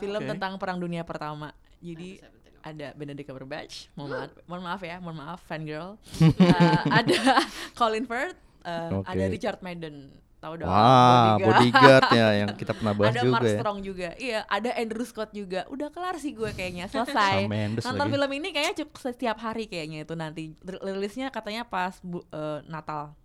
film 0.02 0.20
Oke. 0.20 0.30
tentang 0.36 0.58
Perang 0.58 0.82
Dunia 0.82 1.06
Pertama. 1.06 1.54
Jadi 1.80 2.20
ada 2.64 2.96
Benedict 2.96 3.28
Cumberbatch, 3.28 3.92
mohon 3.94 4.16
maaf, 4.16 4.32
mohon 4.48 4.64
maaf 4.64 4.82
ya, 4.82 4.96
mohon 5.04 5.18
maaf 5.20 5.40
fangirl. 5.44 6.00
Eh, 6.24 6.80
ada 6.88 7.44
Colin 7.76 8.08
Firth, 8.08 8.40
eh, 8.64 8.90
Oke. 8.90 9.04
ada 9.04 9.24
Richard 9.28 9.60
Madden, 9.60 10.08
tahu 10.44 10.54
dong. 10.58 10.68
Wah, 10.68 11.40
Bodyguard. 11.40 11.48
bodyguard 11.48 12.08
ya 12.12 12.28
yang 12.36 12.50
kita 12.60 12.74
pernah 12.74 12.94
bahas 12.94 13.10
ada 13.10 13.22
Mark 13.24 13.32
juga 13.40 13.48
ya. 13.48 13.58
Strong 13.58 13.78
juga, 13.80 14.10
iya. 14.18 14.40
Ada 14.46 14.70
Andrew 14.76 15.06
Scott 15.06 15.32
juga. 15.32 15.64
Udah 15.68 15.88
kelar 15.88 16.16
sih 16.18 16.32
gue 16.32 16.52
kayaknya, 16.52 16.86
selesai. 16.86 17.48
Nonton 17.80 17.96
lagi. 17.98 18.12
film 18.12 18.30
ini 18.34 18.48
kayaknya 18.50 18.76
cukup 18.80 18.96
setiap 19.00 19.38
hari 19.40 19.66
kayaknya 19.66 20.04
itu 20.04 20.14
nanti. 20.14 20.52
Rilisnya 20.62 21.28
katanya 21.30 21.64
pas 21.64 21.96
bu- 22.00 22.28
eh, 22.28 22.60
Natal 22.66 23.16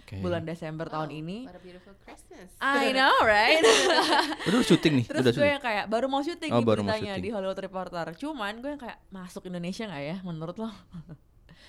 Oke. 0.00 0.20
bulan 0.20 0.44
Desember 0.44 0.86
tahun 0.86 1.10
ini. 1.10 1.44
What 1.44 1.56
a 1.56 1.62
beautiful 1.64 1.96
Christmas. 1.98 2.52
I 2.58 2.92
know, 2.92 3.10
right? 3.22 3.58
Udah 4.46 4.62
syuting 4.62 5.02
nih, 5.02 5.06
Terus 5.06 5.18
udah 5.20 5.32
gue 5.32 5.36
syuting. 5.36 5.50
yang 5.50 5.64
kayak 5.64 5.84
baru 5.86 6.06
mau 6.06 6.22
syuting 6.22 6.50
Oh, 6.50 6.60
nih 6.60 6.66
baru 6.66 6.80
mau 6.80 6.94
syuting. 6.94 7.18
di 7.18 7.30
Hollywood 7.30 7.58
Reporter. 7.58 8.06
Cuman 8.14 8.60
gue 8.60 8.70
yang 8.70 8.78
kayak 8.78 9.02
masuk 9.08 9.42
Indonesia 9.44 9.82
nggak 9.84 10.04
ya 10.04 10.16
menurut 10.22 10.56
lo? 10.56 10.70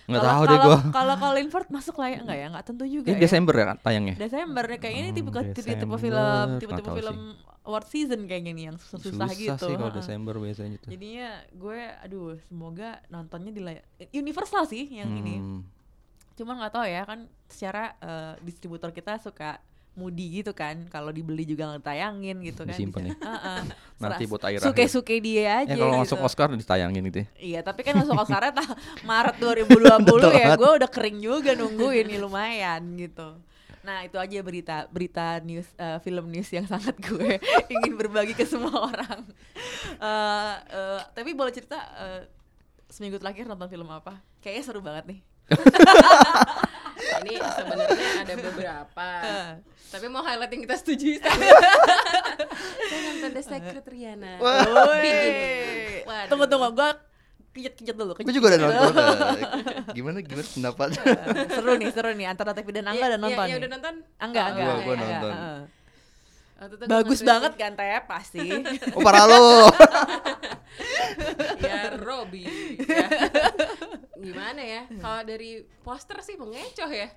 Nggak 0.08 0.22
Kalau- 0.24 0.32
tahu 0.32 0.44
deh 0.44 0.58
kalau- 0.58 0.68
gua. 0.80 0.92
Kalau 0.96 1.16
Colin 1.20 1.48
Firth 1.48 1.70
masuk 1.70 1.96
lah 2.00 2.08
ya 2.08 2.20
nggak 2.24 2.38
ya? 2.38 2.48
Nggak 2.48 2.66
tentu 2.66 2.84
juga. 2.88 3.08
Ini 3.12 3.16
ya. 3.16 3.22
Desember 3.22 3.54
ya 3.54 3.66
kan 3.66 3.78
tayangnya? 3.78 4.16
Desember 4.16 4.64
nih 4.66 4.80
kayaknya 4.80 5.02
ini 5.04 5.12
Oh, 5.12 5.16
tipe 5.18 5.30
tipe 5.76 5.96
film 5.98 6.16
nggak 6.16 6.60
tipe 6.60 6.72
tipe 6.72 6.88
tahu 6.88 6.96
film 6.96 7.18
award 7.62 7.86
season 7.86 8.22
kayaknya 8.24 8.52
nih 8.54 8.64
yang 8.66 8.78
susah, 8.80 9.04
susah 9.04 9.30
gitu. 9.36 9.66
sih 9.68 9.76
kalau 9.76 9.92
heeh. 9.92 10.00
Desember 10.00 10.36
biasanya 10.40 10.78
tuh. 10.80 10.90
Jadinya 10.90 11.28
gue 11.52 11.80
aduh 12.00 12.40
semoga 12.42 12.90
nontonnya 13.08 13.52
di 13.52 13.60
layar 13.60 13.84
Universal 14.10 14.64
sih 14.64 14.88
yang 14.88 15.12
ini. 15.12 15.36
Hmm. 15.36 15.62
Cuman 16.34 16.56
nggak 16.56 16.72
tahu 16.72 16.86
ya 16.86 17.04
kan 17.04 17.20
secara 17.46 17.92
eh, 18.00 18.34
distributor 18.40 18.90
kita 18.90 19.20
suka 19.20 19.60
moody 19.98 20.40
gitu 20.40 20.54
kan 20.54 20.86
kalau 20.88 21.10
dibeli 21.10 21.42
juga 21.42 21.74
nggak 21.74 21.82
tayangin 21.82 22.38
gitu 22.46 22.62
kan 22.64 22.78
Disimpan 22.78 23.10
bisa- 23.10 23.18
Heeh. 23.18 23.60
Nanti 23.98 24.24
buat 24.30 24.42
akhir 24.46 24.60
suke-suke 24.62 25.16
dia 25.18 25.66
aja 25.66 25.74
Ya 25.74 25.76
kalau 25.76 25.98
gitu. 25.98 26.02
masuk 26.06 26.18
Oscar 26.22 26.54
ditayangin 26.54 27.02
gitu 27.10 27.20
ya. 27.20 27.28
Iya, 27.36 27.60
tapi 27.66 27.82
kan 27.82 27.98
masuk 27.98 28.14
Oscar 28.14 28.54
Maret 29.02 29.36
2020 29.42 29.66
ya. 30.46 30.54
Gue 30.54 30.72
udah 30.78 30.86
kering 30.86 31.18
juga 31.18 31.58
nungguin 31.58 32.06
nih 32.06 32.22
lumayan 32.22 32.86
gitu. 32.94 33.42
Nah, 33.82 34.04
itu 34.04 34.20
aja 34.20 34.38
berita 34.44 34.86
berita 34.88 35.40
news 35.42 35.66
eh, 35.74 35.98
film 36.04 36.30
news 36.30 36.52
yang 36.52 36.68
sangat 36.68 36.94
gue 37.00 37.42
ingin 37.74 37.98
berbagi 37.98 38.38
ke 38.38 38.46
semua 38.46 38.94
orang. 38.94 39.26
Eh, 39.98 40.54
eh, 40.70 41.02
tapi 41.12 41.34
boleh 41.34 41.50
cerita 41.50 41.82
eh, 41.98 42.22
seminggu 42.86 43.18
terakhir 43.18 43.50
nonton 43.50 43.66
film 43.66 43.90
apa? 43.90 44.22
Kayaknya 44.40 44.62
seru 44.62 44.80
banget 44.80 45.10
nih. 45.10 45.20
ini 47.22 47.34
sebenarnya 47.40 47.96
ada 48.20 48.34
beberapa. 48.38 49.08
Tapi 49.88 50.06
mau 50.08 50.20
highlight 50.20 50.52
yang 50.52 50.64
kita 50.64 50.76
setuju 50.76 51.08
saya. 51.24 51.56
nonton 52.92 53.30
The 53.32 53.42
Secret. 53.42 53.84
Waduh. 54.38 54.92
Tunggu 56.28 56.46
tunggu, 56.46 56.70
gue 56.74 56.90
kejut-kejut 57.54 57.96
dulu. 57.96 58.12
Gue 58.14 58.30
juga 58.30 58.48
udah 58.52 58.60
nonton. 58.60 58.92
Gimana 59.98 60.20
gimana 60.20 60.46
pendapat? 60.46 60.88
seru 61.50 61.72
nih, 61.74 61.90
seru 61.90 62.12
nih. 62.12 62.28
Antara 62.28 62.52
Tevi 62.52 62.72
dan 62.72 62.86
Angga 62.86 63.00
Iya, 63.00 63.08
udah 63.08 63.20
nonton 63.20 63.46
iya, 63.48 63.56
udah 63.56 63.70
nonton? 63.72 63.94
Angga, 64.20 64.38
Oh, 64.38 64.48
Angga. 64.48 64.60
Gua- 64.60 64.68
iya, 64.68 64.84
gua 64.84 64.94
iya. 64.94 65.02
nonton. 65.08 65.34
Gua 66.58 66.88
Bagus 66.90 67.20
banget 67.22 67.52
sih. 67.54 67.60
kan 67.60 67.72
Tep 67.74 68.04
pasti. 68.06 68.46
Oh 68.92 69.02
parah 69.02 69.24
lu. 69.24 69.70
ya 71.60 71.94
Robby 71.96 72.44
ya. 72.82 73.08
Gimana 74.20 74.60
ya 74.60 74.82
kalau 74.98 75.22
dari 75.22 75.52
poster 75.80 76.18
sih 76.20 76.36
mengecoh 76.36 76.88
ya 76.88 77.10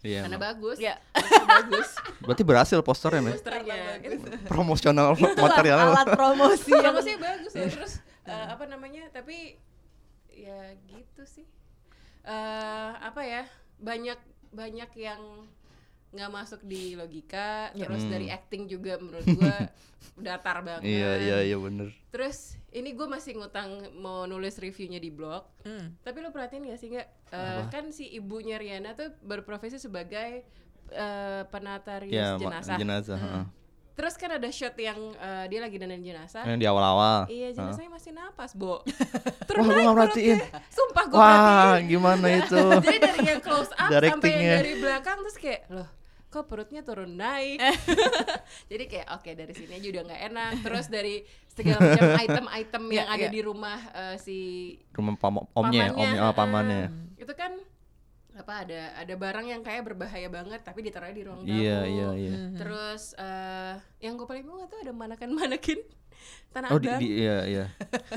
Iya. 0.00 0.24
karena 0.24 0.32
emang. 0.34 0.48
bagus 0.48 0.80
Ya. 0.80 0.96
Bagus 1.44 1.92
Berarti 2.20 2.40
berhasil 2.40 2.80
posternya, 2.80 3.20
men. 3.20 3.36
posternya 3.36 4.00
Promosional 4.46 5.12
materialnya. 5.12 5.92
alat 5.92 6.08
promosi 6.10 6.72
yang 6.72 6.96
bagusnya 6.96 7.16
bagus 7.18 7.52
ya 7.52 7.68
terus 7.68 7.92
eh, 8.24 8.46
apa 8.48 8.64
namanya 8.64 9.04
tapi 9.10 9.60
ya 10.30 10.72
gitu 10.86 11.22
sih 11.22 11.44
eh 12.22 12.90
apa 12.96 13.20
ya 13.20 13.44
banyak 13.76 14.16
banyak 14.50 14.90
yang 14.94 15.20
nggak 16.10 16.26
masuk 16.28 16.60
di 16.62 16.92
logika 16.92 17.70
Ya. 17.70 17.84
terus 17.84 18.02
Hmm. 18.02 18.10
dari 18.10 18.26
acting 18.28 18.66
juga 18.66 18.96
menurut 18.96 19.26
gua 19.32 19.56
datar 20.20 20.60
banget 20.60 20.82
Iya, 20.84 21.10
iya, 21.18 21.36
iya 21.44 21.56
bener. 21.56 21.94
terus 22.08 22.54
ini 22.68 22.90
gue 22.90 23.04
masih 23.04 23.34
ngutang 23.34 23.68
mau 23.94 24.24
nulis 24.24 24.56
reviewnya 24.56 24.96
di 24.96 25.08
blog 25.08 25.46
Hmm. 25.60 25.94
Tapi 25.98 26.18
lo 26.18 26.28
perhatiin 26.28 26.64
gak 26.64 26.76
sih 26.76 26.88
nggak? 26.88 27.08
Eh, 27.30 27.62
kan 27.68 27.84
si 27.90 28.08
ibunya 28.08 28.56
Riana 28.56 28.92
tuh 28.92 29.12
berprofesi 29.20 29.76
sebagai 29.76 30.42
eh, 30.88 31.42
penata 31.46 31.98
rias 31.98 32.10
Ya, 32.10 32.28
ma- 32.32 32.40
jenazah. 32.40 32.76
jenazah. 32.76 33.18
heeh. 33.18 33.44
Terus 33.92 34.14
kan 34.16 34.30
ada 34.32 34.48
shot 34.48 34.74
yang 34.74 34.96
eh, 35.14 35.44
dia 35.46 35.60
lagi 35.60 35.76
dandan 35.76 36.00
jenazah. 36.00 36.42
Yang 36.42 36.58
di 36.58 36.66
awal-awal. 36.66 37.28
Iya 37.28 37.52
jenazahnya 37.52 37.92
masih 37.92 38.10
napas, 38.10 38.50
Bo. 38.52 38.80
Wah, 39.50 39.62
gue 39.62 39.76
gak 39.78 39.94
perhatiin. 39.94 40.38
Sumpah 40.68 41.04
gue 41.06 41.14
Wah, 41.14 41.28
perhatiin. 41.76 41.84
gimana 41.86 42.26
itu? 42.34 42.58
Jadi 42.82 42.98
dari 42.98 43.20
yang 43.28 43.40
close 43.40 43.70
up 43.72 43.90
sampai 43.92 44.30
yang 44.32 44.56
dari 44.56 44.72
belakang 44.76 45.16
terus 45.20 45.36
kayak 45.36 45.60
loh 45.68 45.88
kok 46.30 46.46
perutnya 46.46 46.86
turun 46.86 47.18
naik? 47.18 47.58
Jadi 48.70 48.84
kayak 48.86 49.08
oke 49.18 49.30
dari 49.34 49.50
sini 49.50 49.82
aja 49.82 49.86
udah 49.90 50.02
nggak 50.06 50.22
enak. 50.30 50.50
Terus 50.62 50.86
dari 50.86 51.26
segala 51.50 51.78
macam 51.82 52.06
item-item 52.22 52.84
yang 52.96 53.08
Iya, 53.10 53.14
ada 53.18 53.26
iya. 53.26 53.34
di 53.34 53.40
rumah 53.42 53.78
eh, 53.90 54.16
si 54.16 54.38
Rumah 54.94 55.14
pam 55.18 55.36
omnya, 55.42 55.50
pamannya, 55.52 55.86
omnya 55.92 56.20
oh, 56.22 56.32
pamannya. 56.32 56.84
itu 57.20 57.32
kan 57.34 57.52
apa 58.30 58.64
ada 58.64 58.80
ada 58.96 59.14
barang 59.18 59.46
yang 59.52 59.60
kayak 59.60 59.84
berbahaya 59.84 60.30
banget 60.32 60.62
tapi 60.64 60.80
ditaruhnya 60.86 61.12
di 61.12 61.24
ruang 61.26 61.42
tamu. 61.44 61.50
Iya, 61.60 61.78
iya, 61.84 62.08
iya. 62.16 62.34
terus 62.56 63.12
eh 63.18 63.74
yang 64.00 64.16
gue 64.16 64.24
paling 64.24 64.46
bingung 64.46 64.64
tuh 64.70 64.80
ada 64.80 64.94
manakan 64.96 65.34
manakin 65.36 65.82
tanah 66.50 66.68
Oh, 66.68 66.78
di, 66.78 66.88
abang 66.88 66.98
di 66.98 67.08
iya, 67.22 67.36
iya. 67.46 67.64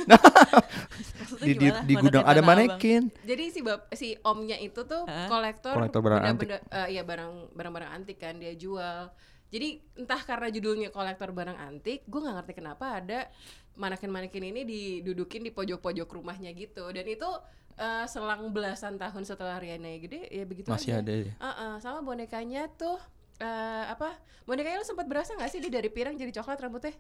Maksudnya 1.22 1.46
Di, 1.46 1.54
di, 1.54 1.68
di 1.70 1.94
gudang 1.96 2.24
di 2.26 2.30
ada 2.30 2.42
Abang? 2.42 2.50
manekin. 2.50 3.02
jadi 3.22 3.44
si 3.50 3.60
bap 3.62 3.82
si 3.94 4.18
omnya 4.22 4.58
itu 4.58 4.82
tuh 4.84 5.06
Hah? 5.06 5.30
kolektor 5.30 5.74
Kolektor 5.76 6.02
barang 6.02 6.22
benda-benda 6.22 6.58
eh, 6.70 6.88
iya 6.92 7.04
barang 7.04 7.54
barang-barang 7.54 7.90
antik 7.92 8.18
kan 8.18 8.38
dia 8.38 8.54
jual 8.54 9.10
jadi 9.50 9.70
entah 9.96 10.18
karena 10.18 10.50
judulnya 10.50 10.90
kolektor 10.90 11.30
barang 11.30 11.54
antik 11.56 12.02
gue 12.04 12.20
nggak 12.20 12.36
ngerti 12.42 12.54
kenapa 12.58 12.98
ada 12.98 13.30
manekin-manekin 13.74 14.44
ini 14.50 14.62
didudukin 14.66 15.42
di 15.42 15.50
pojok-pojok 15.50 16.10
rumahnya 16.10 16.54
gitu 16.54 16.90
dan 16.90 17.06
itu 17.06 17.30
eh, 17.76 18.06
selang 18.06 18.50
belasan 18.50 18.98
tahun 18.98 19.24
setelah 19.24 19.58
Rihanna 19.58 19.94
gede 20.00 20.26
ya 20.30 20.44
begitu 20.46 20.70
Masih 20.70 20.98
aja. 20.98 21.02
ada 21.02 21.14
ya? 21.14 21.34
Uh-uh, 21.38 21.74
sama 21.78 22.02
bonekanya 22.02 22.66
tuh 22.70 22.98
eh, 23.38 23.86
apa 23.90 24.14
bonekanya 24.46 24.82
lu 24.82 24.88
sempat 24.88 25.06
berasa 25.06 25.34
nggak 25.34 25.50
sih 25.50 25.62
dia 25.62 25.70
dari 25.72 25.90
pirang 25.90 26.14
jadi 26.14 26.34
coklat 26.34 26.58
rambutnya 26.60 26.94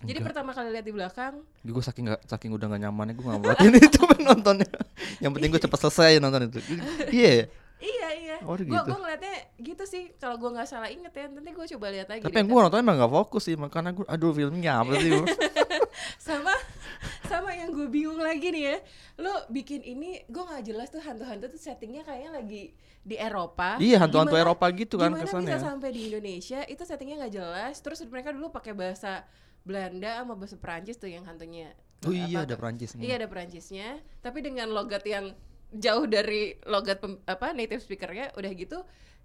jadi 0.00 0.14
Enggak. 0.14 0.26
pertama 0.30 0.50
kali 0.52 0.68
lihat 0.70 0.84
di 0.84 0.92
belakang 0.92 1.34
gue 1.42 1.82
saking 1.82 2.04
nggak 2.06 2.20
saking 2.24 2.50
udah 2.50 2.66
gak 2.68 2.80
nyamannya 2.80 3.14
gue 3.14 3.24
gak 3.24 3.40
perhatiin 3.40 3.74
itu 3.82 3.98
nontonnya 4.20 4.68
yang 5.18 5.30
penting 5.30 5.50
gue 5.50 5.60
cepet 5.60 5.78
selesai 5.80 6.10
nonton 6.18 6.46
itu 6.46 6.58
iya 7.10 7.30
ya? 7.34 7.46
iya 7.78 8.08
iya 8.14 8.36
Oh, 8.40 8.54
gue 8.54 8.64
gitu. 8.64 8.70
gue 8.70 8.96
ngeliatnya 8.96 9.34
gitu 9.58 9.82
sih 9.84 10.14
kalau 10.14 10.34
gue 10.36 10.46
nggak 10.48 10.64
salah 10.64 10.86
inget 10.86 11.10
ya 11.10 11.26
nanti 11.26 11.50
gue 11.50 11.66
coba 11.68 11.86
lihat 11.90 12.06
lagi 12.06 12.22
tapi 12.22 12.36
yang 12.36 12.46
gue 12.46 12.60
nonton 12.60 12.78
emang 12.78 12.96
gak 12.96 13.12
fokus 13.12 13.42
sih 13.44 13.54
makanya 13.54 13.90
gue 13.92 14.06
aduh 14.06 14.30
filmnya 14.30 14.72
apa 14.78 14.92
sih 14.96 15.10
sama 16.20 16.54
sama 17.24 17.50
yang 17.52 17.70
gue 17.70 17.86
bingung 17.86 18.18
lagi 18.18 18.48
nih 18.48 18.62
ya 18.64 18.76
lo 19.18 19.34
bikin 19.48 19.82
ini 19.82 20.22
gue 20.24 20.38
nggak 20.40 20.62
jelas 20.64 20.88
tuh 20.88 21.00
hantu-hantu 21.00 21.48
tuh 21.48 21.58
settingnya 21.58 22.02
kayaknya 22.02 22.30
lagi 22.32 22.62
di 23.00 23.16
Eropa 23.16 23.76
Iya, 23.78 23.98
hantu-hantu 23.98 24.32
Gimana- 24.32 24.46
Eropa 24.46 24.66
gitu 24.70 24.94
kan 24.96 25.10
gimana 25.10 25.24
kesannya. 25.24 25.48
bisa 25.48 25.58
sampai 25.60 25.88
di 25.90 26.00
Indonesia 26.06 26.60
itu 26.64 26.82
settingnya 26.84 27.16
nggak 27.18 27.34
jelas 27.34 27.74
terus 27.78 27.98
mereka 28.04 28.30
dulu 28.30 28.48
pakai 28.48 28.72
bahasa 28.72 29.26
Belanda 29.62 30.20
sama 30.20 30.34
bahasa 30.34 30.56
Perancis 30.56 30.96
tuh 30.96 31.06
yang 31.06 31.22
hantunya 31.22 31.72
oh 32.00 32.12
iya 32.12 32.30
apa- 32.30 32.46
ada 32.46 32.54
Perancisnya 32.54 33.00
Iya 33.00 33.14
ada 33.16 33.26
Perancisnya, 33.26 33.88
tapi 34.18 34.38
dengan 34.40 34.70
logat 34.70 35.02
yang 35.02 35.34
jauh 35.68 36.04
dari 36.04 36.56
logat 36.64 36.98
pem- 36.98 37.20
apa 37.24 37.52
native 37.52 37.80
speakernya, 37.80 38.32
udah 38.32 38.50
gitu 38.50 38.78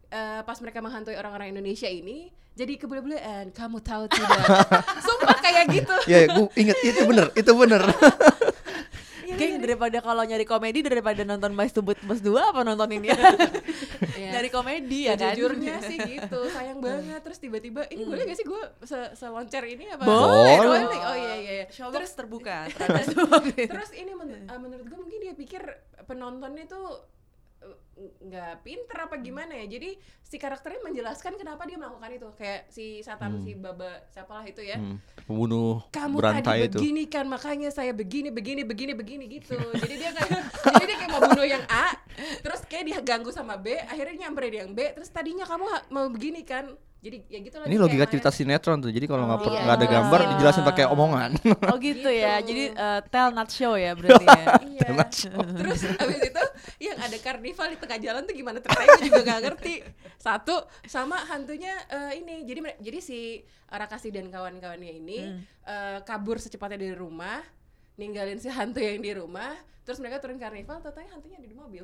eh, 0.09 0.41
pas 0.41 0.57
mereka 0.59 0.77
menghantui 0.77 1.13
orang-orang 1.13 1.51
Indonesia 1.51 1.87
ini 1.87 2.29
jadi 2.53 2.77
kebule-bulean. 2.77 3.49
Kamu 3.49 3.81
tahu 3.81 4.05
tidak? 4.05 4.45
Sumpah 5.05 5.37
kayak 5.37 5.65
gitu. 5.69 5.95
Iya, 6.05 6.29
gue 6.29 6.45
inget 6.53 6.77
itu 6.83 7.01
bener, 7.03 7.33
itu 7.33 7.51
bener. 7.51 7.81
Iya, 9.43 9.49
Kayak 9.53 9.61
daripada 9.61 9.97
kalau 9.99 10.23
nyari 10.23 10.45
komedi 10.47 10.79
daripada 10.79 11.21
nonton 11.21 11.51
Boys 11.53 11.75
to 11.75 11.83
Bus 11.83 11.99
2 11.99 12.31
apa 12.39 12.63
nonton 12.63 12.89
ini 12.89 13.11
ya? 13.11 13.19
Iya. 14.13 14.29
nyari 14.39 14.49
komedi 14.49 14.99
ya 15.09 15.13
kan? 15.17 15.33
Sejujurnya 15.33 15.75
sih 15.89 15.97
gitu, 15.97 16.39
sayang 16.49 16.79
banget. 16.79 17.19
Terus 17.19 17.37
tiba-tiba 17.41 17.81
ini 17.89 18.03
boleh 18.05 18.23
gak 18.29 18.37
sih 18.37 18.45
gue 18.45 18.63
se 18.85 18.99
seloncer 19.13 19.63
ini 19.67 19.89
apa? 19.89 20.05
Boleh 20.05 20.57
Boleh. 20.57 20.99
Oh 21.01 21.17
iya 21.17 21.35
iya. 21.35 21.53
iya. 21.61 21.65
Showbox 21.67 21.93
Terus 21.97 22.11
terbuka 22.15 22.57
terus 23.73 23.91
ini 23.93 24.11
men- 24.13 24.47
uh, 24.47 24.59
menurut 24.59 24.85
gue 24.85 24.97
mungkin 24.97 25.19
dia 25.19 25.33
pikir 25.33 25.61
penontonnya 26.05 26.65
tuh 26.65 26.85
uh, 26.85 27.01
nggak 27.93 28.65
pinter 28.65 28.97
apa 29.05 29.15
gimana 29.21 29.53
ya. 29.53 29.65
Jadi 29.77 29.95
si 30.25 30.35
karakternya 30.41 30.81
menjelaskan 30.81 31.37
kenapa 31.37 31.63
dia 31.69 31.77
melakukan 31.77 32.11
itu. 32.13 32.29
Kayak 32.33 32.61
si 32.73 32.99
Satan 33.05 33.39
si 33.45 33.53
Baba 33.53 34.01
siapalah 34.09 34.45
itu 34.49 34.65
ya. 34.65 34.81
Hmm, 34.81 34.97
pembunuh 35.29 35.85
kamu 35.93 36.15
berantai 36.17 36.41
tadi 36.41 36.61
itu. 36.67 36.77
begini 36.81 37.03
kan 37.07 37.25
makanya 37.29 37.69
saya 37.69 37.93
begini 37.93 38.33
begini 38.33 38.65
begini 38.65 38.93
begini 38.97 39.23
gitu. 39.29 39.55
Jadi 39.55 39.95
dia 39.95 40.11
kayak 40.11 40.41
jadi 40.73 40.83
dia 40.89 40.97
kayak 41.05 41.11
mau 41.13 41.21
bunuh 41.21 41.47
yang 41.47 41.63
A 41.69 41.93
terus 42.41 42.61
kayak 42.69 42.85
dia 42.89 42.99
ganggu 43.01 43.33
sama 43.33 43.57
B 43.57 43.73
akhirnya 43.77 44.27
nyamperin 44.27 44.53
yang 44.53 44.71
B 44.73 44.93
terus 44.93 45.09
tadinya 45.09 45.45
kamu 45.45 45.65
mau 45.89 46.05
begini 46.09 46.45
kan 46.45 46.73
jadi 47.03 47.17
ya 47.27 47.39
gitu 47.43 47.55
lah 47.59 47.65
Ini 47.67 47.75
logika 47.75 48.07
kayak 48.07 48.11
cerita 48.15 48.29
sinetron 48.31 48.79
tuh. 48.79 48.87
Jadi 48.87 49.05
kalau 49.11 49.27
nggak 49.27 49.39
per- 49.43 49.51
iya. 49.51 49.61
nggak 49.67 49.75
ada 49.75 49.87
gambar 49.91 50.19
Iya. 50.23 50.29
dijelasin 50.31 50.63
pakai 50.63 50.85
omongan. 50.87 51.31
Oh 51.73 51.77
gitu, 51.77 52.07
ya. 52.07 52.39
Gitu. 52.39 52.47
Jadi 52.47 52.63
uh, 52.79 52.99
tell 53.11 53.29
not 53.35 53.49
show 53.51 53.75
ya 53.75 53.91
berarti 53.99 54.23
ya. 54.23 54.45
Iya. 54.63 54.87
Show. 55.11 55.35
Terus 55.59 55.79
abis 55.99 56.19
itu 56.23 56.43
yang 56.79 56.97
ada 57.03 57.17
karnival 57.19 57.67
di 57.67 57.77
tengah 57.77 57.99
jalan 57.99 58.21
tuh 58.23 58.35
gimana 58.35 58.57
ceritanya 58.63 58.87
gue 58.95 59.03
juga 59.11 59.21
gak 59.27 59.41
ngerti. 59.43 59.73
Satu 60.15 60.55
sama 60.87 61.19
hantunya 61.27 61.75
eh, 61.91 62.23
ini. 62.23 62.47
Jadi 62.47 62.59
jadi 62.79 62.99
si 63.03 63.19
Arakasi 63.67 64.07
dan 64.07 64.31
kawan-kawannya 64.31 64.91
ini 64.95 65.43
eh, 65.67 65.99
kabur 66.07 66.39
secepatnya 66.39 66.79
dari 66.79 66.95
rumah, 66.95 67.43
ninggalin 67.99 68.39
si 68.39 68.47
hantu 68.47 68.79
yang 68.79 69.03
di 69.03 69.11
rumah, 69.11 69.51
terus 69.83 69.99
mereka 69.99 70.23
turun 70.23 70.39
karnival, 70.39 70.79
totalnya 70.79 71.19
hantunya 71.19 71.35
ada 71.35 71.49
di 71.51 71.57
mobil. 71.57 71.83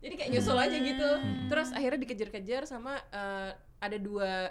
Jadi 0.00 0.14
kayak 0.16 0.30
nyusul 0.36 0.56
aja 0.56 0.76
gitu. 0.76 1.10
Terus 1.48 1.68
akhirnya 1.72 2.00
dikejar-kejar 2.00 2.64
sama 2.64 2.96
eh, 3.12 3.52
ada 3.84 3.98
dua 4.00 4.48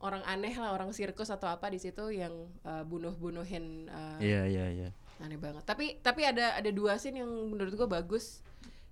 orang 0.00 0.24
aneh 0.24 0.56
lah, 0.56 0.72
orang 0.72 0.96
sirkus 0.96 1.28
atau 1.28 1.44
apa 1.52 1.68
di 1.68 1.76
situ 1.76 2.08
yang 2.08 2.32
eh, 2.64 2.84
bunuh-bunuhin 2.88 3.64
eh, 3.86 4.16
Iya, 4.24 4.42
iya, 4.48 4.66
iya. 4.72 4.88
aneh 5.20 5.36
banget 5.36 5.60
tapi 5.68 6.00
tapi 6.00 6.24
ada 6.24 6.56
ada 6.56 6.70
dua 6.72 6.96
scene 6.96 7.20
yang 7.20 7.28
menurut 7.52 7.76
gua 7.76 8.00
bagus 8.00 8.40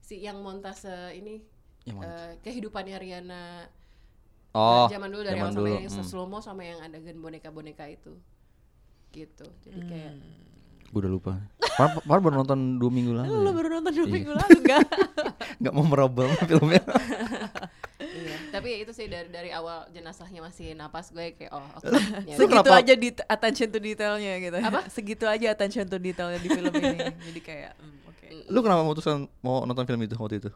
si 0.05 0.21
yang 0.21 0.45
montase 0.45 1.17
ini 1.17 1.41
Yang 1.89 1.99
eh, 2.05 2.33
kehidupannya 2.45 2.97
Riana 3.01 3.45
Oh, 4.53 4.89
zaman 4.89 5.13
dulu 5.13 5.23
dari 5.29 5.37
zaman 5.37 5.53
awal 5.53 5.61
dulu, 5.61 5.69
yang 5.77 5.93
hmm. 5.93 6.05
slow 6.09 6.25
mo 6.25 6.41
sama 6.41 6.65
yang 6.65 6.81
adegan 6.81 7.21
boneka 7.21 7.53
boneka 7.53 7.85
itu 7.85 8.17
gitu 9.13 9.45
jadi 9.63 9.81
kayak 9.85 10.13
gue 10.89 11.01
udah 11.05 11.13
lupa. 11.13 11.33
Par, 11.77 12.01
par 12.01 12.19
baru 12.19 12.41
nonton 12.41 12.81
dua 12.81 12.89
minggu 12.89 13.13
lalu. 13.13 13.29
Lu 13.29 13.45
ya. 13.45 13.53
baru 13.53 13.69
nonton 13.77 13.93
dua 13.93 14.07
Iya. 14.09 14.15
minggu 14.17 14.33
lalu 14.33 14.57
enggak? 14.65 14.85
Nggak 15.61 15.75
memorable 15.77 16.29
filmnya. 16.49 16.83
iya 17.99 18.37
tapi 18.49 18.79
itu 18.79 18.91
sih 18.91 19.05
dari 19.05 19.27
dari 19.27 19.51
awal 19.51 19.91
jenazahnya 19.91 20.39
masih 20.41 20.71
napas 20.73 21.11
gue 21.11 21.35
kayak 21.35 21.51
oh 21.51 21.67
oke 21.75 21.91
ya 22.25 22.35
Segitu 22.35 22.63
kenapa- 22.63 22.79
aja 22.79 22.95
di 22.95 23.09
attention 23.11 23.69
to 23.69 23.79
detailnya 23.79 24.33
gitu. 24.39 24.57
Apa? 24.57 24.81
Segitu 24.95 25.25
aja 25.25 25.47
attention 25.49 25.85
to 25.85 25.97
detailnya 25.97 26.39
di 26.39 26.49
film 26.49 26.71
ini. 26.73 26.99
Jadi 27.21 27.41
kayak 27.41 27.75
hmm, 27.75 27.99
oke. 28.07 28.27
Lu 28.49 28.59
kenapa 28.61 28.81
memutuskan 28.81 29.27
mau 29.41 29.63
nonton 29.63 29.83
film 29.83 29.99
itu 30.01 30.15
waktu 30.15 30.39
itu? 30.39 30.51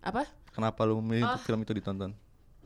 apa 0.00 0.26
Kenapa 0.50 0.82
lu 0.82 0.98
memilih 0.98 1.24
Oh. 1.26 1.38
film 1.38 1.60
itu 1.60 1.72
ditonton? 1.72 2.12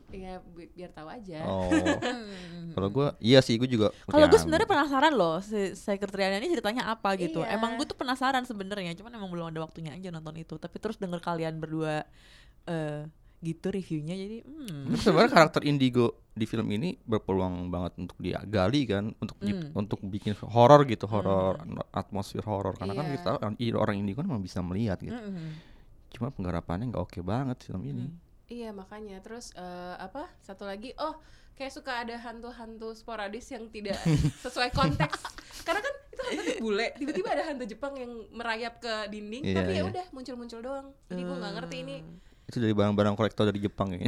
ya 0.07 0.39
bi- 0.39 0.71
biar 0.71 0.87
tahu 0.89 1.03
aja 1.05 1.43
Oh. 1.43 1.67
Kalau 2.75 2.87
gue, 2.89 3.07
iya 3.19 3.39
sih 3.39 3.55
gue 3.55 3.67
juga. 3.67 3.91
Kalau 4.05 4.23
gue 4.25 4.33
ya, 4.33 4.41
sebenarnya 4.41 4.63
penasaran 4.65 5.11
loh 5.11 5.39
si 5.39 5.71
sekretariatnya 5.73 6.39
ini 6.39 6.47
ceritanya 6.49 6.83
apa 6.87 7.15
gitu. 7.15 7.41
Iya. 7.41 7.55
Emang 7.55 7.75
gue 7.75 7.83
tuh 7.83 7.95
penasaran 7.95 8.41
sebenarnya, 8.41 8.91
cuman 8.93 9.11
emang 9.13 9.27
belum 9.27 9.45
ada 9.49 9.59
waktunya 9.61 9.91
aja 9.91 10.07
nonton 10.07 10.35
itu. 10.35 10.55
Tapi 10.55 10.75
terus 10.77 10.95
denger 10.95 11.19
kalian 11.19 11.57
berdua 11.57 12.07
eh 12.65 13.03
gitu 13.37 13.69
reviewnya 13.69 14.13
jadi 14.13 14.37
hmm. 14.41 14.89
Tapi 14.89 14.97
sebenarnya 14.97 15.31
karakter 15.31 15.61
Indigo 15.61 16.05
di 16.31 16.43
film 16.43 16.67
ini 16.69 16.97
berpeluang 16.97 17.69
banget 17.69 17.93
untuk 17.97 18.17
digali 18.17 18.81
kan, 18.83 19.13
untuk 19.15 19.37
di- 19.39 19.53
Hmm. 19.53 19.73
untuk 19.75 19.99
bikin 20.03 20.33
horor 20.43 20.85
gitu, 20.85 21.05
horor 21.05 21.61
atmosfer 21.91 22.41
horor. 22.41 22.73
Karena 22.73 22.93
kan 22.93 23.05
Iya. 23.05 23.13
kita 23.13 23.23
tahu 23.27 23.37
orang- 23.39 23.57
orang 23.75 23.95
Indigo 23.95 24.17
kan 24.17 24.27
memang 24.27 24.41
bisa 24.41 24.61
melihat 24.61 24.97
gitu. 24.97 25.13
Mm-mm. 25.13 25.53
Cuma 26.09 26.29
penggarapannya 26.29 26.89
nggak 26.89 27.03
oke 27.03 27.19
banget 27.21 27.57
film 27.63 27.81
ini. 27.83 28.05
Iya 28.47 28.71
makanya 28.71 29.19
terus 29.19 29.51
eh, 29.53 29.95
apa 29.97 30.31
satu 30.39 30.63
lagi 30.63 30.95
oh 30.95 31.19
kayak 31.53 31.73
suka 31.73 31.99
ada 31.99 32.15
hantu-hantu 32.15 32.93
sporadis 32.93 33.49
yang 33.49 33.67
tidak 33.67 33.97
sesuai 34.45 34.71
konteks 34.71 35.19
karena 35.61 35.81
kan 35.81 35.93
itu 36.07 36.21
hantu 36.23 36.53
bule 36.61 36.87
tiba-tiba 36.95 37.27
ada 37.27 37.43
hantu 37.43 37.65
Jepang 37.65 37.91
yang 37.93 38.07
merayap 38.31 38.77
ke 38.77 39.09
dinding 39.09 39.41
Iya, 39.43 39.55
tapi 39.57 39.71
ya 39.71 39.75
iya. 39.75 39.83
udah 39.83 40.05
muncul-muncul 40.11 40.61
doang 40.61 40.87
jadi 41.05 41.17
gue 41.19 41.35
nggak 41.35 41.53
ngerti 41.55 41.77
ini 41.81 41.97
Itu 42.47 42.57
dari 42.57 42.71
barang-barang 42.71 43.13
kolektor 43.13 43.43
dari 43.43 43.59
Jepang 43.59 43.91
ya. 43.91 44.07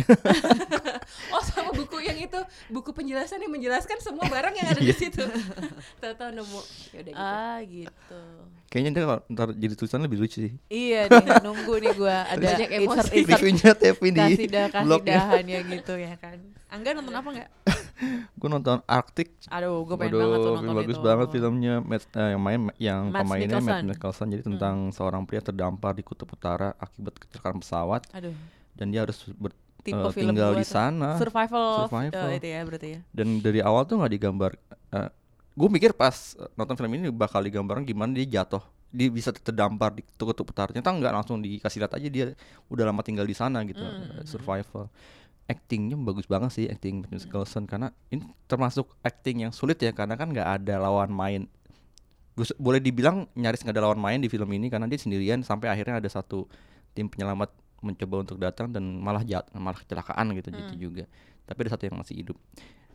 oh 1.36 1.44
sama 1.44 1.72
buku 1.72 2.00
yang 2.00 2.16
itu 2.16 2.40
buku 2.70 2.90
penjelasan 2.90 3.38
yang 3.38 3.52
menjelaskan 3.52 4.00
semua 4.00 4.24
barang 4.26 4.54
yang 4.54 4.68
ada 4.70 4.80
di 4.80 4.94
situ 4.94 5.20
tahu-tahu 6.02 6.30
nemu 6.32 6.62
ya 6.90 7.00
udah 7.02 7.12
gitu 7.12 7.20
Ah 7.20 7.60
gitu. 7.62 8.22
Kayaknya 8.70 8.90
ntar, 8.94 9.04
kalau- 9.04 9.24
ntar 9.28 9.48
jadi 9.54 9.74
tulisan 9.74 10.00
lebih 10.00 10.18
lucu 10.20 10.40
sih. 10.40 10.54
Iya 10.68 11.10
nih 11.10 11.26
nunggu 11.46 11.74
nih 11.80 11.92
gua 11.94 12.18
ada 12.24 12.40
Banyak 12.48 12.70
emosi. 12.72 12.86
insert 12.86 13.10
insert 13.12 13.42
Reviewnya 13.42 13.72
Tevi 13.74 14.08
di 14.08 14.20
kasih 14.22 14.48
dah 14.48 14.66
kasih 14.70 15.00
dahannya 15.04 15.60
gitu 15.68 15.94
ya 15.98 16.14
kan. 16.16 16.38
Angga 16.70 16.90
nonton 16.94 17.12
apa 17.12 17.30
nggak? 17.34 17.50
Gue 18.34 18.48
nonton 18.48 18.80
Arctic. 18.86 19.36
Aduh, 19.48 19.84
gue 19.84 19.96
pengen 19.96 20.14
Waduh, 20.14 20.22
banget 20.22 20.38
tuh 20.38 20.52
film 20.52 20.60
nonton 20.64 20.80
bagus 20.80 20.96
itu. 20.96 21.06
banget 21.06 21.28
filmnya 21.30 21.74
Matt, 21.80 22.04
eh, 22.14 22.30
yang 22.32 22.42
main 22.42 22.60
yang 22.78 23.02
Mads 23.08 23.20
pemainnya 23.20 23.48
Matt 23.50 23.60
Mikkelsen. 23.60 23.80
Hmm. 23.80 23.90
Mikkelsen. 23.92 24.28
Jadi 24.30 24.44
tentang 24.46 24.76
seorang 24.90 25.22
pria 25.24 25.42
terdampar 25.42 25.92
di 25.94 26.04
kutub 26.04 26.30
utara 26.30 26.72
akibat 26.76 27.20
kecelakaan 27.20 27.60
pesawat 27.60 28.02
Aduh, 28.12 28.36
dan 28.74 28.88
dia 28.88 29.04
harus 29.04 29.20
ber- 29.34 29.52
tipe 29.80 29.96
eh, 29.96 30.12
film 30.12 30.32
tinggal 30.32 30.52
gua 30.52 30.60
di 30.60 30.66
sana. 30.66 31.10
Survival, 31.16 31.68
Survival. 31.84 32.28
eh, 32.30 32.36
itu 32.36 32.48
ya 32.48 32.60
berarti 32.64 32.88
ya. 32.92 33.00
dan 33.12 33.28
dari 33.40 33.60
awal 33.60 33.84
tuh 33.84 33.96
nggak 33.98 34.12
digambar 34.12 34.52
gue 35.52 35.68
mikir 35.68 35.92
pas 35.92 36.16
eh, 36.36 36.48
nonton 36.56 36.76
film 36.76 36.92
ini 36.96 37.12
bakal 37.12 37.44
digambarin 37.44 37.84
gimana 37.84 38.12
dia 38.12 38.40
jatuh 38.40 38.64
dia 38.90 39.06
bisa 39.08 39.30
terdampar 39.30 39.94
di 39.94 40.02
kutub 40.16 40.48
utara 40.48 40.72
ternyata 40.72 40.90
nggak 40.90 41.14
langsung 41.14 41.38
dikasih 41.38 41.84
lihat 41.84 41.94
aja 41.94 42.08
dia 42.08 42.26
udah 42.68 42.90
lama 42.90 43.04
tinggal 43.04 43.22
di 43.24 43.36
sana 43.36 43.62
gitu 43.64 43.80
Hmm. 43.80 44.18
eh, 44.18 44.26
survival 44.26 44.88
actingnya 45.50 45.98
bagus 45.98 46.30
banget 46.30 46.54
sih 46.54 46.66
acting 46.70 47.02
Matt 47.02 47.12
Mikkelsen 47.12 47.66
karena 47.66 47.90
ini 48.14 48.22
termasuk 48.46 48.94
acting 49.02 49.42
yang 49.44 49.52
sulit 49.52 49.82
ya 49.82 49.90
karena 49.92 50.14
kan 50.14 50.30
nggak 50.30 50.46
ada 50.62 50.78
lawan 50.78 51.10
main. 51.10 51.50
Boleh 52.56 52.80
dibilang 52.80 53.28
nyaris 53.34 53.66
nggak 53.66 53.76
ada 53.76 53.84
lawan 53.84 54.00
main 54.00 54.22
di 54.22 54.30
film 54.30 54.48
ini 54.54 54.70
karena 54.70 54.86
dia 54.86 54.96
sendirian 54.96 55.42
sampai 55.42 55.68
akhirnya 55.68 55.98
ada 55.98 56.08
satu 56.08 56.46
tim 56.94 57.10
penyelamat 57.10 57.50
mencoba 57.82 58.16
untuk 58.22 58.38
datang 58.38 58.70
dan 58.70 58.84
malah 59.02 59.26
jat 59.26 59.44
malah 59.52 59.76
kecelakaan 59.76 60.32
gitu 60.38 60.48
gitu 60.54 60.74
juga. 60.88 61.04
Tapi 61.44 61.58
ada 61.66 61.72
satu 61.74 61.84
yang 61.90 61.98
masih 61.98 62.16
hidup. 62.22 62.38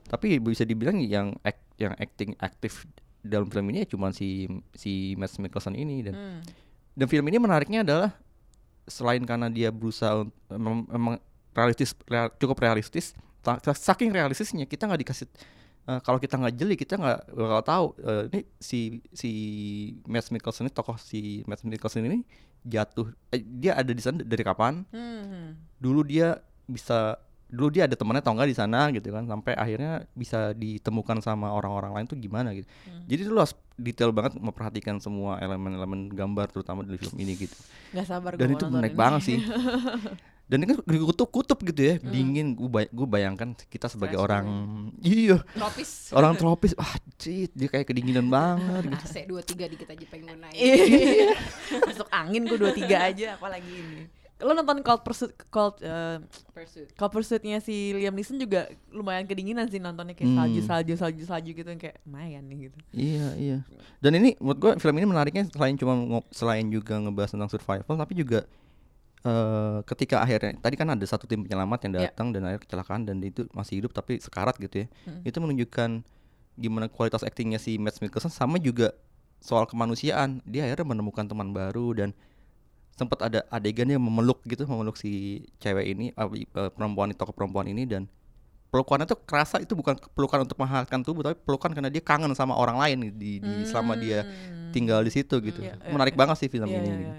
Tapi 0.07 0.39
bisa 0.39 0.63
dibilang 0.63 0.97
yang 1.03 1.35
act- 1.43 1.75
yang 1.77 1.93
acting 1.99 2.39
aktif 2.39 2.87
dalam 3.19 3.49
film 3.49 3.67
ini 3.73 3.83
ya 3.83 3.89
cuma 3.89 4.13
si 4.13 4.47
si 4.73 5.17
Matt 5.17 5.35
Mikkelsen 5.37 5.75
ini 5.75 6.05
dan 6.05 6.15
Hmm. 6.15 6.41
dan 6.95 7.07
film 7.09 7.25
ini 7.27 7.41
menariknya 7.41 7.81
adalah 7.83 8.13
selain 8.85 9.25
karena 9.25 9.49
dia 9.49 9.73
berusaha 9.73 10.29
memang 10.53 11.17
realistis 11.55 11.95
real- 12.05 12.35
cukup 12.37 12.59
realistis 12.59 13.15
sa- 13.41 13.61
saking 13.73 14.11
realistisnya 14.11 14.65
kita 14.65 14.85
nggak 14.85 15.01
dikasih 15.01 15.27
eh, 15.85 16.01
kalau 16.03 16.19
kita 16.19 16.35
nggak 16.35 16.55
jeli 16.55 16.75
kita 16.75 16.95
nggak 16.97 17.19
bakal 17.31 17.61
tahu 17.63 17.85
eh, 18.03 18.23
ini 18.29 18.41
si 18.59 18.81
si 19.11 19.31
Matt 20.05 20.29
Mikkelsen 20.29 20.67
ini 20.67 20.73
tokoh 20.73 20.97
si 20.97 21.41
Matt 21.45 21.63
Mikkelsen 21.63 22.03
ini 22.03 22.25
jatuh 22.65 23.13
eh, 23.29 23.41
dia 23.41 23.77
ada 23.77 23.93
di 23.93 24.01
sana 24.01 24.21
dari 24.21 24.41
kapan? 24.41 24.83
Hmm. 24.89 25.53
dulu 25.77 26.01
dia 26.01 26.41
bisa 26.65 27.21
dulu 27.45 27.69
dia 27.69 27.85
ada 27.85 27.95
temannya 27.95 28.25
atau 28.25 28.33
enggak 28.35 28.51
di 28.51 28.57
sana 28.57 28.89
gitu 28.89 29.13
kan 29.13 29.29
sampai 29.29 29.53
akhirnya 29.55 30.09
bisa 30.11 30.57
ditemukan 30.57 31.21
sama 31.21 31.53
orang-orang 31.53 31.93
lain 31.93 32.07
tuh 32.09 32.17
gimana 32.17 32.51
gitu. 32.51 32.67
Jadi 33.05 33.21
lu 33.29 33.37
harus 33.37 33.53
detail 33.77 34.11
banget 34.11 34.41
memperhatikan 34.41 34.97
semua 34.99 35.37
elemen-elemen 35.39 36.09
gambar 36.09 36.51
terutama 36.51 36.83
dari 36.83 36.97
film 36.97 37.15
ini 37.15 37.37
gitu. 37.37 37.55
Gak 37.93 38.09
sabar 38.09 38.35
dan 38.35 38.49
itu 38.49 38.65
menarik 38.67 38.97
banget 38.97 39.21
sih 39.23 39.39
dan 40.55 40.63
ini 40.63 40.71
kan 40.71 40.79
dikutup-kutup 40.87 41.59
gitu 41.67 41.83
ya 41.83 41.95
dingin. 41.99 42.55
Gue 42.55 42.87
gue 42.87 43.07
bayangkan 43.11 43.59
kita 43.67 43.91
sebagai 43.91 44.15
Fresh 44.15 44.27
orang 44.31 44.45
iya. 45.03 45.43
Tropis. 45.51 45.91
Orang 46.15 46.39
tropis. 46.39 46.79
Wah 46.79 46.95
cit 47.19 47.51
dia 47.59 47.67
kayak 47.67 47.91
kedinginan 47.91 48.31
banget 48.31 48.87
gitu. 48.87 49.03
AC 49.03 49.17
23 49.51 49.75
dikit 49.75 49.89
aja 49.91 50.05
pengen 50.07 50.39
naik. 50.39 50.55
Iya. 50.55 51.35
Masuk 51.91 52.07
angin 52.15 52.47
gue 52.47 52.55
23 52.55 52.87
aja 52.87 53.27
apalagi 53.35 53.67
ini. 53.67 54.07
Lo 54.39 54.55
nonton 54.55 54.79
Cold 54.83 55.03
Pursuit 55.03 55.35
Cold 55.51 55.83
eh, 55.83 56.23
pursuit. 56.55 56.87
Cold 56.95 57.11
Pursuit-nya 57.11 57.59
si 57.59 57.91
Liam 57.91 58.15
Neeson 58.15 58.39
juga 58.39 58.71
lumayan 58.95 59.27
kedinginan 59.27 59.67
sih 59.67 59.83
nontonnya 59.83 60.15
kayak 60.15 60.31
Hmm. 60.31 60.39
salju 60.39 60.61
salju 60.63 60.93
salju 60.95 61.23
salju 61.27 61.51
gitu 61.51 61.67
yang 61.67 61.83
kayak 61.83 61.99
lumayan 62.07 62.47
nih 62.47 62.71
gitu. 62.71 62.79
iya 62.95 63.27
iya. 63.35 63.59
Dan 63.99 64.23
ini 64.23 64.39
menurut 64.39 64.59
gue 64.63 64.73
film 64.79 64.95
ini 64.99 65.07
menariknya 65.07 65.51
selain 65.51 65.75
cuma 65.75 65.95
selain 66.31 66.67
juga 66.71 66.95
ngebahas 66.99 67.35
tentang 67.35 67.51
survival 67.51 67.95
tapi 67.99 68.15
juga 68.15 68.47
eh 69.25 69.79
ketika 69.85 70.21
akhirnya 70.21 70.53
tadi 70.61 70.77
kan 70.77 70.89
ada 70.91 71.01
satu 71.03 71.25
tim 71.25 71.41
penyelamat 71.43 71.89
yang 71.89 71.93
Iya. 71.95 72.01
datang 72.13 72.29
dan 72.31 72.45
akhirnya 72.45 72.63
kecelakaan 72.63 73.03
dan 73.05 73.17
itu 73.19 73.49
masih 73.51 73.81
hidup 73.81 73.91
tapi 73.91 74.21
sekarat 74.21 74.53
gitu 74.59 74.85
ya 74.85 74.87
itu 75.23 75.37
menunjukkan 75.41 76.05
gimana 76.55 76.87
kualitas 76.87 77.25
aktingnya 77.25 77.57
si 77.57 77.81
Matt 77.81 77.99
Mikkelsen 77.99 78.29
sama 78.29 78.61
juga 78.61 78.93
soal 79.41 79.65
kemanusiaan 79.65 80.45
dia 80.45 80.69
akhirnya 80.69 80.85
menemukan 80.87 81.25
teman 81.25 81.51
baru 81.51 81.93
dan 81.95 82.13
sempat 82.95 83.19
ada 83.23 83.43
adegan 83.49 83.89
yang 83.89 83.99
memeluk 83.99 84.45
gitu 84.45 84.63
memeluk 84.65 84.95
si 84.95 85.43
cewek 85.57 85.89
ini 85.89 86.13
eh, 86.13 86.47
perempuan 86.71 87.11
tokoh 87.11 87.33
perempuan 87.33 87.67
ini 87.67 87.83
dan 87.85 88.05
pelukannya 88.69 89.03
tuh 89.05 89.19
kerasa 89.19 89.57
itu 89.59 89.73
bukan 89.73 89.95
pelukan 90.13 90.43
untuk 90.43 90.59
menghangatkan 90.59 91.01
tubuh 91.01 91.23
tapi 91.23 91.39
pelukan 91.39 91.71
karena 91.71 91.89
dia 91.89 92.03
kangen 92.03 92.35
sama 92.35 92.55
orang 92.55 92.77
lain 92.77 92.99
di, 93.15 93.39
di 93.39 93.65
selama 93.65 93.95
dia 93.95 94.27
tinggal 94.71 95.01
di 95.01 95.11
situ 95.11 95.39
gitu 95.41 95.63
Iya, 95.63 95.75
iya, 95.75 95.91
menarik 95.91 96.13
iya. 96.13 96.21
banget 96.21 96.37
sih 96.39 96.49
film 96.51 96.67
Iya, 96.67 96.79
ini 96.79 96.87
iya, 96.87 96.99
gitu. 96.99 97.13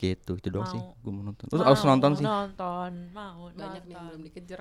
Gitu 0.00 0.32
itu 0.34 0.48
doang 0.48 0.64
sih 0.66 0.80
Mau. 0.80 0.96
gue 0.96 1.12
mau 1.12 1.22
nonton 1.22 1.44
terus 1.44 1.60
harus 1.60 1.84
nonton 1.84 2.10
sih 2.14 2.24
Nonton, 2.24 2.92
mau 3.12 3.52
banyak 3.52 3.84
yang 3.84 4.00
nonton. 4.00 4.06
belum 4.08 4.20
dikejar 4.24 4.60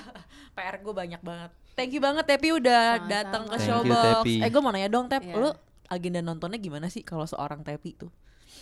PR 0.56 0.76
gue 0.76 0.94
banyak 0.94 1.20
banget. 1.20 1.50
Thank 1.72 1.92
you 1.92 2.00
banget 2.00 2.24
Tepi 2.26 2.48
udah 2.52 2.82
datang 3.02 3.44
ke 3.46 3.56
you, 3.56 3.62
Showbox. 3.62 4.24
Eh 4.26 4.48
gue 4.48 4.60
mau 4.60 4.68
nanya 4.68 4.88
dong 4.88 5.06
Tep, 5.06 5.22
Iya. 5.22 5.34
lu 5.34 5.50
agenda 5.86 6.20
nontonnya 6.20 6.56
gimana 6.56 6.86
sih 6.86 7.00
kalau 7.00 7.24
seorang 7.24 7.60
Tepi 7.60 7.92
tuh? 7.94 8.10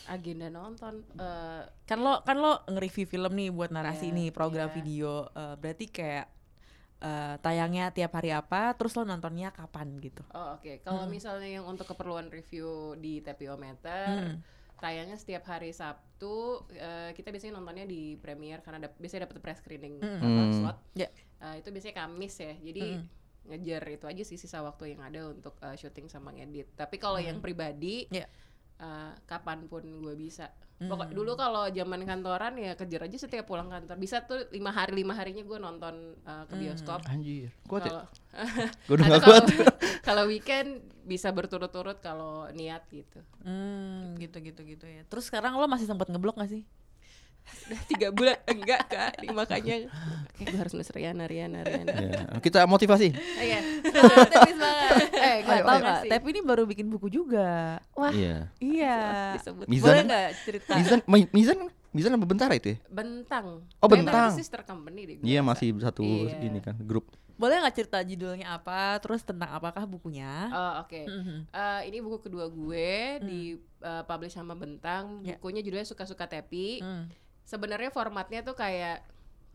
agenda 0.04 0.48
nonton 0.48 1.00
eh, 1.14 1.64
Kan 1.84 1.98
lo 1.98 2.20
kan 2.22 2.36
lo 2.36 2.64
nge-review 2.66 3.06
film 3.06 3.32
nih 3.34 3.48
buat 3.48 3.68
narasi 3.68 4.08
Iya, 4.08 4.16
nih 4.16 4.28
program 4.30 4.68
iya. 4.68 4.74
video. 4.74 5.12
Eh, 5.28 5.54
berarti 5.54 5.86
kayak 5.86 6.26
eh, 6.98 7.34
tayangnya 7.38 7.88
tiap 7.88 8.12
hari 8.12 8.30
apa, 8.30 8.72
terus 8.72 8.92
lo 8.92 9.02
nontonnya 9.02 9.48
kapan 9.50 9.96
gitu? 9.98 10.20
oh 10.28 10.54
oke 10.54 10.82
kalau 10.82 11.06
misalnya 11.06 11.48
yang 11.48 11.64
untuk 11.64 11.86
keperluan 11.86 12.28
review 12.28 12.68
di 12.96 13.20
Tapiometer 13.20 14.06
Hmm. 14.08 14.36
Tayangnya 14.78 15.14
setiap 15.14 15.44
hari 15.44 15.70
Sabtu 15.70 16.34
eh, 16.70 17.10
kita 17.12 17.28
biasanya 17.28 17.54
nontonnya 17.54 17.84
di 17.84 18.14
premiere 18.14 18.62
karena 18.62 18.86
dap- 18.86 18.96
biasanya 18.96 19.26
dapat 19.26 19.38
press 19.38 19.58
screening 19.58 19.98
apa, 19.98 20.24
Hmm. 20.24 20.54
slot 20.54 20.78
Ya. 20.94 21.08
Eh, 21.38 21.54
itu 21.58 21.68
biasanya 21.68 21.96
Kamis 21.98 22.34
ya 22.36 22.54
jadi 22.56 22.84
ngejar 23.44 23.82
itu 23.88 24.04
aja 24.04 24.22
sih 24.22 24.36
sisa 24.36 24.60
waktu 24.60 24.92
yang 24.92 25.02
ada 25.02 25.28
untuk 25.28 25.56
eh, 25.58 25.74
syuting 25.74 26.06
sama 26.06 26.30
ngedit 26.30 26.74
tapi 26.74 26.96
kalau 26.96 27.18
yang 27.18 27.38
pribadi 27.38 28.06
Ya. 28.08 28.28
Eh, 28.78 29.12
kapan 29.24 29.66
pun 29.66 29.82
gue 29.82 30.14
bisa. 30.14 30.48
Pokok 30.78 31.10
dulu 31.10 31.34
kalau 31.34 31.66
zaman 31.66 32.06
kantoran 32.06 32.54
ya 32.54 32.72
kejar 32.72 33.02
aja 33.04 33.18
setiap 33.18 33.44
pulang 33.44 33.66
kantor. 33.66 33.98
Bisa 33.98 34.22
tuh 34.22 34.46
lima 34.48 34.70
hari 34.70 34.94
lima 34.94 35.10
harinya 35.10 35.42
gue 35.42 35.58
nonton 35.58 35.94
eh, 36.16 36.44
ke 36.46 36.54
bioskop. 36.56 37.02
anjir. 37.04 37.50
Kuat 37.64 37.82
ya? 37.82 37.90
Kalau 37.90 38.02
gue 38.86 38.94
udah 38.94 39.06
gak 39.08 39.20
kuat. 39.20 39.44
kalau- 39.44 39.76
kalau 40.06 40.22
weekend 40.24 40.68
bisa 41.02 41.28
berturut-turut 41.28 41.98
kalau 41.98 42.46
niat 42.52 42.86
gitu. 42.88 43.18
Hmm, 43.42 44.14
gitu. 44.16 44.38
gitu 44.38 44.62
gitu 44.64 44.86
ya. 44.86 45.02
Terus 45.04 45.26
sekarang 45.26 45.52
lo 45.52 45.66
masih 45.66 45.84
sempat 45.84 46.06
ngeblok 46.06 46.38
gak 46.38 46.48
sih? 46.48 46.62
Udah 47.64 47.80
tiga 47.90 48.08
bulan 48.10 48.36
enggak 48.44 48.80
kak 48.86 49.10
Ini 49.18 49.28
makanya 49.30 49.76
gue 50.38 50.56
harus 50.56 50.72
nulis 50.72 50.88
Riana 50.88 51.24
Riana 51.24 51.60
Riana 51.60 51.92
Ya, 51.92 52.20
kita 52.38 52.64
motivasi 52.64 53.12
Iya. 53.12 53.60
Eh, 55.10 55.36
gak 55.42 55.52
Ayo, 55.52 55.64
tau 55.64 55.74
ayo. 55.74 55.84
gak? 55.84 56.00
Tepi 56.06 56.28
ini 56.30 56.40
baru 56.40 56.62
bikin 56.64 56.86
buku 56.86 57.08
juga. 57.08 57.78
Wah, 57.92 58.10
iya 58.10 58.48
Iya. 58.56 58.96
disebut 59.34 59.66
Mizan- 59.66 59.84
Boleh 59.84 60.02
gak 60.06 60.28
cerita? 60.40 60.72
Mizan 60.74 61.00
Mi- 61.04 61.30
Mizan 61.30 61.58
Mizan 61.88 62.12
apa 62.12 62.24
Bentara 62.24 62.54
itu 62.54 62.72
ya 62.72 62.78
Bentang. 62.86 63.64
Oh, 63.76 63.88
Bentang. 63.88 64.30
itu 64.30 64.38
sister 64.38 64.62
company 64.62 65.04
deh. 65.04 65.16
iya 65.22 65.40
masih 65.40 65.72
satu 65.78 66.02
Iya. 66.02 66.38
ini 66.42 66.60
kan 66.60 66.76
grup 66.78 67.08
Boleh 67.34 67.60
gak 67.60 67.76
cerita 67.76 68.02
judulnya 68.02 68.50
apa? 68.52 68.98
Terus 68.98 69.22
tentang 69.22 69.46
apakah 69.52 69.84
bukunya? 69.84 70.50
Oh, 70.50 70.82
oke. 70.82 71.06
Mhm. 71.06 71.36
Eh, 71.48 71.80
ini 71.86 71.98
buku 71.98 72.18
kedua 72.20 72.46
gue 72.46 72.90
di 73.22 73.40
eh, 73.78 74.02
publish 74.04 74.34
sama 74.34 74.52
Bentang. 74.52 75.22
Ya. 75.22 75.38
Bukunya 75.38 75.62
judulnya 75.62 75.86
Suka-suka 75.86 76.26
Tepi. 76.26 76.82
Hmm. 76.82 77.06
Sebenarnya 77.48 77.88
formatnya 77.88 78.44
tuh 78.44 78.52
kayak 78.52 79.00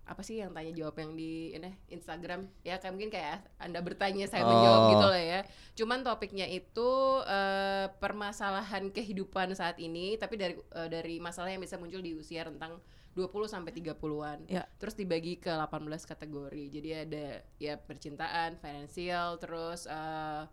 apa 0.04 0.20
sih 0.20 0.36
yang 0.36 0.52
tanya 0.52 0.76
jawab 0.76 1.00
yang 1.00 1.16
di 1.16 1.56
ini 1.56 1.72
Instagram 1.88 2.44
ya 2.60 2.76
kayak 2.76 2.92
mungkin 2.92 3.08
kayak 3.08 3.40
anda 3.56 3.80
bertanya 3.80 4.28
saya 4.28 4.44
menjawab 4.44 4.82
Oh. 4.84 4.90
gitu 4.92 5.08
lah 5.08 5.24
ya 5.24 5.40
cuman 5.80 6.04
topiknya 6.04 6.44
itu 6.52 6.90
eh, 7.24 7.88
permasalahan 8.04 8.92
kehidupan 8.92 9.56
saat 9.56 9.80
ini 9.80 10.20
tapi 10.20 10.36
dari 10.36 10.60
eh, 10.60 10.90
dari 10.92 11.24
masalah 11.24 11.56
yang 11.56 11.64
bisa 11.64 11.80
muncul 11.80 12.04
di 12.04 12.20
usia 12.20 12.44
rentang 12.44 12.84
20 13.14 13.30
sampai 13.46 13.72
30-an. 13.78 14.50
Ya. 14.50 14.66
Terus 14.82 14.98
dibagi 14.98 15.38
ke 15.38 15.54
18 15.54 15.86
kategori. 16.02 16.64
Jadi 16.74 16.90
ada 16.98 17.26
ya 17.62 17.78
percintaan, 17.78 18.58
finansial, 18.58 19.38
terus 19.38 19.86
eh, 19.86 20.44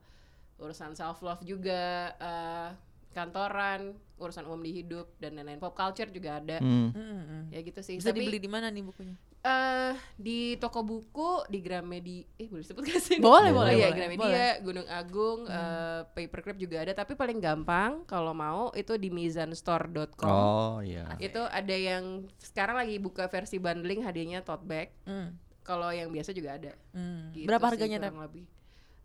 urusan 0.61 0.93
self 0.93 1.25
love 1.25 1.41
juga, 1.49 2.13
eh, 2.21 2.69
kantoran, 3.11 3.95
urusan 4.17 4.47
umum 4.47 4.63
di 4.63 4.83
hidup 4.83 5.11
dan 5.19 5.35
lain-lain. 5.35 5.59
Pop 5.59 5.75
culture 5.75 6.09
juga 6.09 6.39
ada. 6.39 6.63
Hmm. 6.63 6.95
Hmm, 6.95 7.23
hmm. 7.27 7.43
Ya 7.51 7.61
gitu 7.65 7.81
sih. 7.83 7.99
Bisa 7.99 8.15
Tapi, 8.15 8.23
dibeli 8.23 8.39
di 8.39 8.51
mana 8.51 8.71
nih 8.71 8.85
bukunya? 8.85 9.17
eh 9.41 9.97
di 10.21 10.61
toko 10.61 10.85
buku 10.85 11.49
di 11.49 11.65
Gramedia 11.65 12.29
eh 12.37 12.45
boleh 12.45 12.61
sebut 12.61 12.85
gak 12.85 13.01
sih? 13.01 13.17
Boleh, 13.25 13.57
boleh, 13.57 13.73
Iya, 13.73 13.89
boleh, 13.89 13.97
Gramedia, 13.97 14.21
boleh. 14.29 14.53
Gunung 14.61 14.89
Agung, 14.93 15.41
eh, 15.49 16.01
Paperclip 16.13 16.61
juga 16.61 16.85
ada, 16.85 16.93
tapi 16.93 17.17
paling 17.17 17.41
gampang 17.41 18.05
kalau 18.05 18.37
mau 18.37 18.69
itu 18.77 19.01
di 19.01 19.09
mizanstore.com. 19.09 20.29
oh 20.29 20.85
iya 20.85 21.17
Itu 21.17 21.41
ada 21.41 21.73
yang 21.73 22.29
sekarang 22.37 22.85
lagi 22.85 23.01
buka 23.01 23.33
versi 23.33 23.57
bundling 23.57 24.05
hadiahnya 24.05 24.45
tote 24.45 24.69
bag. 24.69 24.93
Hmm. 25.09 25.33
Kalau 25.65 25.89
yang 25.89 26.13
biasa 26.13 26.37
juga 26.37 26.61
ada. 26.61 26.77
Hmm. 26.93 27.33
Gitu 27.33 27.49
Berapa 27.49 27.73
sih, 27.73 27.81
harganya, 27.81 27.97
kurang 27.97 28.21
lebih. 28.21 28.45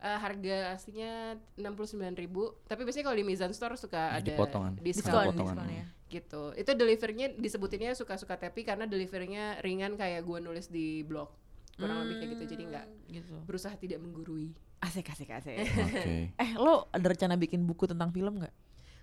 Eh, 0.05 0.19
harga 0.21 0.57
aslinya 0.71 1.33
69.000 1.57 2.29
tapi 2.63 2.85
biasanya 2.85 3.05
kalau 3.05 3.17
di 3.17 3.25
Mizan 3.25 3.49
Store 3.51 3.73
suka 3.73 4.13
ada 4.13 4.21
Dipotongan. 4.21 4.77
diskon, 4.77 5.01
Diskon, 5.01 5.25
potongan. 5.33 5.55
diskon 5.57 5.69
ya. 5.73 5.85
gitu. 6.07 6.43
Itu 6.53 6.71
delivernya 6.71 7.33
disebutinnya 7.33 7.91
suka-suka 7.91 8.37
tepi 8.37 8.61
karena 8.61 8.85
delivernya 8.85 9.57
ringan 9.59 9.97
kayak 9.97 10.21
gue 10.21 10.37
nulis 10.39 10.69
di 10.69 11.01
blog. 11.01 11.33
Kurang 11.73 12.05
lebih 12.05 12.21
kayak 12.21 12.29
gitu. 12.31 12.43
Jadi 12.53 12.63
nggak 12.69 12.85
Gitu. 13.07 13.35
berusaha 13.43 13.73
tidak 13.73 13.97
menggurui. 13.97 14.53
Asik 14.77 15.09
asik 15.09 15.25
asik. 15.27 15.57
oke 15.57 16.13
eh 16.43 16.51
lo 16.53 16.85
ada 16.87 17.01
rencana 17.03 17.33
bikin 17.33 17.65
buku 17.65 17.89
tentang 17.89 18.13
film 18.13 18.37
nggak? 18.37 18.53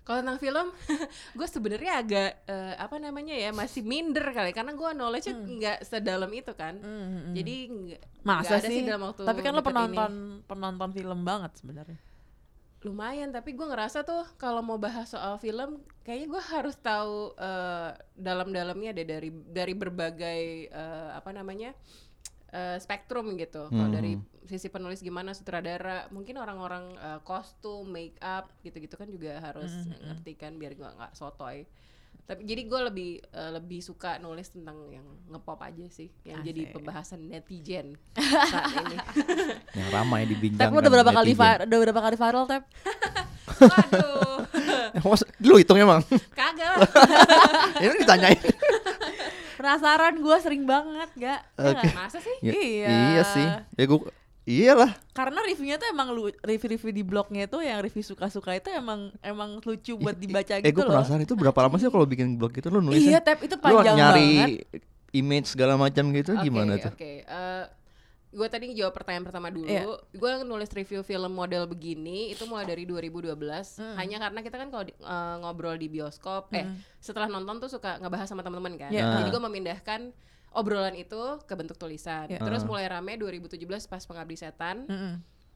Kalau 0.03 0.19
tentang 0.19 0.35
film, 0.37 0.67
gue 1.37 1.47
sebenarnya 1.47 1.91
agak 1.97 2.29
eh, 2.45 2.75
apa 2.75 2.95
namanya 2.97 3.31
ya 3.33 3.51
masih 3.51 3.81
minder 3.81 4.23
kali 4.29 4.51
karena 4.51 4.71
gue 4.71 4.89
knowledge-nya 4.93 5.33
nggak 5.33 5.77
sedalam 5.81 6.27
itu 6.29 6.51
kan. 6.53 6.75
Jadi 7.31 7.55
nggak 7.67 8.01
Hmm. 8.03 8.23
Masa 8.23 8.47
nggak 8.49 8.59
ada 8.59 8.69
sih? 8.69 8.83
dalam 8.83 9.03
waktu 9.05 9.21
Tapi 9.21 9.39
kan 9.39 9.51
lo 9.51 9.57
deket 9.57 9.63
ini. 9.63 9.75
penonton 9.95 10.13
penonton 10.45 10.89
film 10.91 11.19
banget 11.23 11.51
sebenarnya. 11.55 11.99
lumayan 12.81 13.31
tapi 13.31 13.55
gue 13.55 13.63
ngerasa 13.63 14.03
tuh 14.03 14.27
kalau 14.35 14.59
mau 14.59 14.75
bahas 14.75 15.07
soal 15.07 15.39
film 15.39 15.79
kayaknya 16.03 16.27
gue 16.29 16.43
harus 16.51 16.75
tahu 16.75 17.31
eh, 17.33 17.89
dalam-dalamnya 18.13 18.91
deh 18.91 19.07
dari 19.07 19.31
dari 19.31 19.71
berbagai 19.71 20.41
eh, 20.67 21.09
apa 21.15 21.31
namanya 21.31 21.71
eh, 22.53 22.77
spektrum 22.77 23.33
gitu 23.33 23.65
kalau 23.67 23.89
Hmm. 23.89 23.95
dari 23.95 24.13
sisi 24.43 24.67
penulis 24.67 24.99
gimana 24.99 25.31
sutradara 25.31 26.05
mungkin 26.09 26.37
orang-orang 26.37 26.85
eh, 26.95 27.19
kostum 27.21 27.87
make 27.87 28.15
up 28.19 28.53
gitu-gitu 28.61 28.93
kan 28.93 29.07
juga 29.07 29.41
harus 29.41 29.73
ngerti 29.99 30.33
kan 30.35 30.53
biar 30.53 30.73
gue 30.73 30.85
nggak 30.85 31.13
sotoy 31.13 31.65
tapi 32.23 32.45
jadi 32.45 32.61
gue 32.63 32.79
lebih 32.85 33.11
eh, 33.25 33.51
lebih 33.51 33.79
suka 33.79 34.15
nulis 34.17 34.47
tentang 34.47 34.77
yang 34.87 35.03
ngepop 35.27 35.59
aja 35.59 35.83
sih 35.89 36.07
yang 36.23 36.39
jadi 36.39 36.67
Asik. 36.67 36.73
pembahasan 36.73 37.19
netizen 37.25 37.97
saat 38.53 38.69
ini 38.77 38.95
yang 39.79 39.89
ramai 39.89 40.23
dibincangkan 40.23 40.61
Tep 40.61 40.71
lo 40.71 40.79
udah 40.79 40.91
berapa 40.93 41.11
kali 41.11 41.31
netizen. 41.31 41.43
viral? 41.43 41.65
Udah 41.65 41.79
berapa 41.81 42.01
kali 42.01 42.15
viral 42.15 42.43
Tep? 42.45 42.63
waduh 43.63 44.39
Mas, 45.03 45.21
lu 45.39 45.55
hitung 45.55 45.75
emang 45.75 45.99
kagak 46.31 46.79
ini 47.77 47.95
ditanyain 47.97 48.39
Penasaran 49.63 50.19
gue 50.19 50.37
sering 50.37 50.63
banget 50.63 51.07
gak? 51.15 51.39
Ya 51.55 51.63
Oke. 51.63 51.71
nggak? 51.79 51.95
masa 51.95 52.19
sih 52.19 52.35
Ya, 52.41 52.51
Iya. 52.51 52.87
iya 52.91 53.21
sih 53.25 53.47
ya 53.73 53.85
gua 53.85 54.11
Iyalah. 54.43 54.91
Karena 55.13 55.39
reviewnya 55.39 55.79
tuh 55.79 55.87
emang 55.87 56.11
lu 56.11 56.27
review-review 56.37 56.91
di 56.91 56.99
blognya 57.01 57.47
tuh 57.47 57.63
yang 57.63 57.79
review 57.79 58.03
suka-suka 58.03 58.51
itu 58.51 58.67
emang 58.69 59.15
emang 59.23 59.55
lucu 59.57 59.95
buat 59.95 60.11
dibaca 60.13 60.51
eh, 60.53 60.61
gitu 60.61 60.75
gue 60.75 60.83
loh. 60.83 60.91
penasaran 60.93 61.23
itu 61.23 61.31
berapa 61.31 61.55
lama 61.57 61.79
sih 61.79 61.87
kalau 61.87 62.03
bikin 62.03 62.35
blog 62.35 62.51
gitu 62.51 62.67
lo 62.67 62.77
Iya, 62.77 62.83
nulisnya? 62.83 63.19
tapi 63.23 63.47
itu 63.47 63.55
Lu 63.55 63.63
panjang 63.63 63.95
nyari 63.95 64.27
banget. 64.35 64.83
image 65.15 65.47
segala 65.47 65.79
macam 65.79 66.11
gitu 66.11 66.35
Oke, 66.35 66.43
gimana 66.43 66.75
tuh? 66.75 66.91
Oke, 66.91 67.23
gue 68.33 68.47
tadi 68.49 68.73
jawab 68.73 68.91
pertanyaan 68.91 69.23
pertama 69.23 69.47
dulu. 69.47 69.69
Iya. 69.69 69.85
Gue 70.11 70.31
nulis 70.41 70.67
review 70.69 71.01
film 71.01 71.31
model 71.31 71.63
begini 71.63 72.29
itu 72.29 72.43
mulai 72.43 72.65
dari 72.65 72.83
2012. 72.83 73.29
Hanya 73.93 74.17
karena 74.19 74.39
kita 74.41 74.57
kan 74.57 74.67
kalau 74.67 74.83
eh, 74.83 75.35
ngobrol 75.39 75.77
di 75.77 75.87
bioskop, 75.87 76.49
eh 76.51 76.65
setelah 76.97 77.29
nonton 77.29 77.57
tuh 77.57 77.69
suka 77.69 77.97
ngebahas 77.97 78.25
sama 78.25 78.41
teman-teman 78.41 78.75
kan. 78.75 78.89
Iya. 78.89 79.21
Jadi 79.21 79.29
gue 79.29 79.41
memindahkan 79.43 80.01
obrolan 80.51 80.93
itu 80.93 81.17
ke 81.41 81.53
bentuk 81.53 81.77
tulisan. 81.77 82.25
Iya. 82.27 82.41
Terus 82.41 82.61
mulai 82.63 82.85
rame 82.85 83.13
2017 83.15 83.57
pas 83.85 84.01
Pengabdi 84.01 84.35
Setan. 84.35 84.85
Mm-mm. 84.85 85.13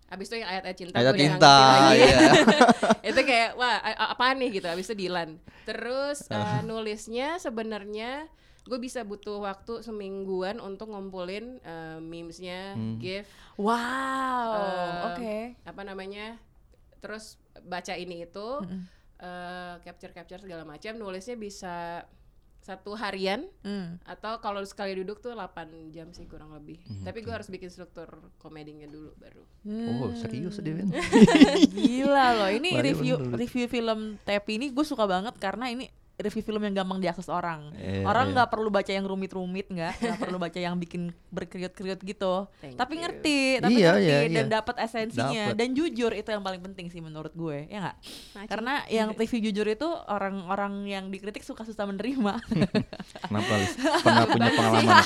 Abis 0.07 0.32
itu 0.32 0.39
yang 0.39 0.47
ayat-ayat 0.47 0.78
cinta 0.78 0.95
Ayat 0.95 1.13
cinta, 1.13 1.55
lagi. 1.84 1.99
iya. 1.99 2.19
itu 3.11 3.21
kayak 3.21 3.49
wah 3.59 3.75
a- 3.75 3.91
a- 3.97 4.09
apaan 4.15 4.39
nih 4.39 4.55
gitu 4.55 4.67
abis 4.71 4.88
itu 4.88 5.03
Dilan 5.03 5.36
terus 5.67 6.23
uh, 6.32 6.63
nulisnya 6.63 7.36
sebenarnya 7.38 8.32
gue 8.68 8.78
bisa 8.78 9.01
butuh 9.01 9.39
waktu 9.39 9.80
semingguan 9.80 10.59
untuk 10.59 10.88
ngumpulin 10.88 11.57
uh, 11.61 11.97
memesnya 11.97 12.72
gif 12.97 13.26
Wow, 13.57 14.51
Eh, 14.53 14.99
oke. 15.07 15.38
apa 15.63 15.82
namanya 15.82 16.36
terus 16.97 17.36
baca 17.61 17.93
ini 17.93 18.24
itu 18.24 18.47
uh, 19.18 19.76
capture 19.80 20.11
capture 20.11 20.38
segala 20.39 20.61
macam 20.63 20.93
nulisnya 20.93 21.34
bisa 21.34 22.03
satu 22.59 22.93
harian 22.93 23.47
Hmm. 23.61 23.95
atau 24.03 24.38
kalau 24.38 24.59
sekali 24.61 24.91
duduk 24.93 25.20
tuh 25.20 25.32
8 25.32 25.47
jam 25.89 26.11
sih 26.11 26.28
kurang 26.28 26.51
lebih 26.51 26.76
tapi 27.01 27.22
gue 27.22 27.32
harus 27.32 27.47
bikin 27.47 27.68
struktur 27.68 28.11
komedinya 28.36 28.84
dulu 28.86 29.15
baru 29.15 29.43
Oh 29.95 30.11
serius 30.13 30.59
deh 30.59 30.72
Ben. 30.72 30.91
Gila 31.78 32.28
loh, 32.36 32.49
ini 32.49 32.76
review 32.78 33.15
bener. 33.18 33.36
review 33.38 33.65
film 33.65 33.99
Tepi 34.22 34.55
ini 34.55 34.68
gue 34.70 34.84
suka 34.84 35.03
banget 35.03 35.36
karena 35.38 35.68
ini 35.68 35.88
review 36.18 36.41
film 36.41 36.61
yang 36.65 36.74
gampang 36.74 36.97
diakses 36.97 37.30
orang. 37.30 37.70
Iya, 37.78 38.01
orang 38.01 38.34
iya. 38.34 38.34
nggak 38.34 38.49
perlu 38.49 38.70
baca 38.74 38.89
yang 38.89 39.05
rumit-rumit 39.05 39.70
nggak, 39.70 39.93
nggak 40.01 40.18
perlu 40.18 40.38
baca 40.41 40.57
yang 40.57 40.74
bikin 40.82 41.13
berkeriut-keriut 41.30 42.01
gitu. 42.01 42.49
Thank 42.57 42.74
tapi 42.74 42.93
you. 42.97 43.01
ngerti, 43.05 43.39
tapi 43.61 43.74
Iya, 43.78 43.91
ngerti 43.93 44.05
iya, 44.09 44.18
dan 44.26 44.47
iya. 44.49 44.53
dapat 44.57 44.76
esensinya 44.82 45.43
Dapet. 45.53 45.57
dan 45.61 45.70
jujur 45.78 46.11
itu 46.18 46.30
yang 46.34 46.41
paling 46.41 46.61
penting 46.65 46.89
sih 46.89 47.05
menurut 47.05 47.30
gue, 47.38 47.70
ya 47.70 47.78
nggak? 47.86 47.97
Macam. 48.34 48.49
Karena 48.49 48.74
yang 48.89 49.13
review 49.13 49.39
jujur 49.45 49.68
itu 49.70 49.89
orang-orang 50.09 50.74
yang 50.89 51.05
dikritik 51.13 51.45
suka 51.45 51.61
susah 51.61 51.86
menerima. 51.86 52.41
Kenapa 53.30 53.53
Lis? 53.61 53.74
Pernah 53.78 54.26
punya 54.26 54.49
pengalaman? 54.57 54.97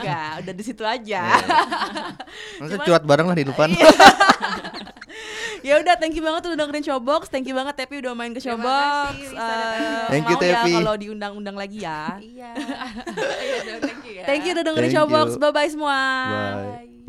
Enggak, 0.00 0.32
udah 0.48 0.54
di 0.56 0.64
situ 0.64 0.82
aja. 0.82 1.22
Iya. 1.28 1.44
Nanti 2.64 2.76
curhat 2.88 3.04
bareng 3.04 3.26
lah 3.28 3.36
di 3.36 3.44
depan. 3.44 3.68
ya 5.62 5.74
udah, 5.76 5.94
thank 5.96 6.12
you 6.12 6.20
banget 6.20 6.42
udah 6.44 6.58
dengerin 6.58 6.82
Showbox. 6.82 7.28
Thank 7.28 7.44
you 7.44 7.54
banget 7.54 7.74
Tepi 7.76 7.98
udah 7.98 8.12
main 8.12 8.30
ke 8.30 8.38
Terima 8.38 8.56
Showbox. 8.56 9.12
kasih, 9.12 9.28
Eh, 9.30 9.40
Andi. 9.40 9.86
Thank 10.08 10.24
you, 10.24 10.36
ya 10.36 10.42
Tepi. 10.42 10.72
kalau 10.74 10.94
diundang-undang 10.96 11.54
lagi 11.54 11.78
ya. 11.80 12.16
iya 12.18 12.50
iya 13.62 13.76
thank 13.78 14.00
you 14.02 14.12
ya 14.14 14.24
Thank 14.24 14.42
you 14.42 14.52
udah 14.52 14.64
dengerin 14.64 14.84
Thank 14.86 14.96
Showbox. 14.98 15.26
you. 15.30 15.38
Bye 15.38 15.52
bye 15.52 15.68
semua. 15.68 15.98
Bye. 16.58 16.99